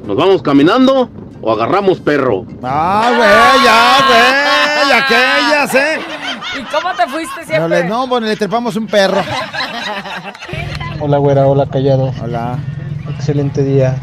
¿Nos 0.07 0.17
vamos 0.17 0.41
caminando 0.41 1.11
o 1.43 1.51
agarramos 1.53 1.99
perro? 1.99 2.47
Ah, 2.63 3.11
güey, 3.17 3.65
ya, 3.65 4.07
güey. 4.07 5.03
Aquellas, 5.03 5.75
¿eh? 5.75 6.01
¿Y 6.61 6.63
cómo 6.73 6.95
te 6.95 7.07
fuiste 7.11 7.41
No, 7.41 7.47
siempre? 7.47 7.83
le, 7.83 7.89
no, 7.89 8.07
bueno, 8.07 8.29
le 8.29 8.37
trepamos 8.37 8.77
un 8.77 8.87
perro. 8.87 9.21
Hola, 11.01 11.19
güera, 11.19 11.47
hola, 11.49 11.67
callado. 11.67 12.13
Hola. 12.23 12.59
Excelente 13.17 13.65
día. 13.65 13.97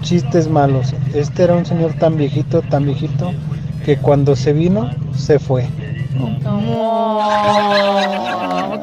Chistes 0.00 0.48
malos. 0.48 0.94
Este 1.12 1.42
era 1.44 1.54
un 1.54 1.66
señor 1.66 1.92
tan 1.94 2.16
viejito, 2.16 2.62
tan 2.62 2.86
viejito, 2.86 3.32
que 3.88 3.96
cuando 3.96 4.36
se 4.36 4.52
vino, 4.52 4.90
se 5.16 5.38
fue. 5.38 5.66
No, 6.12 6.38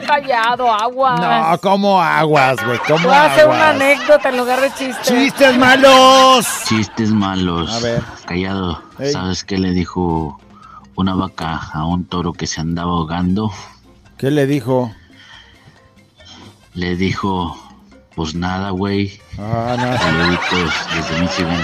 callado, 0.08 0.74
agua. 0.74 1.52
No, 1.52 1.60
como 1.60 2.02
aguas, 2.02 2.58
güey, 2.66 2.80
como 2.80 3.04
Voy 3.04 3.14
a 3.14 3.26
hacer 3.26 3.46
una 3.46 3.70
aguas. 3.70 3.82
anécdota 3.84 4.30
en 4.30 4.38
lugar 4.38 4.62
de 4.62 4.74
chiste. 4.74 5.04
¡Chistes 5.04 5.56
malos! 5.60 6.48
Chistes 6.68 7.12
malos. 7.12 7.72
A 7.72 7.80
ver. 7.82 8.02
Callado. 8.26 8.82
Ey. 8.98 9.12
¿Sabes 9.12 9.44
qué 9.44 9.60
le 9.60 9.74
dijo 9.74 10.40
una 10.96 11.14
vaca 11.14 11.62
a 11.72 11.86
un 11.86 12.06
toro 12.06 12.34
que 12.34 12.48
se 12.48 12.62
andaba 12.62 12.90
ahogando? 12.94 13.52
¿Qué 14.18 14.32
le 14.32 14.48
dijo? 14.48 14.92
Le 16.74 16.96
dijo, 16.96 17.56
pues 18.16 18.34
nada, 18.34 18.72
güey. 18.72 19.20
Ah, 19.38 19.76
no. 19.78 19.98
Saluditos 20.00 20.74
desde 20.96 21.22
Michigan. 21.22 21.62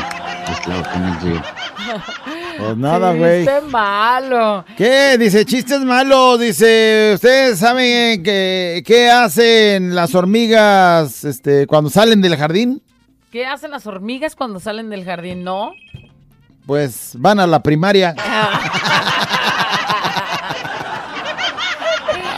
Es 0.48 0.68
la 0.68 0.76
en 0.94 1.04
el 1.06 1.22
río. 1.22 1.42
Pues 2.58 2.78
nada, 2.78 3.14
güey. 3.14 3.46
Chiste 3.46 3.62
malo. 3.62 4.66
¿Qué? 4.78 5.18
Dice, 5.18 5.46
chistes 5.46 5.80
malos. 5.82 6.40
Dice, 6.40 7.14
¿ustedes 7.16 7.58
saben 7.58 8.22
que, 8.22 8.84
qué 8.86 9.10
hacen 9.10 9.96
las 9.96 10.14
hormigas 10.14 11.24
este, 11.24 11.66
cuando 11.66 11.90
salen 11.90 12.22
del 12.22 12.38
jardín? 12.38 12.84
¿Qué 13.32 13.48
hacen 13.48 13.72
las 13.72 13.88
hormigas 13.88 14.36
cuando 14.36 14.60
salen 14.60 14.90
del 14.90 15.06
jardín? 15.06 15.44
¿No? 15.44 15.72
Pues 16.66 17.14
van 17.18 17.40
a 17.40 17.48
la 17.48 17.64
primaria. 17.64 18.14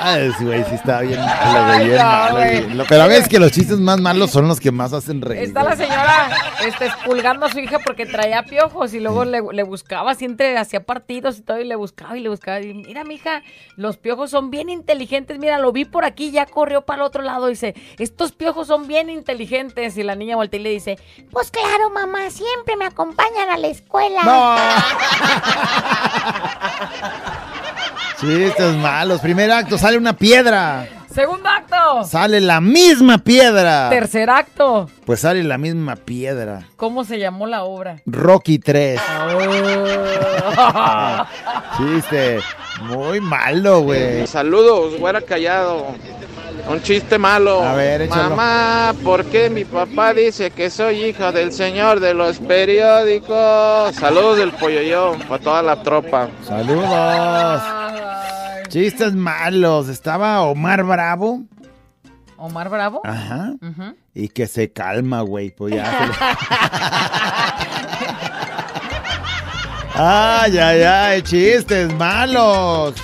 Ay, 0.06 0.32
güey, 0.42 0.64
sí 0.66 0.76
está 0.76 1.00
bien 1.00 1.18
malo, 1.20 1.66
güey, 1.68 1.86
bien 1.86 1.98
no, 1.98 2.04
malo, 2.04 2.36
güey. 2.36 2.70
lo- 2.74 2.86
veces 3.08 3.30
que 3.30 3.40
los 3.40 3.52
chistes 3.52 3.80
más 3.80 4.02
malos 4.02 4.32
son 4.32 4.48
los 4.50 4.60
que 4.60 4.70
más 4.72 4.92
hacen 4.92 5.22
reír. 5.22 5.44
Está 5.44 5.64
la 5.64 5.78
señora 5.78 6.30
este, 6.66 6.88
expulgando 6.88 7.46
a 7.46 7.50
su 7.50 7.60
hija 7.60 7.80
porque 7.80 8.06
traía 8.06 8.44
piojos 8.44 8.94
y 8.94 9.00
luego 9.00 9.24
le, 9.24 9.42
le 9.54 9.64
buscaba, 9.64 10.14
siempre 10.16 10.58
hacía 10.58 10.86
partidos 10.86 11.38
y 11.38 11.42
todo, 11.42 11.60
y 11.60 11.64
le 11.64 11.76
buscaba 11.76 12.18
y 12.18 12.20
le 12.20 12.28
buscaba. 12.30 12.60
Y 12.60 12.74
mira, 12.74 13.06
mija, 13.06 13.44
los 13.78 13.96
piojos 13.98 14.30
son 14.30 14.50
bien 14.52 14.70
inteligentes. 14.70 15.40
Mira, 15.40 15.58
lo 15.58 15.72
vi 15.72 15.86
por 15.86 16.04
aquí, 16.04 16.32
ya 16.32 16.46
corrió 16.46 16.82
para 16.82 17.04
el 17.04 17.08
otro 17.08 17.22
lado. 17.22 17.48
Dice, 17.48 17.74
estos 17.98 18.34
piojos 18.34 18.68
son 18.68 18.88
bien 18.88 19.10
inteligentes. 19.10 19.98
Y 19.98 20.04
la 20.04 20.16
niña 20.16 20.36
voltea 20.36 20.60
y 20.60 20.64
le 20.64 20.70
dice, 20.72 21.00
Pues 21.32 21.50
claro, 21.50 21.90
mamá, 21.92 22.30
siempre 22.30 22.76
me 22.76 22.86
acompañan 22.86 23.50
a 23.50 23.58
la 23.58 23.68
escuela. 23.68 24.22
Chistes 28.24 28.76
malos. 28.78 29.20
Primer 29.22 29.52
acto, 29.52 29.78
sale 29.78 29.98
una 29.98 30.14
piedra. 30.14 30.88
segundo 31.14 31.48
acto, 31.50 32.04
Sale 32.06 32.40
la 32.40 32.62
misma 32.62 33.18
piedra. 33.18 33.90
tercer 33.90 34.30
acto. 34.30 34.90
Pues 35.06 35.20
sale 35.20 35.44
la 35.44 35.58
misma 35.58 35.96
piedra. 35.98 36.68
¿Cómo 36.78 37.04
se 37.04 37.20
llamó 37.20 37.46
la 37.48 37.64
obra? 37.64 38.02
Rocky 38.06 38.60
3. 38.60 39.00
Oh. 40.58 41.26
Chiste. 41.78 42.40
Muy 42.84 43.20
malo, 43.20 43.82
güey. 43.82 44.26
Saludos, 44.28 44.98
güera 45.00 45.22
callado. 45.22 45.88
Un 46.70 46.82
chiste 46.82 47.18
malo. 47.18 47.62
A 47.62 47.74
ver, 47.76 48.04
échalo. 48.04 48.36
Mamá, 48.36 48.94
¿por 49.04 49.26
qué 49.26 49.50
mi 49.50 49.66
papá 49.66 50.14
dice 50.14 50.52
que 50.52 50.70
soy 50.70 51.04
hija 51.06 51.32
del 51.32 51.52
señor 51.52 52.00
de 52.00 52.14
los 52.14 52.40
periódicos? 52.40 53.96
Saludos 53.96 54.38
del 54.38 54.52
polloyón 54.52 55.20
para 55.28 55.44
toda 55.44 55.62
la 55.62 55.84
tropa. 55.84 56.30
Saludos. 56.48 57.62
Chistes 58.70 59.14
malos. 59.14 59.90
Estaba 59.90 60.42
Omar 60.44 60.84
Bravo. 60.84 61.42
Omar 62.38 62.70
Bravo. 62.70 63.02
Ajá. 63.04 63.52
Y 64.16 64.30
que 64.30 64.48
se 64.48 64.72
calma, 64.72 65.22
güey. 65.22 65.52
Pues 65.52 65.76
ya. 65.76 65.86
se 65.86 66.08
le- 66.08 66.14
Ay, 69.96 70.58
ay, 70.58 70.82
ay. 70.82 71.22
Chistes 71.22 71.94
malos. 71.96 72.96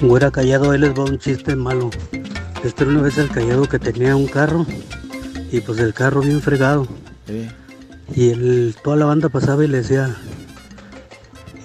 Güera 0.00 0.30
callado, 0.30 0.72
él 0.72 0.80
les 0.80 0.98
va 0.98 1.04
un 1.04 1.18
chiste 1.18 1.54
malo. 1.54 1.90
Este 2.64 2.84
era 2.84 2.92
una 2.92 3.02
vez 3.02 3.18
el 3.18 3.28
callado 3.30 3.68
que 3.68 3.78
tenía 3.78 4.14
un 4.16 4.26
carro 4.28 4.66
y 5.50 5.60
pues 5.60 5.78
el 5.78 5.92
carro 5.94 6.20
bien 6.20 6.40
fregado. 6.40 6.86
Y 8.14 8.30
el, 8.30 8.76
toda 8.82 8.96
la 8.96 9.06
banda 9.06 9.28
pasaba 9.28 9.64
y 9.64 9.68
le 9.68 9.78
decía, 9.78 10.14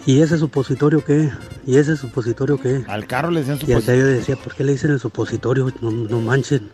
¿y 0.06 0.22
ese 0.22 0.38
supositorio 0.38 1.04
qué? 1.04 1.32
¿Y 1.66 1.78
ese 1.78 1.98
supositorio 1.98 2.58
qué? 2.60 2.84
Al 2.88 3.06
carro 3.06 3.30
le 3.32 3.42
decían 3.42 3.58
Y 3.58 3.60
el 3.60 3.82
supositorio. 3.82 3.86
callado 4.02 4.18
decía, 4.18 4.36
¿por 4.38 4.56
qué 4.56 4.64
le 4.64 4.72
dicen 4.72 4.92
el 4.92 5.00
supositorio? 5.00 5.72
No, 5.82 5.92
no 5.92 6.22
manchen. 6.22 6.70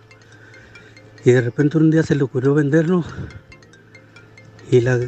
Y 1.26 1.32
de 1.32 1.42
repente 1.42 1.78
un 1.78 1.90
día 1.92 2.04
se 2.04 2.16
le 2.16 2.24
ocurrió 2.24 2.54
venderlo 2.54 3.04
y 4.70 4.82
la, 4.82 5.00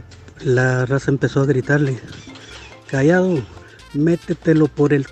la 0.44 0.86
raza 0.86 1.12
empezó 1.12 1.42
a 1.42 1.46
gritarle, 1.46 2.00
callado, 2.90 3.40
métetelo 3.94 4.68
por 4.68 4.94
el 4.94 5.08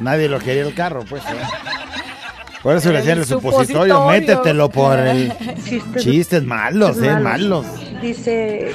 Nadie 0.00 0.28
lo 0.28 0.38
quería 0.38 0.62
el 0.62 0.74
carro, 0.74 1.04
pues. 1.08 1.22
¿eh? 1.24 1.36
Por 2.62 2.76
eso 2.76 2.90
le 2.90 2.98
decían 2.98 3.18
el 3.18 3.26
supositorio, 3.26 4.06
métetelo 4.06 4.68
por 4.68 4.98
el... 4.98 5.32
Chistes, 5.64 6.02
Chistes 6.02 6.44
malos, 6.44 7.00
eh, 7.00 7.16
malos. 7.16 7.64
Dice, 8.02 8.72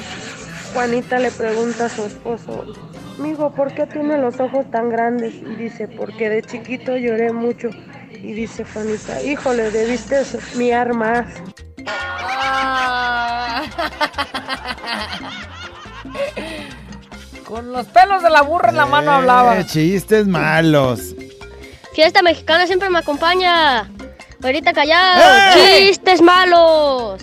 Juanita 0.74 1.20
le 1.20 1.32
pregunta 1.32 1.88
a 1.88 1.90
su 1.90 2.06
esposo, 2.06 2.74
amigo, 3.20 3.54
¿por 3.54 3.74
qué 3.74 3.86
tiene 3.88 4.18
los 4.18 4.40
ojos 4.40 4.70
tan 4.72 4.90
grandes? 4.90 5.34
Y 5.34 5.56
dice, 5.56 5.90
porque 5.90 6.30
de 6.30 6.42
chiquito 6.42 6.96
lloré 6.96 7.34
mucho. 7.34 7.70
Y 8.12 8.34
dice 8.34 8.64
Juanita, 8.64 9.22
híjole, 9.24 9.72
debiste 9.72 10.22
miar 10.56 10.94
más. 10.94 11.26
Con 17.52 17.74
los 17.74 17.86
pelos 17.88 18.24
de 18.24 18.30
la 18.30 18.44
burra 18.44 18.70
en 18.70 18.78
la 18.78 18.86
mano 18.86 19.12
hablaba. 19.12 19.60
Eh, 19.60 19.66
chistes 19.66 20.26
malos. 20.26 21.14
Fiesta 21.94 22.22
mexicana 22.22 22.66
siempre 22.66 22.90
me 22.90 23.00
acompaña. 23.00 23.92
Güerita 24.40 24.72
callado. 24.72 25.22
Chistes 25.54 26.22
malos. 26.22 27.22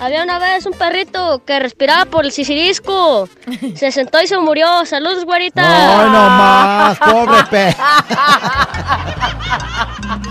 Había 0.00 0.24
una 0.24 0.40
vez 0.40 0.66
un 0.66 0.72
perrito 0.72 1.44
que 1.44 1.60
respiraba 1.60 2.06
por 2.06 2.24
el 2.24 2.32
sisirisco. 2.32 3.28
Se 3.76 3.92
sentó 3.92 4.20
y 4.20 4.26
se 4.26 4.36
murió. 4.38 4.84
Saludos, 4.86 5.24
güerita. 5.24 5.62
No, 5.62 6.10
no 6.10 6.30
más, 6.30 6.98
pobre 6.98 7.44
pe. 7.48 7.76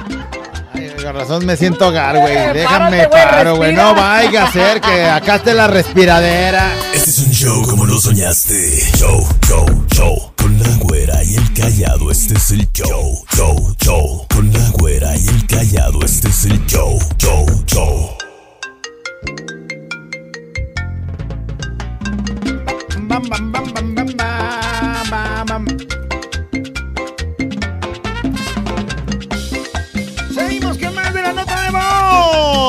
Con 1.11 1.19
razón 1.19 1.45
me 1.45 1.57
siento 1.57 1.89
hogar, 1.89 2.17
güey. 2.17 2.33
Déjame 2.53 3.05
paro, 3.09 3.57
güey. 3.57 3.73
No 3.73 3.93
vaya 3.93 4.45
a 4.45 4.51
ser 4.53 4.79
que 4.79 5.03
acá 5.03 5.35
esté 5.35 5.53
la 5.53 5.67
respiradera. 5.67 6.73
Este 6.93 7.09
es 7.09 7.19
un 7.19 7.31
show 7.31 7.67
como 7.67 7.85
lo 7.85 7.99
soñaste. 7.99 8.55
Show, 8.95 9.27
show, 9.45 9.65
show. 9.93 10.31
Con 10.37 10.57
la 10.57 10.69
güera 10.77 11.21
y 11.21 11.35
el 11.35 11.53
callado, 11.53 12.11
este 12.11 12.35
es 12.35 12.51
el 12.51 12.71
show. 12.71 13.25
Show, 13.35 13.75
show. 13.83 14.25
Con 14.33 14.53
la 14.53 14.69
güera 14.69 15.17
y 15.17 15.27
el 15.27 15.45
callado, 15.47 15.99
este 16.05 16.29
es 16.29 16.45
el 16.45 16.65
show. 16.65 16.97
Show, 17.17 17.45
show. 17.65 18.17
Bam, 23.09 23.23
bam, 23.27 23.51
bam, 23.51 23.73
bam, 23.73 23.95
bam, 23.95 24.15
bam, 25.09 25.65
bam, 25.65 25.80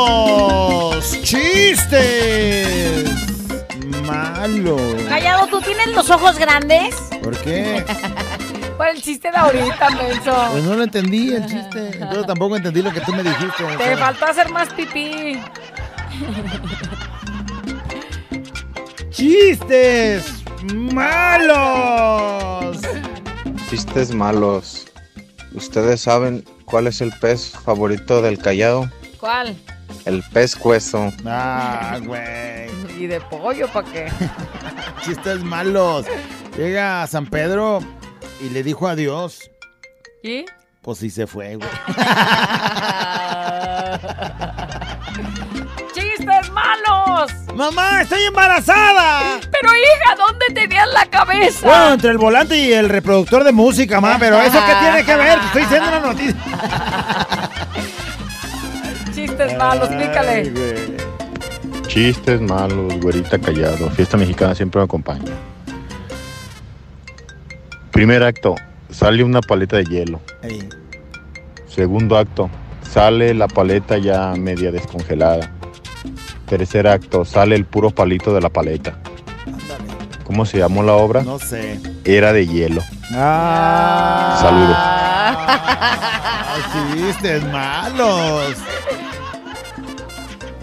voz. 0.07 1.23
Chistes 1.23 3.09
malos. 4.07 5.03
Callado, 5.09 5.47
¿tú 5.47 5.61
tienes 5.61 5.89
los 5.89 6.11
ojos 6.11 6.39
grandes? 6.39 6.95
¿Por 7.23 7.37
qué? 7.39 7.85
Por 8.77 8.89
el 8.89 9.01
chiste 9.01 9.31
de 9.31 9.37
ahorita, 9.37 9.91
menso. 9.91 10.49
Pues 10.53 10.65
no 10.65 10.75
lo 10.75 10.83
entendí 10.83 11.35
el 11.35 11.47
chiste. 11.47 11.91
Entonces 11.95 12.27
tampoco 12.27 12.57
entendí 12.57 12.83
lo 12.83 12.93
que 12.93 13.01
tú 13.01 13.13
me 13.13 13.23
dijiste. 13.23 13.65
Te 13.79 13.97
faltó 13.97 14.27
hacer 14.27 14.51
más 14.51 14.73
pipí. 14.73 15.39
Chistes 19.11 20.43
malos. 20.93 22.79
Chistes 23.71 24.15
malos. 24.15 24.87
¿Ustedes 25.55 26.01
saben 26.01 26.45
cuál 26.65 26.87
es 26.87 27.01
el 27.03 27.13
pez 27.21 27.51
favorito 27.51 28.23
del 28.23 28.39
callado? 28.39 28.91
¿Cuál? 29.21 29.55
El 30.05 30.23
pez 30.33 30.57
cueso. 30.57 31.13
Ah, 31.25 31.99
güey. 32.05 32.71
¿Y 32.99 33.07
de 33.07 33.21
pollo 33.21 33.69
para 33.69 33.91
qué? 33.91 34.13
Chistes 35.05 35.43
malos. 35.43 36.07
Llega 36.57 37.03
a 37.03 37.07
San 37.07 37.27
Pedro 37.27 37.81
y 38.41 38.51
le 38.51 38.63
dijo 38.63 38.89
adiós. 38.89 39.51
¿Y? 40.23 40.45
Pues 40.83 40.99
sí 40.99 41.11
se 41.11 41.27
fue, 41.27 41.57
güey. 41.57 41.69
¡Chistes 45.95 46.51
malos! 46.51 47.33
¡Mamá, 47.55 48.03
estoy 48.03 48.23
embarazada! 48.25 49.39
Pero 49.51 49.69
hija, 49.77 50.15
¿dónde 50.17 50.47
tenías 50.55 50.89
la 50.93 51.07
cabeza? 51.07 51.67
Bueno, 51.67 51.93
entre 51.95 52.11
el 52.11 52.19
volante 52.19 52.59
y 52.59 52.73
el 52.73 52.89
reproductor 52.89 53.45
de 53.45 53.53
música, 53.53 54.01
mamá, 54.01 54.17
pero 54.19 54.41
¿eso 54.41 54.59
qué 54.67 54.75
tiene 54.81 55.05
que 55.05 55.17
ver? 55.17 55.39
Te 55.39 55.47
estoy 55.47 55.63
diciendo 55.63 55.89
una 55.89 56.01
noticia. 56.01 56.37
Chistes 59.23 59.57
malos, 59.57 59.89
pícale. 59.91 60.53
Chistes 61.87 62.41
malos, 62.41 63.01
güerita 63.01 63.39
callado. 63.39 63.89
Fiesta 63.91 64.17
mexicana 64.17 64.53
siempre 64.53 64.81
me 64.81 64.85
acompaña. 64.85 65.31
Primer 67.93 68.25
acto, 68.25 68.57
sale 68.91 69.23
una 69.23 69.41
paleta 69.41 69.77
de 69.77 69.85
hielo. 69.85 70.21
Ey. 70.43 70.69
Segundo 71.69 72.19
acto, 72.19 72.51
sale 72.83 73.33
la 73.33 73.47
paleta 73.47 73.97
ya 73.97 74.35
media 74.37 74.73
descongelada. 74.73 75.53
Tercer 76.47 76.89
acto, 76.89 77.25
sale 77.25 77.55
el 77.55 77.65
puro 77.65 77.91
palito 77.91 78.35
de 78.35 78.41
la 78.41 78.49
paleta. 78.49 78.99
¿Cómo 80.25 80.45
se 80.47 80.59
llamó 80.59 80.83
la 80.83 80.95
obra? 80.95 81.23
No 81.23 81.39
sé. 81.39 81.79
Era 82.05 82.33
de 82.33 82.45
hielo. 82.49 82.83
Ah. 83.13 84.37
Saludos. 84.41 84.77
Chistes 86.93 87.45
malos. 87.53 88.57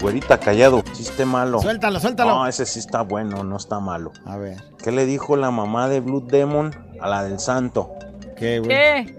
Güerita 0.00 0.38
callado, 0.38 0.82
chiste 0.92 1.24
malo. 1.26 1.60
Suéltalo, 1.60 2.00
suéltalo. 2.00 2.30
No, 2.34 2.46
ese 2.46 2.64
sí 2.64 2.78
está 2.78 3.02
bueno, 3.02 3.44
no 3.44 3.56
está 3.56 3.80
malo. 3.80 4.12
A 4.24 4.36
ver. 4.36 4.56
¿Qué 4.82 4.92
le 4.92 5.04
dijo 5.04 5.36
la 5.36 5.50
mamá 5.50 5.88
de 5.88 6.00
Blue 6.00 6.20
Demon 6.26 6.74
a 7.00 7.08
la 7.08 7.22
del 7.24 7.38
santo? 7.38 7.90
¿Qué, 8.36 8.58
güey? 8.60 8.68
¿Qué? 8.68 9.16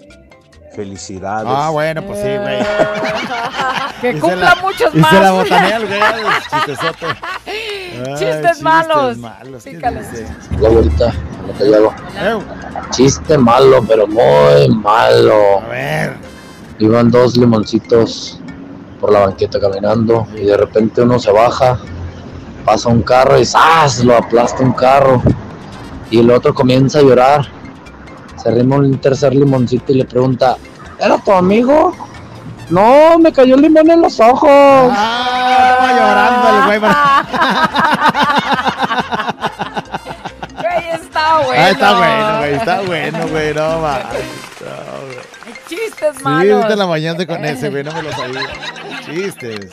Felicidades. 0.76 1.48
Ah, 1.54 1.70
bueno, 1.70 2.02
pues 2.06 2.20
sí, 2.20 2.30
güey. 2.38 2.60
Que 4.02 4.10
Y 4.10 4.14
se 4.16 4.20
cumpla 4.20 4.56
la- 4.56 4.56
muchos 4.64 4.96
y 4.96 4.98
más. 4.98 5.12
se 5.12 5.20
la 5.20 5.32
botanea 5.32 5.76
al 5.76 5.86
güey, 5.86 6.00
chistesote. 6.50 7.06
Ay, 7.46 8.16
Chistes 8.18 8.62
malos. 8.64 9.18
malos. 9.18 9.64
Hola, 9.68 10.70
güerita. 10.70 11.14
Eu. 12.20 12.42
Chiste 12.90 13.38
malo, 13.38 13.84
pero 13.88 14.08
muy 14.08 14.70
malo. 14.76 15.60
A 15.62 15.68
ver. 15.68 16.18
Iban 16.80 17.12
dos 17.12 17.38
limoncitos 17.38 18.41
por 19.02 19.12
la 19.12 19.22
banqueta 19.22 19.60
caminando 19.60 20.28
y 20.36 20.46
de 20.46 20.56
repente 20.56 21.02
uno 21.02 21.20
se 21.20 21.32
baja, 21.32 21.80
pasa 22.64 22.88
un 22.88 23.02
carro 23.02 23.40
y 23.40 23.46
¡zas! 23.46 24.04
lo 24.06 24.16
aplasta 24.16 24.64
un 24.64 24.74
carro. 24.74 25.22
Y 26.12 26.20
el 26.20 26.30
otro 26.30 26.54
comienza 26.54 27.00
a 27.00 27.02
llorar. 27.02 27.48
Se 28.42 28.50
arrima 28.50 28.76
un 28.76 29.00
tercer 29.00 29.34
limoncito 29.34 29.92
y 29.92 29.96
le 29.96 30.06
pregunta, 30.06 30.56
¿era 31.00 31.18
tu 31.18 31.32
amigo? 31.32 31.96
No, 32.70 33.18
me 33.18 33.34
cayó 33.34 33.56
el 33.56 33.62
limón 33.62 33.90
en 33.90 34.02
los 34.02 34.20
ojos. 34.20 34.50
Ah, 34.50 35.90
llorando 35.98 36.50
el 36.50 36.80
güey. 36.80 36.92
Güey, 40.62 40.90
está 41.02 41.40
bueno. 41.40 41.62
Ah, 41.62 41.70
está 41.70 41.94
bueno, 41.94 42.38
güey. 42.38 42.54
Está 42.54 42.82
bueno, 42.82 43.28
güey. 43.28 43.54
No 43.54 43.80
mames. 43.80 44.42
Chistes 46.02 46.18
Sí, 46.18 46.24
malos. 46.24 46.56
ahorita 46.56 46.76
la 46.76 46.86
bañaste 46.86 47.28
con 47.28 47.46
ese, 47.46 47.70
güey. 47.70 47.84
No 47.84 47.92
me 47.94 48.02
lo 48.02 48.12
sabía. 48.12 48.42
Chistes 49.06 49.70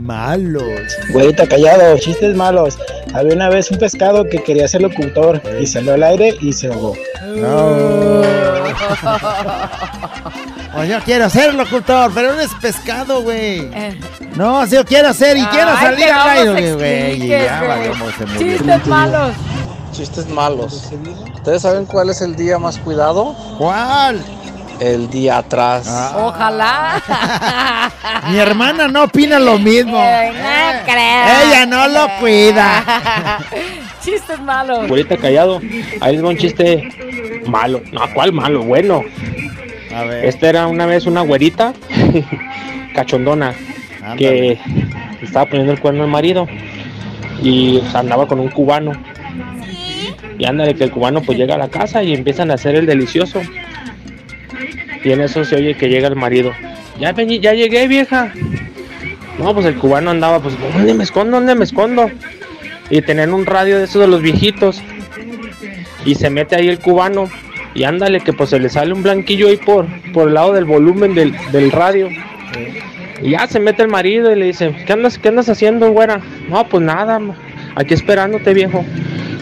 malos. 0.00 0.64
Güerita 1.12 1.46
callado, 1.46 1.96
chistes 1.98 2.34
malos. 2.36 2.76
Había 3.14 3.34
una 3.34 3.48
vez 3.48 3.70
un 3.70 3.78
pescado 3.78 4.24
que 4.24 4.42
quería 4.42 4.66
ser 4.68 4.82
locutor 4.82 5.40
y 5.60 5.66
salió 5.66 5.94
al 5.94 6.02
aire 6.02 6.36
y 6.40 6.52
se 6.52 6.68
ahogó. 6.68 6.94
O 10.76 10.84
yo 10.88 10.98
quiero 11.04 11.28
ser 11.30 11.54
locutor, 11.54 12.10
pero 12.14 12.34
no 12.34 12.40
es 12.40 12.50
pescado, 12.60 13.22
güey. 13.22 13.70
No, 14.36 14.66
si 14.66 14.74
yo 14.76 14.84
quiero 14.84 15.12
ser 15.12 15.36
y 15.36 15.44
quiero 15.46 15.70
Ay, 15.70 15.86
salir 15.86 16.10
al 16.10 16.46
no 16.46 16.54
aire, 16.54 16.74
güey. 16.74 17.20
Chistes 18.38 18.86
malos. 18.86 19.32
Chistes 19.92 20.28
malos. 20.28 20.90
¿Ustedes 21.34 21.62
saben 21.62 21.84
cuál 21.86 22.10
es 22.10 22.20
el 22.20 22.36
día 22.36 22.58
más 22.58 22.78
cuidado? 22.78 23.34
¿Cuál? 23.58 24.20
El 24.80 25.10
día 25.10 25.38
atrás. 25.38 25.86
Ah. 25.88 26.12
Ojalá. 26.16 27.90
Mi 28.30 28.38
hermana 28.38 28.88
no 28.88 29.04
opina 29.04 29.38
lo 29.38 29.58
mismo. 29.58 29.92
No 29.92 30.84
creo. 30.84 31.46
Ella 31.46 31.66
no 31.66 31.86
lo 31.88 32.08
cuida. 32.18 33.38
Chistes 34.02 34.40
malos. 34.40 34.88
Güerita 34.88 35.18
callado. 35.18 35.60
Ahí 36.00 36.14
les 36.14 36.24
va 36.24 36.30
un 36.30 36.38
chiste 36.38 36.88
malo. 37.46 37.82
No, 37.92 38.00
¿cuál 38.14 38.32
malo? 38.32 38.62
Bueno. 38.62 39.02
A 39.94 40.04
ver. 40.04 40.24
Esta 40.24 40.48
era 40.48 40.66
una 40.66 40.86
vez 40.86 41.06
una 41.06 41.20
güerita 41.20 41.74
cachondona 42.94 43.54
que 44.16 44.58
estaba 45.20 45.46
poniendo 45.46 45.72
el 45.72 45.80
cuerno 45.80 46.04
al 46.04 46.08
marido 46.08 46.46
y 47.42 47.82
andaba 47.92 48.26
con 48.26 48.40
un 48.40 48.48
cubano. 48.48 48.92
Y 50.38 50.46
ándale 50.46 50.74
que 50.74 50.84
el 50.84 50.90
cubano 50.90 51.20
pues 51.20 51.36
llega 51.36 51.56
a 51.56 51.58
la 51.58 51.68
casa 51.68 52.02
y 52.02 52.14
empiezan 52.14 52.50
a 52.50 52.54
hacer 52.54 52.74
el 52.74 52.86
delicioso. 52.86 53.42
Y 55.02 55.12
en 55.12 55.20
eso 55.20 55.44
se 55.44 55.56
oye 55.56 55.74
que 55.74 55.88
llega 55.88 56.08
el 56.08 56.16
marido. 56.16 56.52
Ya 56.98 57.12
ya 57.12 57.54
llegué, 57.54 57.88
vieja. 57.88 58.32
No, 59.38 59.54
pues 59.54 59.66
el 59.66 59.76
cubano 59.76 60.10
andaba, 60.10 60.40
pues, 60.40 60.54
¿dónde 60.74 60.92
me 60.92 61.04
escondo? 61.04 61.38
¿Dónde 61.38 61.54
me 61.54 61.64
escondo? 61.64 62.10
Y 62.90 63.00
tenían 63.00 63.32
un 63.32 63.46
radio 63.46 63.78
de 63.78 63.84
esos 63.84 64.02
de 64.02 64.08
los 64.08 64.20
viejitos. 64.20 64.82
Y 66.04 66.14
se 66.14 66.28
mete 66.28 66.56
ahí 66.56 66.68
el 66.68 66.78
cubano. 66.78 67.30
Y 67.74 67.84
ándale, 67.84 68.20
que 68.20 68.32
pues 68.32 68.50
se 68.50 68.58
le 68.58 68.68
sale 68.68 68.92
un 68.92 69.02
blanquillo 69.02 69.48
ahí 69.48 69.56
por, 69.56 69.86
por 70.12 70.28
el 70.28 70.34
lado 70.34 70.52
del 70.52 70.64
volumen 70.64 71.14
del, 71.14 71.34
del 71.52 71.70
radio. 71.70 72.08
Y 73.22 73.30
ya 73.30 73.46
se 73.46 73.60
mete 73.60 73.82
el 73.82 73.88
marido 73.88 74.32
y 74.32 74.38
le 74.38 74.46
dice, 74.46 74.74
¿qué 74.86 74.92
andas, 74.92 75.18
qué 75.18 75.28
andas 75.28 75.48
haciendo, 75.48 75.90
güera? 75.90 76.20
No, 76.48 76.66
pues 76.68 76.82
nada, 76.82 77.20
aquí 77.76 77.94
esperándote, 77.94 78.52
viejo. 78.54 78.84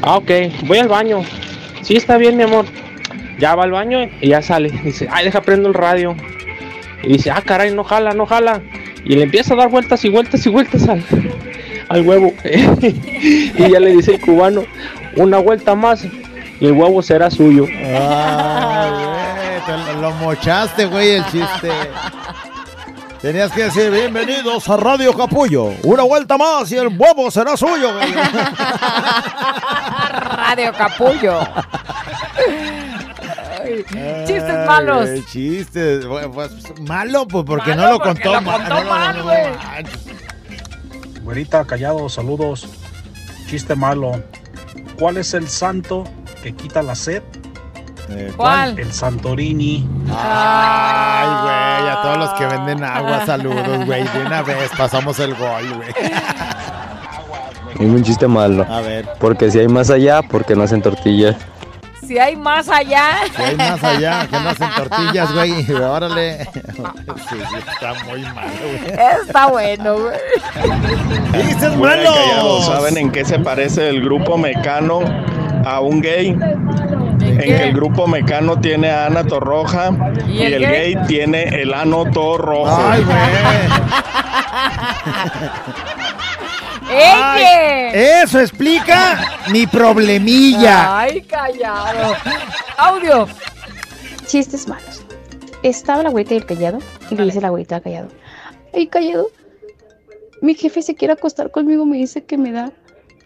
Ah, 0.02 0.16
ok, 0.16 0.30
voy 0.66 0.78
al 0.78 0.88
baño. 0.88 1.22
Sí, 1.82 1.96
está 1.96 2.18
bien, 2.18 2.36
mi 2.36 2.42
amor. 2.42 2.66
Ya 3.38 3.54
va 3.54 3.64
al 3.64 3.70
baño 3.72 4.00
y 4.20 4.28
ya 4.28 4.42
sale. 4.42 4.70
Dice, 4.70 5.08
ay, 5.10 5.24
deja 5.24 5.40
prendo 5.42 5.68
el 5.68 5.74
radio. 5.74 6.16
Y 7.02 7.12
dice, 7.12 7.30
ah, 7.30 7.42
caray, 7.44 7.72
no 7.72 7.84
jala, 7.84 8.12
no 8.12 8.26
jala. 8.26 8.60
Y 9.04 9.14
le 9.14 9.22
empieza 9.22 9.54
a 9.54 9.56
dar 9.56 9.68
vueltas 9.68 10.04
y 10.04 10.10
vueltas 10.10 10.44
y 10.44 10.50
vueltas 10.50 10.88
al, 10.88 11.04
al 11.88 12.02
huevo. 12.02 12.34
y 12.44 13.70
ya 13.70 13.80
le 13.80 13.92
dice 13.92 14.14
el 14.14 14.20
cubano, 14.20 14.64
una 15.16 15.38
vuelta 15.38 15.74
más 15.74 16.04
y 16.60 16.66
el 16.66 16.72
huevo 16.72 17.02
será 17.02 17.30
suyo. 17.30 17.66
Ay, 17.68 18.90
güey, 18.90 19.60
te 19.66 19.72
lo, 19.94 20.00
lo 20.00 20.10
mochaste, 20.16 20.86
güey, 20.86 21.12
el 21.12 21.24
chiste. 21.26 21.70
Tenías 23.20 23.50
que 23.50 23.64
decir, 23.64 23.90
bienvenidos 23.90 24.68
a 24.68 24.76
Radio 24.76 25.12
Capullo. 25.16 25.72
Una 25.82 26.04
vuelta 26.04 26.38
más 26.38 26.70
y 26.70 26.76
el 26.76 26.88
huevo 26.88 27.30
será 27.30 27.56
suyo, 27.56 27.92
güey. 27.94 28.12
Radio 30.12 30.72
Capullo. 30.72 31.40
Ay, 33.68 34.24
chistes 34.26 34.66
malos. 34.66 35.08
Ay, 35.08 35.24
chistes. 35.30 36.06
Bueno, 36.06 36.30
pues, 36.32 36.50
malo, 36.80 37.26
pues 37.26 37.44
porque 37.46 37.70
Malo 37.70 37.82
no 37.82 37.90
lo 37.90 37.98
porque 37.98 38.22
contó, 38.22 38.40
lo 38.40 38.52
contó 38.52 38.84
mal, 38.84 39.16
no, 39.16 39.22
no, 39.22 39.24
güey. 39.24 39.46
Güerita, 41.22 41.64
callado, 41.64 42.08
saludos. 42.08 42.68
Chiste 43.48 43.74
malo. 43.74 44.22
¿Cuál 44.98 45.18
es 45.18 45.34
el 45.34 45.48
santo 45.48 46.04
que 46.42 46.54
quita 46.54 46.82
la 46.82 46.94
sed? 46.94 47.22
¿Cuál? 48.36 48.78
El 48.78 48.92
Santorini. 48.92 49.86
Ay, 50.10 51.28
güey, 51.42 51.90
a 51.90 51.98
todos 52.02 52.18
los 52.18 52.30
que 52.34 52.46
venden 52.46 52.82
agua, 52.82 53.26
saludos, 53.26 53.84
güey. 53.84 54.02
De 54.04 54.24
una 54.24 54.42
vez 54.42 54.70
pasamos 54.76 55.18
el 55.18 55.34
gol, 55.34 55.74
güey. 55.74 55.90
Un 57.80 58.02
chiste 58.02 58.26
malo. 58.26 58.66
A 58.68 58.80
ver. 58.80 59.08
Porque 59.20 59.50
si 59.50 59.58
hay 59.58 59.68
más 59.68 59.90
allá, 59.90 60.22
porque 60.22 60.56
no 60.56 60.62
hacen 60.62 60.82
tortillas. 60.82 61.36
Si 62.08 62.18
hay 62.18 62.36
más 62.36 62.66
allá. 62.70 63.18
Si 63.36 63.42
hay 63.42 63.54
más 63.54 63.84
allá, 63.84 64.26
que 64.30 64.40
no 64.40 64.48
hacen 64.48 64.68
tortillas, 64.74 65.30
güey. 65.34 65.70
Órale. 65.82 66.46
Sí, 66.46 66.60
sí, 67.28 67.36
está 67.70 67.92
muy 68.04 68.22
malo, 68.22 68.50
güey. 68.62 68.94
Está 69.22 69.46
bueno, 69.48 69.94
güey. 69.98 70.16
¡Chistes 71.46 71.76
Güey, 71.76 71.96
malos! 71.96 72.16
callados, 72.16 72.64
¿Saben 72.66 72.96
en 72.96 73.12
qué 73.12 73.26
se 73.26 73.38
parece 73.38 73.90
el 73.90 74.02
grupo 74.02 74.38
mecano 74.38 75.00
a 75.66 75.80
un 75.80 76.00
gay? 76.00 76.28
En 76.28 77.38
que 77.38 77.64
el 77.64 77.74
grupo 77.74 78.06
mecano 78.06 78.58
tiene 78.58 78.90
a 78.90 79.04
Ana 79.04 79.24
Torroja 79.24 79.90
y, 80.26 80.44
el 80.44 80.54
el 80.54 80.62
gay? 80.62 80.94
gay 80.94 81.06
tiene 81.06 81.42
el 81.60 81.74
ano 81.74 82.06
todo 82.10 82.38
rojo. 82.38 82.80
Ay, 82.90 83.04
güey. 83.04 83.18
¡Ella! 86.90 88.22
Eso 88.22 88.40
explica 88.40 89.38
mi 89.50 89.66
problemilla. 89.66 91.00
Ay, 91.00 91.22
callado. 91.22 92.14
Audio. 92.76 93.28
Chistes 94.26 94.68
malos. 94.68 95.02
Estaba 95.62 96.02
la 96.02 96.10
güerita 96.10 96.34
y 96.34 96.38
el 96.38 96.46
callado 96.46 96.78
y 97.10 97.14
le 97.14 97.24
dice 97.24 97.40
la 97.40 97.50
güerita 97.50 97.76
al 97.76 97.82
callado. 97.82 98.08
Ay, 98.74 98.86
callado. 98.86 99.30
Mi 100.40 100.54
jefe 100.54 100.82
se 100.82 100.94
quiere 100.94 101.14
acostar 101.14 101.50
conmigo, 101.50 101.84
me 101.84 101.96
dice 101.96 102.24
que 102.24 102.38
me 102.38 102.52
da 102.52 102.72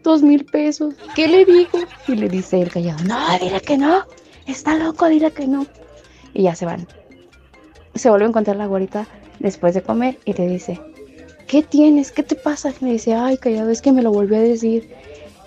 dos 0.02 0.22
mil 0.22 0.44
pesos. 0.44 0.94
¿Qué 1.14 1.28
le 1.28 1.44
digo? 1.44 1.78
Y 2.08 2.14
le 2.14 2.28
dice 2.28 2.60
el 2.60 2.70
callado, 2.70 3.04
no, 3.04 3.18
dile 3.38 3.60
que 3.60 3.76
no. 3.76 4.04
Está 4.46 4.74
loco, 4.76 5.08
dile 5.08 5.30
que 5.30 5.46
no. 5.46 5.66
Y 6.34 6.44
ya 6.44 6.54
se 6.54 6.64
van. 6.64 6.86
Se 7.94 8.08
vuelve 8.08 8.24
a 8.24 8.28
encontrar 8.28 8.56
la 8.56 8.66
güerita 8.66 9.06
después 9.38 9.74
de 9.74 9.82
comer 9.82 10.18
y 10.24 10.32
le 10.32 10.46
dice, 10.46 10.80
¿qué 11.46 11.62
tienes? 11.62 12.12
¿Qué 12.12 12.22
te 12.22 12.34
pasa? 12.34 12.72
Me 12.80 12.92
dice, 12.92 13.14
ay, 13.14 13.36
callado, 13.36 13.70
es 13.70 13.82
que 13.82 13.92
me 13.92 14.02
lo 14.02 14.12
volvió 14.12 14.36
a 14.38 14.40
decir. 14.40 14.90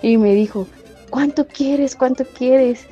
Y 0.02 0.16
me 0.16 0.34
dijo, 0.34 0.66
¿cuánto 1.10 1.46
quieres? 1.46 1.96
¿Cuánto 1.96 2.24
quieres? 2.24 2.86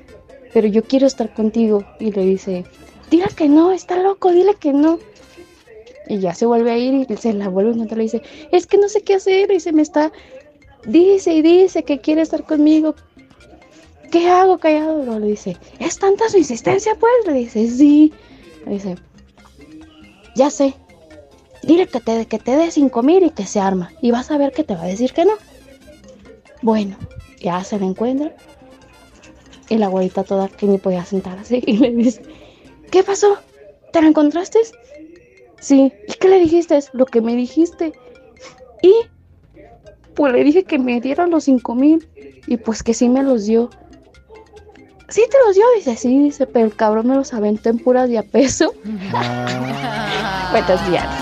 Pero 0.53 0.69
yo 0.69 0.83
quiero 0.83 1.07
estar 1.07 1.33
contigo. 1.35 1.85
Y 2.01 2.13
le 2.13 2.25
dice, 2.25 2.65
dile 3.11 3.27
que 3.37 3.49
no, 3.49 3.73
está 3.73 3.97
loco, 3.97 4.33
dile 4.33 4.55
que 4.55 4.73
no. 4.73 4.99
Y 6.09 6.19
ya 6.19 6.35
se 6.35 6.47
vuelve 6.47 6.71
a 6.71 6.79
ir 6.79 7.07
y 7.09 7.17
se 7.17 7.33
la 7.33 7.49
vuelve 7.49 7.71
a 7.71 7.75
encontrar 7.75 7.99
le 7.99 8.05
dice, 8.05 8.23
es 8.53 8.67
que 8.67 8.79
no 8.79 8.89
sé 8.89 9.03
qué 9.03 9.15
hacer. 9.15 9.51
Y 9.51 9.61
se 9.61 9.73
me 9.73 9.83
está, 9.83 10.13
dice 10.87 11.33
y 11.33 11.43
dice 11.43 11.83
que 11.85 12.01
quiere 12.01 12.23
estar 12.23 12.45
conmigo. 12.45 12.95
¿Qué 14.11 14.29
hago 14.29 14.59
callado? 14.59 15.19
Le 15.19 15.27
dice, 15.27 15.57
¿es 15.81 15.99
tanta 15.99 16.29
su 16.29 16.39
insistencia 16.39 16.95
pues? 16.95 17.13
Le 17.27 17.33
dice, 17.33 17.69
sí. 17.69 18.13
Le 18.67 18.75
dice, 18.75 18.97
ya 20.37 20.51
sé. 20.51 20.75
Dile 21.65 21.87
que 21.87 22.01
te, 22.01 22.27
que 22.27 22.39
te 22.39 22.57
dé 22.57 22.71
cinco 22.71 23.03
mil 23.03 23.23
y 23.25 23.31
que 23.31 23.47
se 23.47 23.61
arma. 23.61 23.93
Y 24.01 24.11
vas 24.11 24.31
a 24.31 24.39
ver 24.39 24.53
que 24.53 24.65
te 24.65 24.75
va 24.75 24.83
a 24.83 24.87
decir 24.87 25.12
que 25.12 25.25
no. 25.25 25.33
Bueno, 26.62 26.97
ya 27.41 27.62
se 27.65 27.79
la 27.79 27.87
encuentra. 27.87 28.35
Y 29.69 29.79
la 29.79 29.87
abuelita 29.87 30.25
toda 30.25 30.49
que 30.49 30.67
ni 30.67 30.79
podía 30.79 31.05
sentarse. 31.05 31.62
Y 31.67 31.79
le 31.79 31.91
dice, 31.91 32.23
¿qué 32.91 33.03
pasó? 33.03 33.39
¿Te 33.93 34.03
la 34.03 34.09
encontraste? 34.09 34.59
Sí. 35.61 35.93
¿Y 36.09 36.12
qué 36.15 36.29
le 36.29 36.41
dijiste? 36.41 36.79
Lo 36.93 37.07
que 37.07 37.21
me 37.21 37.35
dijiste. 37.35 37.93
Y 38.83 38.95
pues 40.15 40.33
le 40.33 40.45
dije 40.45 40.65
que 40.65 40.79
me 40.79 41.01
diera 41.01 41.27
los 41.27 41.45
cinco 41.45 41.75
mil. 41.75 42.09
Y 42.47 42.59
pues 42.59 42.83
que 42.83 42.95
sí 42.95 43.09
me 43.09 43.23
los 43.23 43.47
dio. 43.47 43.71
Sí 45.15 45.23
te 45.31 45.37
los 45.47 45.55
dio, 45.55 45.65
dice, 45.77 45.97
sí, 45.97 46.25
dice, 46.25 46.45
pero 46.45 46.67
el 46.67 46.75
cabrón 46.75 47.07
me 47.07 47.15
los 47.15 47.33
aventó 47.33 47.69
en 47.69 47.79
puras 47.79 48.09
de 48.09 48.19
a 48.19 48.25
peso. 48.25 48.75
Cuentas 50.51 50.91
diarias. 50.91 51.15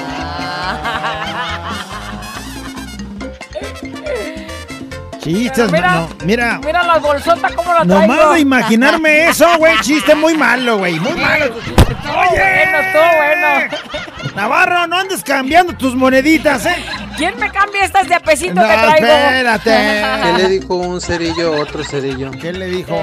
Chistes, 5.19 5.71
Mira, 5.71 5.93
no, 5.93 6.09
mira. 6.25 6.59
Mira 6.65 6.83
la 6.85 6.97
bolsota 6.97 7.51
cómo 7.55 7.71
la 7.75 7.85
traigo. 7.85 8.15
Nomás 8.15 8.33
de 8.33 8.41
imaginarme 8.41 9.29
eso, 9.29 9.47
güey, 9.59 9.79
chiste 9.83 10.15
muy 10.15 10.39
malo, 10.39 10.79
güey, 10.79 10.99
muy 10.99 11.13
malo. 11.13 11.53
Bueno, 11.53 12.79
estuvo 12.79 13.03
bueno. 13.19 14.35
Navarro, 14.35 14.87
no 14.87 14.97
andes 14.97 15.23
cambiando 15.23 15.75
tus 15.75 15.95
moneditas, 15.95 16.65
¿eh? 16.65 16.77
¿Quién 17.19 17.39
me 17.39 17.51
cambia 17.51 17.85
estas 17.85 18.09
de 18.09 18.15
apesito 18.15 18.55
No, 18.55 18.63
que 18.63 18.69
traigo? 18.73 19.07
espérate. 19.07 20.03
¿Qué 20.23 20.43
le 20.43 20.49
dijo 20.49 20.77
un 20.77 20.99
cerillo 20.99 21.55
a 21.57 21.61
otro 21.61 21.85
cerillo? 21.85 22.31
¿Qué 22.31 22.55
le 22.55 22.67
dijo? 22.69 22.97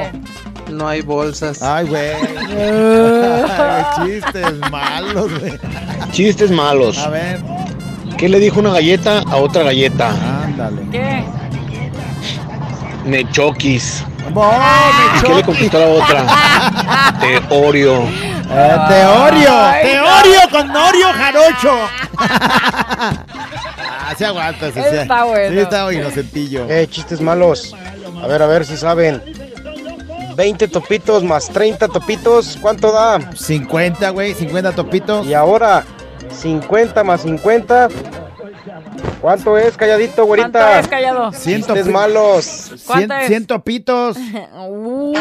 No 0.69 0.87
hay 0.87 1.01
bolsas. 1.01 1.61
Ay, 1.61 1.87
güey. 1.87 2.11
Chistes 4.05 4.71
malos, 4.71 5.39
güey. 5.39 5.59
Chistes 6.11 6.51
malos. 6.51 6.97
A 6.97 7.09
ver. 7.09 7.39
¿Qué 8.17 8.29
le 8.29 8.39
dijo 8.39 8.59
una 8.59 8.71
galleta 8.71 9.19
a 9.19 9.37
otra 9.37 9.63
galleta? 9.63 10.09
Ándale. 10.43 10.81
¿Qué? 10.91 11.23
Me 13.05 13.29
choquis. 13.31 14.03
¡Oh, 14.35 14.51
¿Y 15.17 15.23
qué 15.25 15.35
le 15.35 15.43
contestó 15.43 15.79
la 15.79 15.87
otra? 15.87 16.25
Te 17.19 17.55
Oreo. 17.55 18.03
Eh, 18.51 18.77
Teorio, 18.87 19.51
Teorio 19.81 20.39
con 20.51 20.67
Norio 20.67 21.07
Jarocho. 21.13 21.75
ah, 22.17 23.23
se 24.17 24.25
aguanta, 24.25 24.71
sí, 24.71 24.79
sí. 24.89 24.95
Está 24.97 25.23
bueno. 25.25 25.53
Sí, 25.53 25.59
está 25.59 25.93
inocentillo. 25.93 26.67
Eh, 26.67 26.87
chistes 26.89 27.21
malos. 27.21 27.75
A 28.23 28.27
ver, 28.27 28.41
a 28.41 28.47
ver 28.47 28.65
si 28.65 28.75
saben. 28.75 29.21
20 30.39 30.69
topitos 30.69 31.21
más 31.21 31.49
30 31.49 31.89
topitos, 31.89 32.57
¿cuánto 32.61 32.93
da? 32.93 33.19
50, 33.35 34.09
güey, 34.11 34.33
50 34.33 34.71
topitos. 34.71 35.27
Y 35.27 35.33
ahora, 35.33 35.83
50 36.31 37.03
más 37.03 37.23
50. 37.23 37.89
¿Cuánto 39.19 39.57
es, 39.57 39.75
calladito, 39.75 40.23
güerita? 40.23 40.49
¿Cuánto 40.51 40.79
es, 40.79 40.87
callado? 40.87 41.31
Ciento 41.33 41.67
Chistes 41.73 41.87
pi- 41.87 41.91
malos. 41.91 42.71
¿Cuánto 42.87 43.07
Cien, 43.07 43.11
es? 43.21 43.27
cien 43.27 43.45
topitos. 43.47 44.15
Uh. 44.69 45.13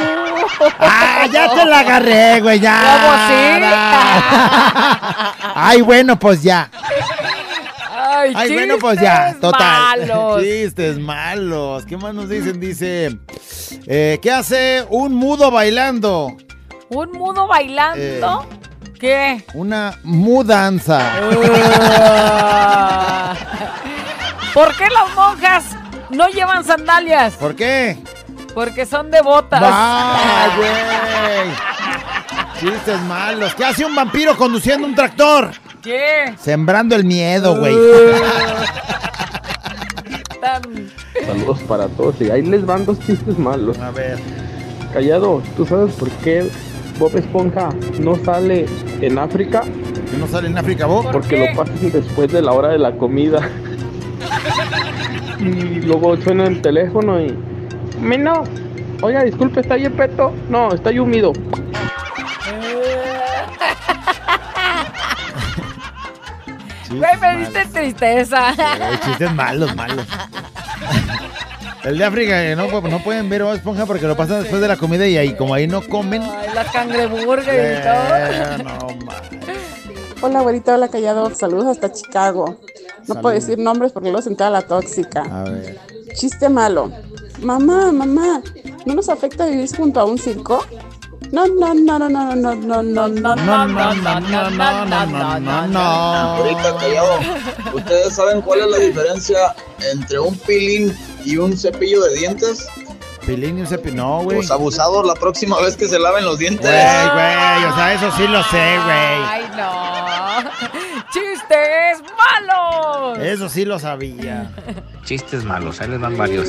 Ah, 0.79 1.27
ya 1.33 1.53
te 1.53 1.65
la 1.65 1.81
agarré, 1.81 2.41
güey, 2.41 2.61
ya. 2.61 2.79
Ay, 5.57 5.81
bueno, 5.83 6.17
pues 6.17 6.45
ya. 6.45 6.71
Ay, 8.35 8.49
Ay, 8.49 8.55
bueno, 8.55 8.77
pues 8.79 9.01
ya. 9.01 9.35
Total. 9.41 10.01
malos. 10.01 10.43
Chistes 10.43 10.99
malos. 10.99 11.85
¿Qué 11.87 11.97
más 11.97 12.15
nos 12.15 12.29
dicen? 12.29 12.61
Dice, 12.61 13.19
eh, 13.87 14.19
¿qué 14.23 14.31
hace 14.31 14.85
un 14.91 15.15
mudo 15.15 15.51
bailando? 15.51 16.37
¿Un 16.91 17.13
mudo 17.13 17.47
bailando? 17.47 18.47
¿Qué? 18.99 19.45
Una 19.55 19.99
mudanza. 20.03 21.13
¿Por 24.55 24.75
qué 24.77 24.89
las 24.91 25.15
monjas 25.15 25.65
no 26.11 26.29
llevan 26.29 26.65
sandalias? 26.65 27.35
¿Por 27.35 27.55
qué? 27.55 27.97
Porque 28.55 28.87
son 28.87 29.11
devotas. 29.11 29.63
¡Ay, 29.65 30.51
güey! 30.57 31.51
Chistes 32.73 33.01
malos. 33.03 33.55
¿Qué 33.55 33.65
hace 33.65 33.85
un 33.85 33.95
vampiro 33.95 34.37
conduciendo 34.37 34.87
un 34.87 34.95
tractor? 34.95 35.51
¿Qué? 35.83 36.35
Sembrando 36.39 36.95
el 36.97 37.05
miedo, 37.05 37.59
güey. 37.59 37.75
Tan- 40.41 40.89
Saludos 41.27 41.59
para 41.69 41.89
todos. 41.89 42.21
Y 42.21 42.31
ahí 42.31 42.43
les 42.43 42.65
van 42.65 42.87
dos 42.87 42.99
chistes 43.01 43.39
malos. 43.39 43.79
A 43.79 43.91
ver. 43.91 44.19
Callado, 44.93 45.43
¿tú 45.57 45.67
sabes 45.67 45.95
por 45.95 46.09
qué 46.11 46.49
Bob 46.99 47.17
Esponja 47.17 47.71
no 48.01 48.17
sale 48.25 48.67
en 49.01 49.19
África? 49.19 49.63
¿Que 50.11 50.17
no 50.17 50.27
sale 50.27 50.49
en 50.49 50.57
África 50.59 50.87
vos? 50.87 51.07
Porque 51.13 51.49
lo 51.51 51.57
pasan 51.57 51.93
después 51.93 52.33
de 52.33 52.43
la 52.43 52.53
hora 52.53 52.69
de 52.69 52.79
la 52.79 52.93
comida. 52.97 53.49
Y 55.41 55.83
luego 55.83 56.17
suena 56.17 56.49
el 56.49 56.61
teléfono 56.61 57.21
y. 57.21 57.33
no. 58.01 58.43
Oiga, 59.03 59.23
disculpe, 59.23 59.61
¿está 59.61 59.75
ahí 59.75 59.85
el 59.85 59.93
peto? 59.93 60.33
No, 60.51 60.75
está 60.75 60.91
ahí 60.91 60.99
húmedo. 60.99 61.33
Güey, 66.91 67.17
me 67.21 67.37
diste 67.39 67.65
tristeza. 67.67 68.55
Chistes 69.05 69.35
malos, 69.35 69.75
malos. 69.77 70.07
El 71.85 71.99
de 71.99 72.05
África, 72.05 72.43
que 72.43 72.57
no, 72.57 72.81
no 72.83 72.99
pueden 73.03 73.29
ver 73.29 73.43
Bob 73.45 73.55
Esponja 73.55 73.87
porque 73.87 74.07
lo 74.07 74.17
pasan 74.17 74.41
después 74.41 74.61
de 74.61 74.69
la 74.69 74.77
comida 74.77 75.07
y 75.07 75.17
ahí, 75.17 75.35
como 75.35 75.55
ahí 75.55 75.67
no 75.67 75.81
comen. 75.83 76.23
Ay, 76.23 76.49
las 76.55 76.71
cangreburger 76.73 77.79
y 77.79 77.83
todo. 77.83 78.17
eh, 78.17 78.65
no, 78.65 79.07
ma. 79.07 79.15
Hola, 80.21 80.41
abuelita, 80.41 80.75
hola, 80.75 80.89
callado. 80.89 81.33
Saludos 81.35 81.67
hasta 81.67 81.93
Chicago. 81.93 82.59
No 83.07 83.21
puedo 83.21 83.35
decir 83.35 83.59
nombres 83.59 83.93
porque 83.93 84.09
luego 84.11 84.23
se 84.23 84.31
entera 84.31 84.51
la 84.51 84.63
tóxica. 84.63 85.23
A 85.23 85.45
ver. 85.45 85.79
Chiste 86.15 86.49
malo. 86.49 86.91
Mamá, 87.41 87.93
mamá, 87.93 88.43
¿no 88.85 88.95
nos 88.95 89.09
afecta 89.09 89.47
vivir 89.47 89.69
junto 89.77 90.01
a 90.01 90.05
un 90.05 90.19
circo? 90.19 90.67
No, 91.31 91.47
no, 91.47 91.75
no, 91.75 91.99
no, 91.99 92.09
no, 92.09 92.35
no, 92.35 92.55
no, 92.55 92.83
no, 92.83 92.83
no, 92.83 93.09
no, 93.09 93.37
no, 93.37 93.65
no, 93.67 94.21
no, 94.21 94.51
no, 94.51 94.81
no, 94.81 95.07
no, 95.07 95.41
no, 95.41 95.67
no. 95.67 95.81
Ahorita 95.81 96.77
callado, 96.77 97.19
¿ustedes 97.75 98.15
saben 98.15 98.41
cuál 98.41 98.61
es 98.61 98.67
la 98.69 98.79
diferencia 98.79 99.55
entre 99.93 100.19
un 100.19 100.37
pilín 100.39 100.97
y 101.25 101.37
un 101.37 101.57
cepillo 101.57 102.03
de 102.03 102.17
dientes? 102.17 102.67
Pilín 103.27 103.59
y 103.59 103.61
un 103.61 103.67
cepillo, 103.67 103.97
no, 103.97 104.23
güey. 104.23 104.39
Pues 104.39 104.51
abusados 104.51 105.07
la 105.07 105.15
próxima 105.15 105.61
vez 105.61 105.77
que 105.77 105.87
se 105.87 105.99
laven 105.99 106.25
los 106.25 106.39
dientes. 106.39 106.63
Güey, 106.63 107.09
güey, 107.13 107.65
o 107.65 107.75
sea, 107.75 107.93
eso 107.93 108.11
sí 108.17 108.27
lo 108.27 108.43
sé, 108.45 108.79
güey. 108.85 109.19
Ay, 109.27 109.51
no. 109.55 109.99
¡Chistes 111.13 112.03
malos! 112.17 113.19
Eso 113.19 113.49
sí 113.51 113.67
lo 113.67 113.79
sabía. 113.79 114.51
Chistes 115.05 115.45
malos, 115.45 115.81
ahí 115.81 115.89
les 115.89 116.01
van 116.01 116.17
varios. 116.17 116.49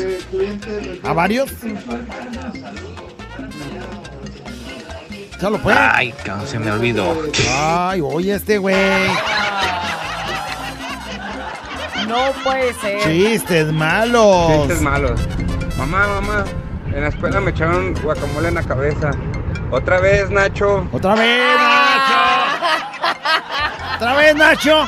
¿A 1.03 1.11
varios? 1.13 1.49
Ya 5.41 5.49
lo 5.49 5.57
puede. 5.57 5.77
Ay, 5.77 6.13
se 6.45 6.59
me 6.59 6.71
olvidó. 6.71 7.15
Ay, 7.57 8.01
oye, 8.01 8.35
este 8.35 8.57
güey. 8.57 8.75
No 12.07 12.31
puede 12.43 12.73
ser. 12.73 13.01
Chistes 13.03 13.71
malos. 13.71 14.51
Chistes 14.61 14.81
malos. 14.81 15.21
Mamá, 15.77 16.07
mamá, 16.07 16.43
en 16.93 17.01
la 17.01 17.07
escuela 17.07 17.39
me 17.39 17.51
echaron 17.51 17.93
guacamole 18.01 18.49
en 18.49 18.55
la 18.55 18.63
cabeza. 18.63 19.11
Otra 19.71 19.99
vez, 19.99 20.29
Nacho. 20.29 20.87
Otra 20.91 21.15
vez, 21.15 21.39
Nacho. 21.57 22.25
Otra 23.95 24.15
vez, 24.15 24.35
Nacho. 24.35 24.87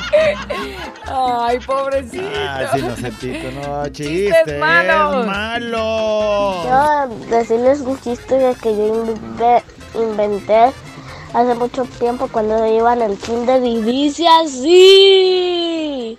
Ay, 1.14 1.58
pobrecito. 1.60 2.26
Ay, 2.50 2.66
sí, 2.74 2.82
no 2.82 2.96
sentito, 2.96 3.50
no, 3.52 3.88
chistes 3.88 4.58
malos. 4.58 5.26
malos. 5.26 6.64
Yo 6.64 7.08
decirles 7.30 7.80
un 7.80 8.00
chiste 8.00 8.54
que 8.60 8.76
yo 8.76 9.04
inventé, 9.04 9.62
inventé 9.94 10.72
hace 11.34 11.54
mucho 11.54 11.84
tiempo 11.84 12.28
cuando 12.28 12.58
yo 12.58 12.66
iba 12.66 12.92
en 12.92 13.02
el 13.02 13.18
kinder 13.18 13.64
y 13.64 13.82
dice 13.82 14.26
así. 14.42 16.18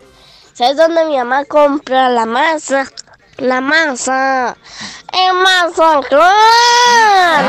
¿Sabes 0.53 0.77
dónde 0.77 1.05
mi 1.05 1.17
mamá 1.17 1.45
compra 1.45 2.09
la 2.09 2.25
masa? 2.25 2.87
La 3.37 3.61
masa. 3.61 4.57
En 5.11 5.35
Mazatlán. 5.37 6.23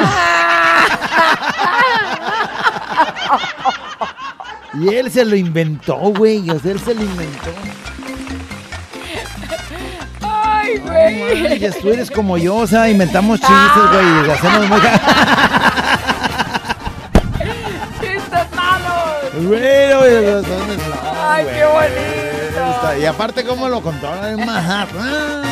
Y 4.81 4.95
él 4.95 5.11
se 5.11 5.25
lo 5.25 5.37
inventó, 5.37 5.97
güey. 5.97 6.49
O 6.51 6.59
sea, 6.59 6.73
él 6.73 6.81
se 6.81 6.95
lo 6.95 7.03
inventó. 7.03 7.51
No 10.95 11.01
güey. 11.19 11.71
tú 11.81 11.89
eres 11.93 12.11
como 12.11 12.37
yo, 12.39 12.57
o 12.57 12.67
sea, 12.67 12.89
inventamos 12.89 13.41
chistes, 13.41 13.91
güey. 13.93 14.07
y 14.27 14.31
Hacemos 14.31 14.69
muy... 14.69 14.81
¡Chistes 18.01 18.47
malos! 18.55 19.33
Es- 20.41 20.47
¡Ay, 21.29 21.45
güey. 21.45 21.55
qué 21.57 21.65
bonito! 21.65 23.01
Y 23.01 23.05
aparte, 23.07 23.45
¿cómo 23.45 23.69
lo 23.69 23.81
contó? 23.83 24.09
En 24.27 24.45
Manhattan. 24.47 25.43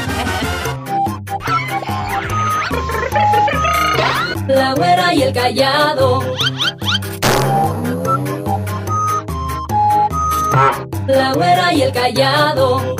La 4.48 4.74
güera 4.74 5.14
y 5.14 5.22
el 5.22 5.32
callado. 5.32 6.20
La 11.06 11.32
güera 11.32 11.72
y 11.72 11.82
el 11.82 11.92
callado. 11.92 12.96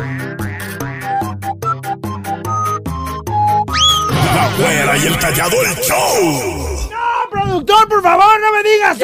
La 4.35 4.51
güera 4.59 4.97
y 4.97 5.07
el 5.07 5.19
callado 5.19 5.57
el 5.63 5.75
show. 5.77 6.91
productor, 7.31 7.89
por 7.89 8.03
favor, 8.03 8.41
no 8.41 8.53
me 8.53 8.63
digas 8.63 8.99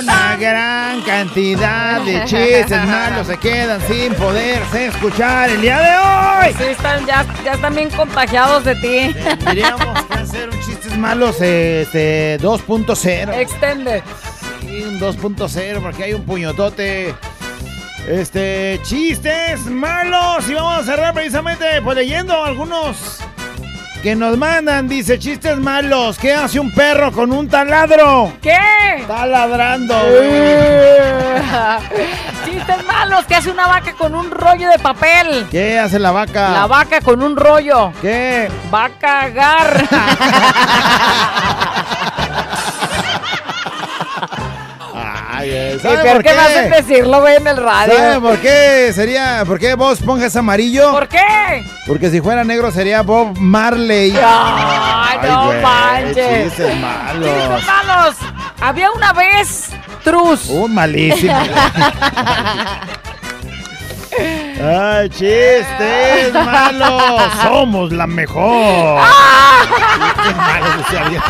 Una 0.00 0.36
gran 0.36 1.02
cantidad 1.02 2.00
de 2.02 2.24
chistes 2.24 2.86
malos 2.86 3.26
se 3.26 3.36
quedan 3.38 3.80
sin 3.88 4.14
poderse 4.14 4.86
escuchar 4.86 5.50
el 5.50 5.60
día 5.60 5.78
de 5.78 6.46
hoy. 6.46 6.54
Sí, 6.56 6.64
están, 6.64 7.04
ya, 7.06 7.26
ya 7.44 7.52
están 7.52 7.74
bien 7.74 7.90
contagiados 7.90 8.64
de 8.64 8.74
ti. 8.76 9.14
Tendríamos 9.44 10.04
que 10.04 10.14
hacer 10.14 10.48
un 10.48 10.60
chistes 10.60 10.96
malos 10.96 11.40
este 11.40 12.38
2.0. 12.40 13.34
Extended. 13.38 14.02
Sí, 14.60 14.82
un 14.82 15.00
2.0 15.00 15.82
porque 15.82 16.04
hay 16.04 16.12
un 16.12 16.24
puñotote. 16.24 17.14
Este, 18.08 18.80
chistes 18.84 19.66
malos. 19.66 20.48
Y 20.48 20.54
vamos 20.54 20.78
a 20.78 20.82
cerrar 20.82 21.12
precisamente 21.12 21.82
pues 21.82 21.94
leyendo 21.94 22.42
algunos 22.42 23.18
que 24.02 24.16
nos 24.16 24.38
mandan. 24.38 24.88
Dice, 24.88 25.18
chistes 25.18 25.58
malos. 25.58 26.16
¿Qué 26.18 26.32
hace 26.32 26.58
un 26.58 26.72
perro 26.72 27.12
con 27.12 27.30
un 27.32 27.46
taladro? 27.48 28.32
¿Qué? 28.40 28.56
Está 29.00 29.26
ladrando. 29.26 29.94
Chistes 32.46 32.86
malos 32.86 33.26
que 33.26 33.34
hace 33.34 33.50
una 33.50 33.66
vaca 33.66 33.92
con 33.92 34.14
un 34.14 34.30
rollo 34.30 34.70
de 34.70 34.78
papel. 34.78 35.46
¿Qué 35.50 35.78
hace 35.78 35.98
la 35.98 36.10
vaca? 36.10 36.48
La 36.48 36.66
vaca 36.66 37.02
con 37.02 37.22
un 37.22 37.36
rollo. 37.36 37.92
¿Qué? 38.00 38.50
Va 38.72 38.86
a 38.86 38.90
cagar. 38.98 39.86
Ay, 45.38 45.50
eh, 45.52 45.74
¿Y 45.76 45.80
¿sabe 45.80 46.12
por 46.12 46.22
qué 46.22 46.32
me 46.32 46.40
hacen 46.40 46.70
qué? 46.70 46.76
decirlo, 46.82 47.20
güey, 47.20 47.36
en 47.36 47.46
el 47.46 47.56
radio? 47.56 47.94
¿Sabe 47.96 48.20
por 48.20 48.38
qué 48.38 48.92
sería, 48.94 49.44
por 49.46 49.58
qué 49.58 49.74
Bob 49.74 49.92
Esponja 49.92 50.26
es 50.26 50.36
amarillo? 50.36 50.90
¿Por 50.92 51.06
qué? 51.08 51.64
Porque 51.86 52.10
si 52.10 52.20
fuera 52.20 52.42
negro 52.44 52.70
sería 52.70 53.02
Bob 53.02 53.38
Marley. 53.38 54.12
Ay, 54.20 55.18
no 55.22 55.46
güey, 55.46 55.62
manches. 55.62 56.44
Chistes 56.54 56.76
malos. 56.80 57.28
Chistes 57.28 57.66
malos. 57.66 58.14
Había 58.60 58.90
una 58.90 59.12
vez 59.12 59.70
Trus. 60.02 60.48
Uh, 60.48 60.66
malísimo. 60.68 61.38
Ay, 64.60 65.08
chistes 65.10 66.32
malos. 66.34 67.22
Somos 67.42 67.92
la 67.92 68.06
mejor. 68.06 69.00
Chistes 70.16 70.36
malos, 70.36 70.76
decía 70.78 71.00
alguien. 71.04 71.22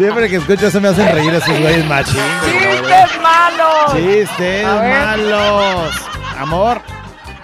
Siempre 0.00 0.30
que 0.30 0.36
escucho 0.36 0.66
eso 0.68 0.80
me 0.80 0.88
hacen 0.88 1.14
reír 1.14 1.34
esos 1.34 1.60
güeyes 1.60 1.84
machín. 1.86 2.14
Chistes 2.42 3.20
malos. 3.20 3.92
Chistes 3.94 4.64
malos. 4.66 5.94
Amor, 6.38 6.80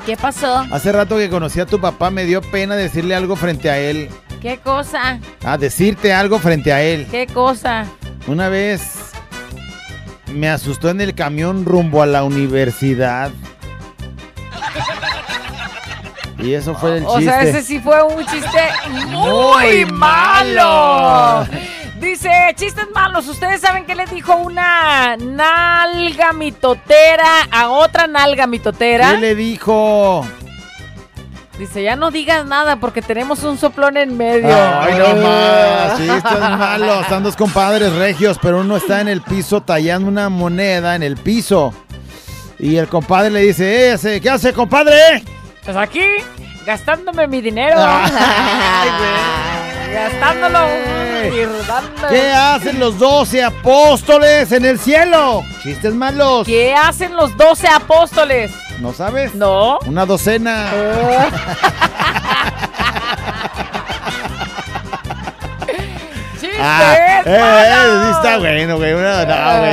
¿Qué 0.06 0.16
pasó? 0.16 0.64
hace 0.72 0.90
rato 0.90 1.18
que 1.18 1.28
conocí 1.28 1.60
a 1.60 1.66
tu 1.66 1.78
papá 1.78 2.10
me 2.10 2.24
dio 2.24 2.40
pena 2.40 2.74
decirle 2.74 3.14
algo 3.14 3.36
frente 3.36 3.68
a 3.68 3.76
él. 3.76 4.08
¿Qué 4.40 4.56
cosa? 4.58 5.18
Ah, 5.44 5.58
decirte 5.58 6.14
algo 6.14 6.38
frente 6.38 6.72
a 6.72 6.80
él. 6.80 7.06
¿Qué 7.10 7.26
cosa? 7.26 7.84
Una 8.26 8.48
vez 8.48 9.10
me 10.32 10.48
asustó 10.48 10.88
en 10.88 11.02
el 11.02 11.14
camión 11.14 11.66
rumbo 11.66 12.00
a 12.02 12.06
la 12.06 12.24
universidad. 12.24 13.32
Y 16.38 16.54
eso 16.54 16.74
fue 16.74 16.98
el 16.98 17.04
O 17.06 17.16
chiste. 17.18 17.24
sea, 17.32 17.42
ese 17.42 17.62
sí 17.62 17.80
fue 17.80 18.02
un 18.02 18.24
chiste 18.26 18.68
Muy 19.08 19.84
muy, 19.84 19.84
malo. 19.92 20.62
malo. 20.62 21.46
Dice, 22.00 22.30
chistes 22.56 22.86
malos. 22.94 23.26
¿Ustedes 23.28 23.60
saben 23.60 23.84
qué 23.86 23.94
le 23.94 24.04
dijo 24.06 24.34
una 24.36 25.16
nalga 25.16 26.32
mitotera 26.32 27.42
a 27.50 27.70
otra 27.70 28.06
nalga 28.06 28.46
mitotera? 28.46 29.12
¿Qué 29.12 29.16
le 29.18 29.34
dijo? 29.34 30.26
Dice, 31.58 31.82
ya 31.82 31.96
no 31.96 32.10
digas 32.10 32.44
nada 32.44 32.76
porque 32.76 33.00
tenemos 33.00 33.42
un 33.44 33.56
soplón 33.56 33.96
en 33.96 34.14
medio. 34.14 34.54
Ay, 34.54 34.94
no 34.98 35.22
más. 35.22 35.96
Chistes 35.96 36.40
malos. 36.40 37.00
Están 37.00 37.22
dos 37.22 37.34
compadres 37.34 37.90
regios, 37.94 38.38
pero 38.42 38.60
uno 38.60 38.76
está 38.76 39.00
en 39.00 39.08
el 39.08 39.22
piso 39.22 39.62
tallando 39.62 40.08
una 40.08 40.28
moneda 40.28 40.94
en 40.96 41.02
el 41.02 41.16
piso. 41.16 41.72
Y 42.58 42.76
el 42.76 42.88
compadre 42.88 43.30
le 43.30 43.40
dice, 43.40 43.92
"Eh, 43.94 44.20
¿qué 44.20 44.28
hace, 44.30 44.52
compadre? 44.52 45.24
Pues 45.64 45.76
aquí, 45.76 46.04
gastándome 46.66 47.26
mi 47.26 47.40
dinero. 47.40 47.76
Ay, 47.78 48.10
güey. 48.98 49.94
Gastándolo. 49.94 50.58
¿Qué 52.10 52.32
hacen 52.32 52.78
los 52.80 52.98
doce 52.98 53.42
apóstoles 53.42 54.50
en 54.52 54.64
el 54.64 54.78
cielo? 54.78 55.42
Chistes 55.62 55.94
malos. 55.94 56.46
¿Qué 56.46 56.74
hacen 56.74 57.16
los 57.16 57.36
doce 57.36 57.66
apóstoles? 57.68 58.52
¿No 58.80 58.92
sabes? 58.92 59.34
No. 59.34 59.78
Una 59.86 60.04
docena. 60.06 60.70
¡Chistes! 66.40 66.58
Ah, 66.60 66.94
eh, 66.94 67.22
eh, 67.26 68.00
sí 68.04 68.10
está 68.16 68.38
bueno, 68.38 68.76
güey. 68.76 68.92
No, 68.92 68.98
güey, 68.98 69.12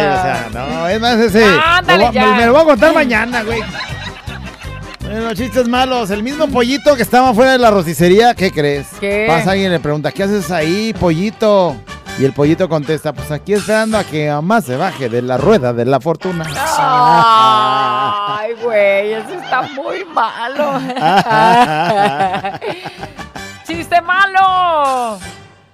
o 0.07 0.21
sea, 0.21 0.47
no, 0.53 0.87
es 0.87 0.99
más 1.01 1.17
ese. 1.19 1.43
Ándale 1.65 1.99
lo 1.99 2.05
voy- 2.05 2.13
ya. 2.15 2.25
me, 2.27 2.37
me 2.37 2.45
lo 2.45 2.53
voy 2.53 2.61
a 2.61 2.65
contar 2.65 2.93
mañana, 2.93 3.43
güey. 3.43 3.61
Bueno, 5.13 5.31
chistes 5.35 5.67
malos. 5.67 6.09
El 6.09 6.23
mismo 6.23 6.47
pollito 6.47 6.95
que 6.95 7.03
estaba 7.03 7.35
fuera 7.35 7.51
de 7.51 7.59
la 7.59 7.69
rosticería, 7.69 8.33
¿qué 8.33 8.51
crees? 8.51 8.87
¿Qué? 8.99 9.25
Pasa 9.27 9.51
alguien 9.51 9.69
y 9.69 9.73
le 9.73 9.79
pregunta, 9.79 10.11
¿qué 10.11 10.23
haces 10.23 10.49
ahí, 10.49 10.91
pollito? 10.99 11.75
Y 12.17 12.25
el 12.25 12.33
pollito 12.33 12.67
contesta, 12.67 13.13
pues 13.13 13.29
aquí 13.29 13.53
esperando 13.53 13.99
a 13.99 14.03
que 14.03 14.27
mamá 14.31 14.59
se 14.61 14.75
baje 14.75 15.09
de 15.09 15.21
la 15.21 15.37
rueda 15.37 15.71
de 15.71 15.85
la 15.85 15.99
fortuna. 15.99 16.45
Ay, 18.39 18.53
güey, 18.63 19.13
eso 19.13 19.33
está 19.33 19.61
muy 19.75 20.03
malo. 20.05 20.79
¡Chiste 23.67 24.01
malo! 24.01 25.19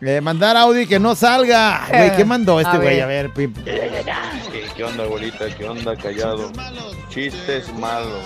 Eh, 0.01 0.19
mandar 0.19 0.57
Audi 0.57 0.85
que 0.85 0.99
no 0.99 1.15
salga. 1.15 1.85
Güey, 1.89 2.13
¿qué 2.17 2.25
mandó 2.25 2.59
este 2.59 2.75
güey? 2.77 2.95
ver. 2.97 3.03
A 3.03 3.07
ver, 3.07 3.29
pi- 3.33 3.53
¿Qué 4.75 4.83
onda, 4.83 5.03
abuelita? 5.05 5.45
¿Qué 5.57 5.63
onda, 5.67 5.95
callado? 5.95 6.51
Chistes 7.09 7.73
malos. 7.77 8.23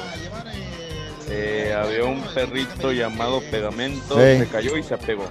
Eh, 1.29 1.73
había 1.75 2.03
un 2.03 2.21
perrito 2.21 2.91
llamado 2.91 3.41
Pegamento, 3.49 4.15
Sí. 4.15 4.39
se 4.39 4.47
cayó 4.51 4.77
y 4.77 4.83
se 4.83 4.93
apegó. 4.93 5.25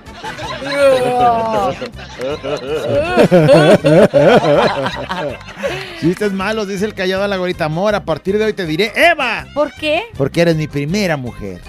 Chistes 6.01 6.32
malos, 6.32 6.66
dice 6.68 6.84
el 6.84 6.95
callado 6.95 7.24
a 7.24 7.28
la 7.28 7.36
gorita. 7.36 7.64
Amor, 7.66 7.95
a 7.95 8.05
partir 8.05 8.36
de 8.38 8.45
hoy 8.47 8.53
te 8.53 8.66
diré 8.66 8.93
Eva. 8.97 9.47
¿Por 9.55 9.72
qué? 9.72 10.03
Porque 10.16 10.40
eres 10.43 10.57
mi 10.57 10.66
primera 10.66 11.16
mujer. 11.16 11.61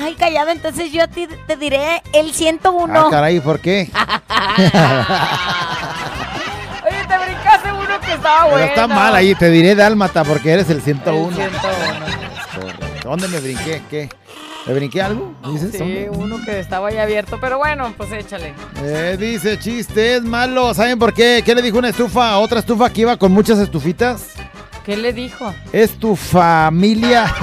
Ay, 0.00 0.14
callado, 0.14 0.50
entonces 0.50 0.92
yo 0.92 1.08
te, 1.08 1.26
te 1.26 1.56
diré 1.56 2.02
el 2.12 2.32
101. 2.32 3.06
Ah, 3.06 3.08
caray, 3.10 3.40
¿por 3.40 3.58
qué? 3.60 3.90
Oye, 6.84 7.04
te 7.08 7.18
brincaste 7.18 7.72
uno 7.72 8.00
que 8.00 8.12
estaba 8.12 8.38
Pero 8.44 8.50
bueno. 8.50 8.66
está 8.66 8.86
mal 8.86 9.14
ahí, 9.14 9.34
te 9.34 9.50
diré 9.50 9.74
dálmata 9.74 10.24
porque 10.24 10.52
eres 10.52 10.70
el 10.70 10.82
101. 10.82 11.28
El 11.30 11.34
101. 11.50 12.31
¿Dónde 13.02 13.28
me 13.28 13.40
brinqué? 13.40 13.82
¿Qué? 13.90 14.08
¿Me 14.66 14.74
brinqué 14.74 15.02
algo? 15.02 15.34
¿Dices? 15.52 15.72
Sí, 15.72 15.78
¿Dónde? 15.78 16.10
uno 16.10 16.36
que 16.44 16.60
estaba 16.60 16.88
ahí 16.88 16.98
abierto, 16.98 17.38
pero 17.40 17.58
bueno, 17.58 17.92
pues 17.96 18.12
échale. 18.12 18.54
Eh, 18.82 19.16
dice 19.18 19.58
chistes 19.58 20.22
malos. 20.22 20.76
¿Saben 20.76 20.98
por 20.98 21.12
qué? 21.12 21.42
¿Qué 21.44 21.54
le 21.54 21.62
dijo 21.62 21.78
una 21.78 21.88
estufa 21.88 22.30
a 22.30 22.38
otra 22.38 22.60
estufa 22.60 22.90
que 22.90 23.00
iba 23.00 23.16
con 23.16 23.32
muchas 23.32 23.58
estufitas? 23.58 24.28
¿Qué 24.84 24.96
le 24.96 25.12
dijo? 25.12 25.52
Es 25.72 25.98
tu 25.98 26.14
familia. 26.16 27.32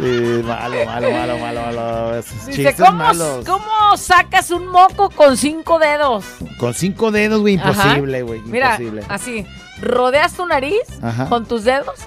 Sí, 0.00 0.42
malo, 0.44 0.76
malo, 0.86 1.10
malo, 1.10 1.38
malo, 1.38 1.60
malo. 1.62 2.14
Esos 2.16 2.46
Dice, 2.46 2.72
¿cómo, 2.78 2.92
malos. 2.98 3.44
¿cómo 3.44 3.96
sacas 3.96 4.50
un 4.52 4.68
moco 4.68 5.10
con 5.10 5.36
cinco 5.36 5.80
dedos? 5.80 6.24
Con 6.60 6.72
cinco 6.72 7.10
dedos, 7.10 7.40
güey, 7.40 7.54
imposible, 7.54 8.22
güey. 8.22 8.40
Mira, 8.44 8.72
Imposible. 8.76 9.02
así, 9.08 9.44
rodeas 9.80 10.34
tu 10.34 10.46
nariz 10.46 10.82
Ajá. 11.02 11.28
con 11.28 11.46
tus 11.46 11.64
dedos 11.64 11.98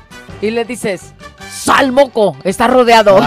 y 0.42 0.52
le 0.52 0.66
dices, 0.66 1.14
sal 1.52 1.92
moco, 1.92 2.36
está 2.44 2.68
rodeado. 2.68 3.20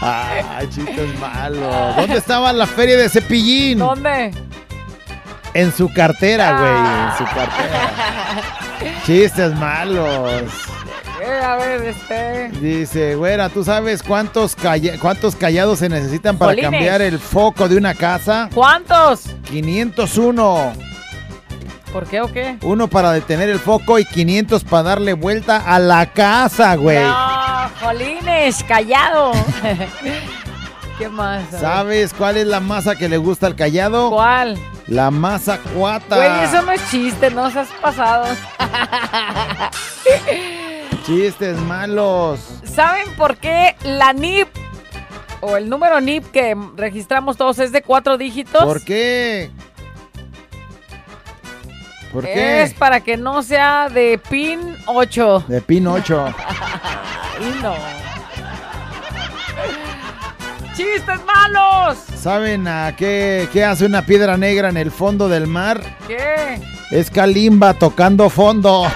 Ay, 0.00 0.68
chistes 0.74 1.18
malos. 1.18 1.96
¿Dónde 1.96 2.16
estaba 2.18 2.52
la 2.52 2.66
feria 2.66 2.96
de 2.96 3.08
cepillín? 3.08 3.78
¿Dónde? 3.78 4.32
En 5.54 5.72
su 5.72 5.92
cartera, 5.92 6.58
güey. 6.58 6.72
En 6.72 7.18
su 7.18 7.24
cartera. 7.34 7.90
Chistes 9.06 9.54
malos. 9.54 10.42
Eh, 11.22 11.40
a 11.42 11.56
ver, 11.56 11.82
este... 11.84 12.48
Dice, 12.60 13.14
güera, 13.14 13.48
¿tú 13.48 13.64
sabes 13.64 14.02
cuántos, 14.02 14.54
calla- 14.56 14.98
cuántos 14.98 15.36
callados 15.36 15.78
se 15.78 15.88
necesitan 15.88 16.36
para 16.36 16.54
cambiar 16.60 17.00
el 17.02 17.18
foco 17.18 17.68
de 17.68 17.76
una 17.76 17.94
casa? 17.94 18.50
¿Cuántos? 18.52 19.22
501. 19.48 20.72
¿Por 21.94 22.08
qué 22.08 22.20
o 22.20 22.26
qué? 22.26 22.58
Uno 22.62 22.88
para 22.88 23.12
detener 23.12 23.48
el 23.48 23.60
foco 23.60 24.00
y 24.00 24.04
500 24.04 24.64
para 24.64 24.82
darle 24.82 25.12
vuelta 25.12 25.58
a 25.58 25.78
la 25.78 26.06
casa, 26.06 26.74
güey. 26.74 26.98
No, 26.98 27.70
jolines, 27.80 28.64
callado. 28.64 29.30
¿Qué 30.98 31.08
más? 31.08 31.46
A 31.46 31.50
ver. 31.52 31.60
¿Sabes 31.60 32.12
cuál 32.12 32.36
es 32.38 32.48
la 32.48 32.58
masa 32.58 32.96
que 32.96 33.08
le 33.08 33.16
gusta 33.16 33.46
al 33.46 33.54
callado? 33.54 34.10
¿Cuál? 34.10 34.58
La 34.88 35.12
masa 35.12 35.58
cuata. 35.58 36.16
Güey, 36.16 36.42
eso 36.42 36.62
no 36.62 36.72
es 36.72 36.90
chiste, 36.90 37.30
no 37.30 37.48
seas 37.52 37.68
pasado. 37.80 38.26
Chistes 41.06 41.56
malos. 41.60 42.40
¿Saben 42.64 43.06
por 43.16 43.36
qué 43.36 43.76
la 43.84 44.12
NIP 44.12 44.48
o 45.42 45.56
el 45.56 45.70
número 45.70 46.00
NIP 46.00 46.28
que 46.32 46.56
registramos 46.74 47.36
todos 47.36 47.60
es 47.60 47.70
de 47.70 47.82
cuatro 47.82 48.18
dígitos? 48.18 48.64
¿Por 48.64 48.84
qué? 48.84 49.52
¿Por 52.14 52.24
qué? 52.24 52.62
Es 52.62 52.72
para 52.74 53.00
que 53.00 53.16
no 53.16 53.42
sea 53.42 53.88
de 53.88 54.20
pin 54.30 54.76
8. 54.86 55.46
De 55.48 55.60
pin 55.60 55.86
8. 55.88 56.34
Y 57.40 57.60
no. 57.60 57.74
¡Chistes 60.76 61.20
malos! 61.26 61.98
¿Saben 62.14 62.68
a 62.68 62.94
qué, 62.96 63.48
qué 63.52 63.64
hace 63.64 63.84
una 63.86 64.06
piedra 64.06 64.36
negra 64.36 64.68
en 64.68 64.76
el 64.76 64.92
fondo 64.92 65.28
del 65.28 65.48
mar? 65.48 65.82
¿Qué? 66.06 66.60
Es 66.92 67.10
Kalimba 67.10 67.74
tocando 67.74 68.30
fondo. 68.30 68.86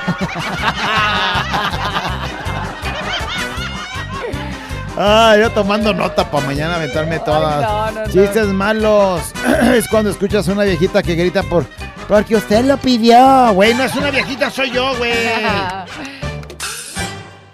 Ah, 5.01 5.37
yo 5.39 5.49
tomando 5.53 5.95
nota 5.95 6.29
para 6.29 6.45
mañana 6.45 6.75
aventarme 6.75 7.21
todas. 7.21 7.63
no, 7.63 7.91
no, 7.93 8.01
no. 8.05 8.13
Chistes 8.13 8.49
malos. 8.49 9.23
es 9.75 9.87
cuando 9.87 10.11
escuchas 10.11 10.49
a 10.49 10.53
una 10.53 10.65
viejita 10.65 11.05
que 11.05 11.15
grita 11.15 11.45
por. 11.45 11.65
Porque 12.09 12.35
usted 12.35 12.65
lo 12.65 12.77
pidió. 12.79 13.53
Güey, 13.53 13.75
no 13.75 13.85
es 13.85 13.95
una 13.95 14.11
viejita, 14.11 14.51
soy 14.51 14.73
yo, 14.73 14.97
güey. 14.97 15.13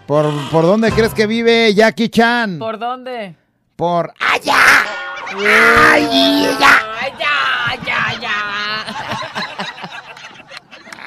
¿Por, 0.07 0.33
¿Por 0.51 0.65
dónde 0.65 0.91
crees 0.93 1.13
que 1.13 1.27
vive 1.27 1.75
Jackie 1.75 2.09
Chan? 2.09 2.59
¿Por 2.59 2.79
dónde? 2.79 3.35
Por. 3.77 4.15
¡Allá! 4.21 4.57
¡Ay, 5.93 6.49
ya! 6.59 6.81
¡Ya, 7.19 7.77
ya, 7.85 8.21
ya! 8.21 8.85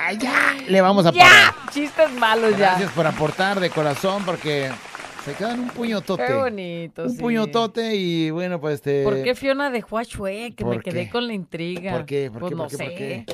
¡Allá! 0.06 0.56
Le 0.68 0.82
vamos 0.82 1.04
a 1.08 1.12
¡Ya! 1.12 1.24
parar. 1.24 1.54
Chistes 1.72 2.12
malos 2.14 2.52
ya. 2.52 2.70
Gracias 2.70 2.92
por 2.92 3.08
aportar 3.08 3.60
de 3.60 3.72
corazón 3.72 4.22
porque 4.24 4.72
se 5.28 5.34
quedan 5.34 5.59
un 5.59 5.67
puñotote. 5.69 6.25
Qué 6.25 6.34
bonito, 6.34 7.03
Un 7.03 7.09
sí. 7.11 7.17
puñotote 7.21 7.95
y 7.95 8.32
bueno, 8.32 8.61
pues 8.61 8.75
este. 8.75 9.03
¿Por 9.03 9.21
qué 9.23 9.36
Fiona 9.36 9.69
dejó 9.69 9.97
a 9.97 10.05
Chue? 10.05 10.53
Que 10.55 10.63
me 10.63 10.75
¿por 10.75 10.84
quedé 10.84 11.05
qué? 11.05 11.09
con 11.11 11.28
la 11.28 11.34
intriga. 11.34 11.91
¿Por 11.91 12.05
qué? 12.05 12.32
¿Por 12.32 12.39
Pues 12.39 12.51
qué? 12.51 12.55
no 12.55 12.63
¿Por 12.63 12.71
qué? 12.71 12.78
sé. 12.78 12.84
¿Por 12.86 12.95
qué? 12.95 13.25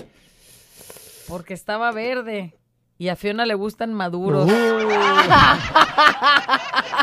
Porque 1.27 1.53
estaba 1.53 1.91
verde. 1.91 2.55
Y 2.97 3.09
a 3.09 3.15
Fiona 3.15 3.45
le 3.45 3.53
gustan 3.53 3.93
maduros. 3.93 4.49
Uh. 4.49 4.53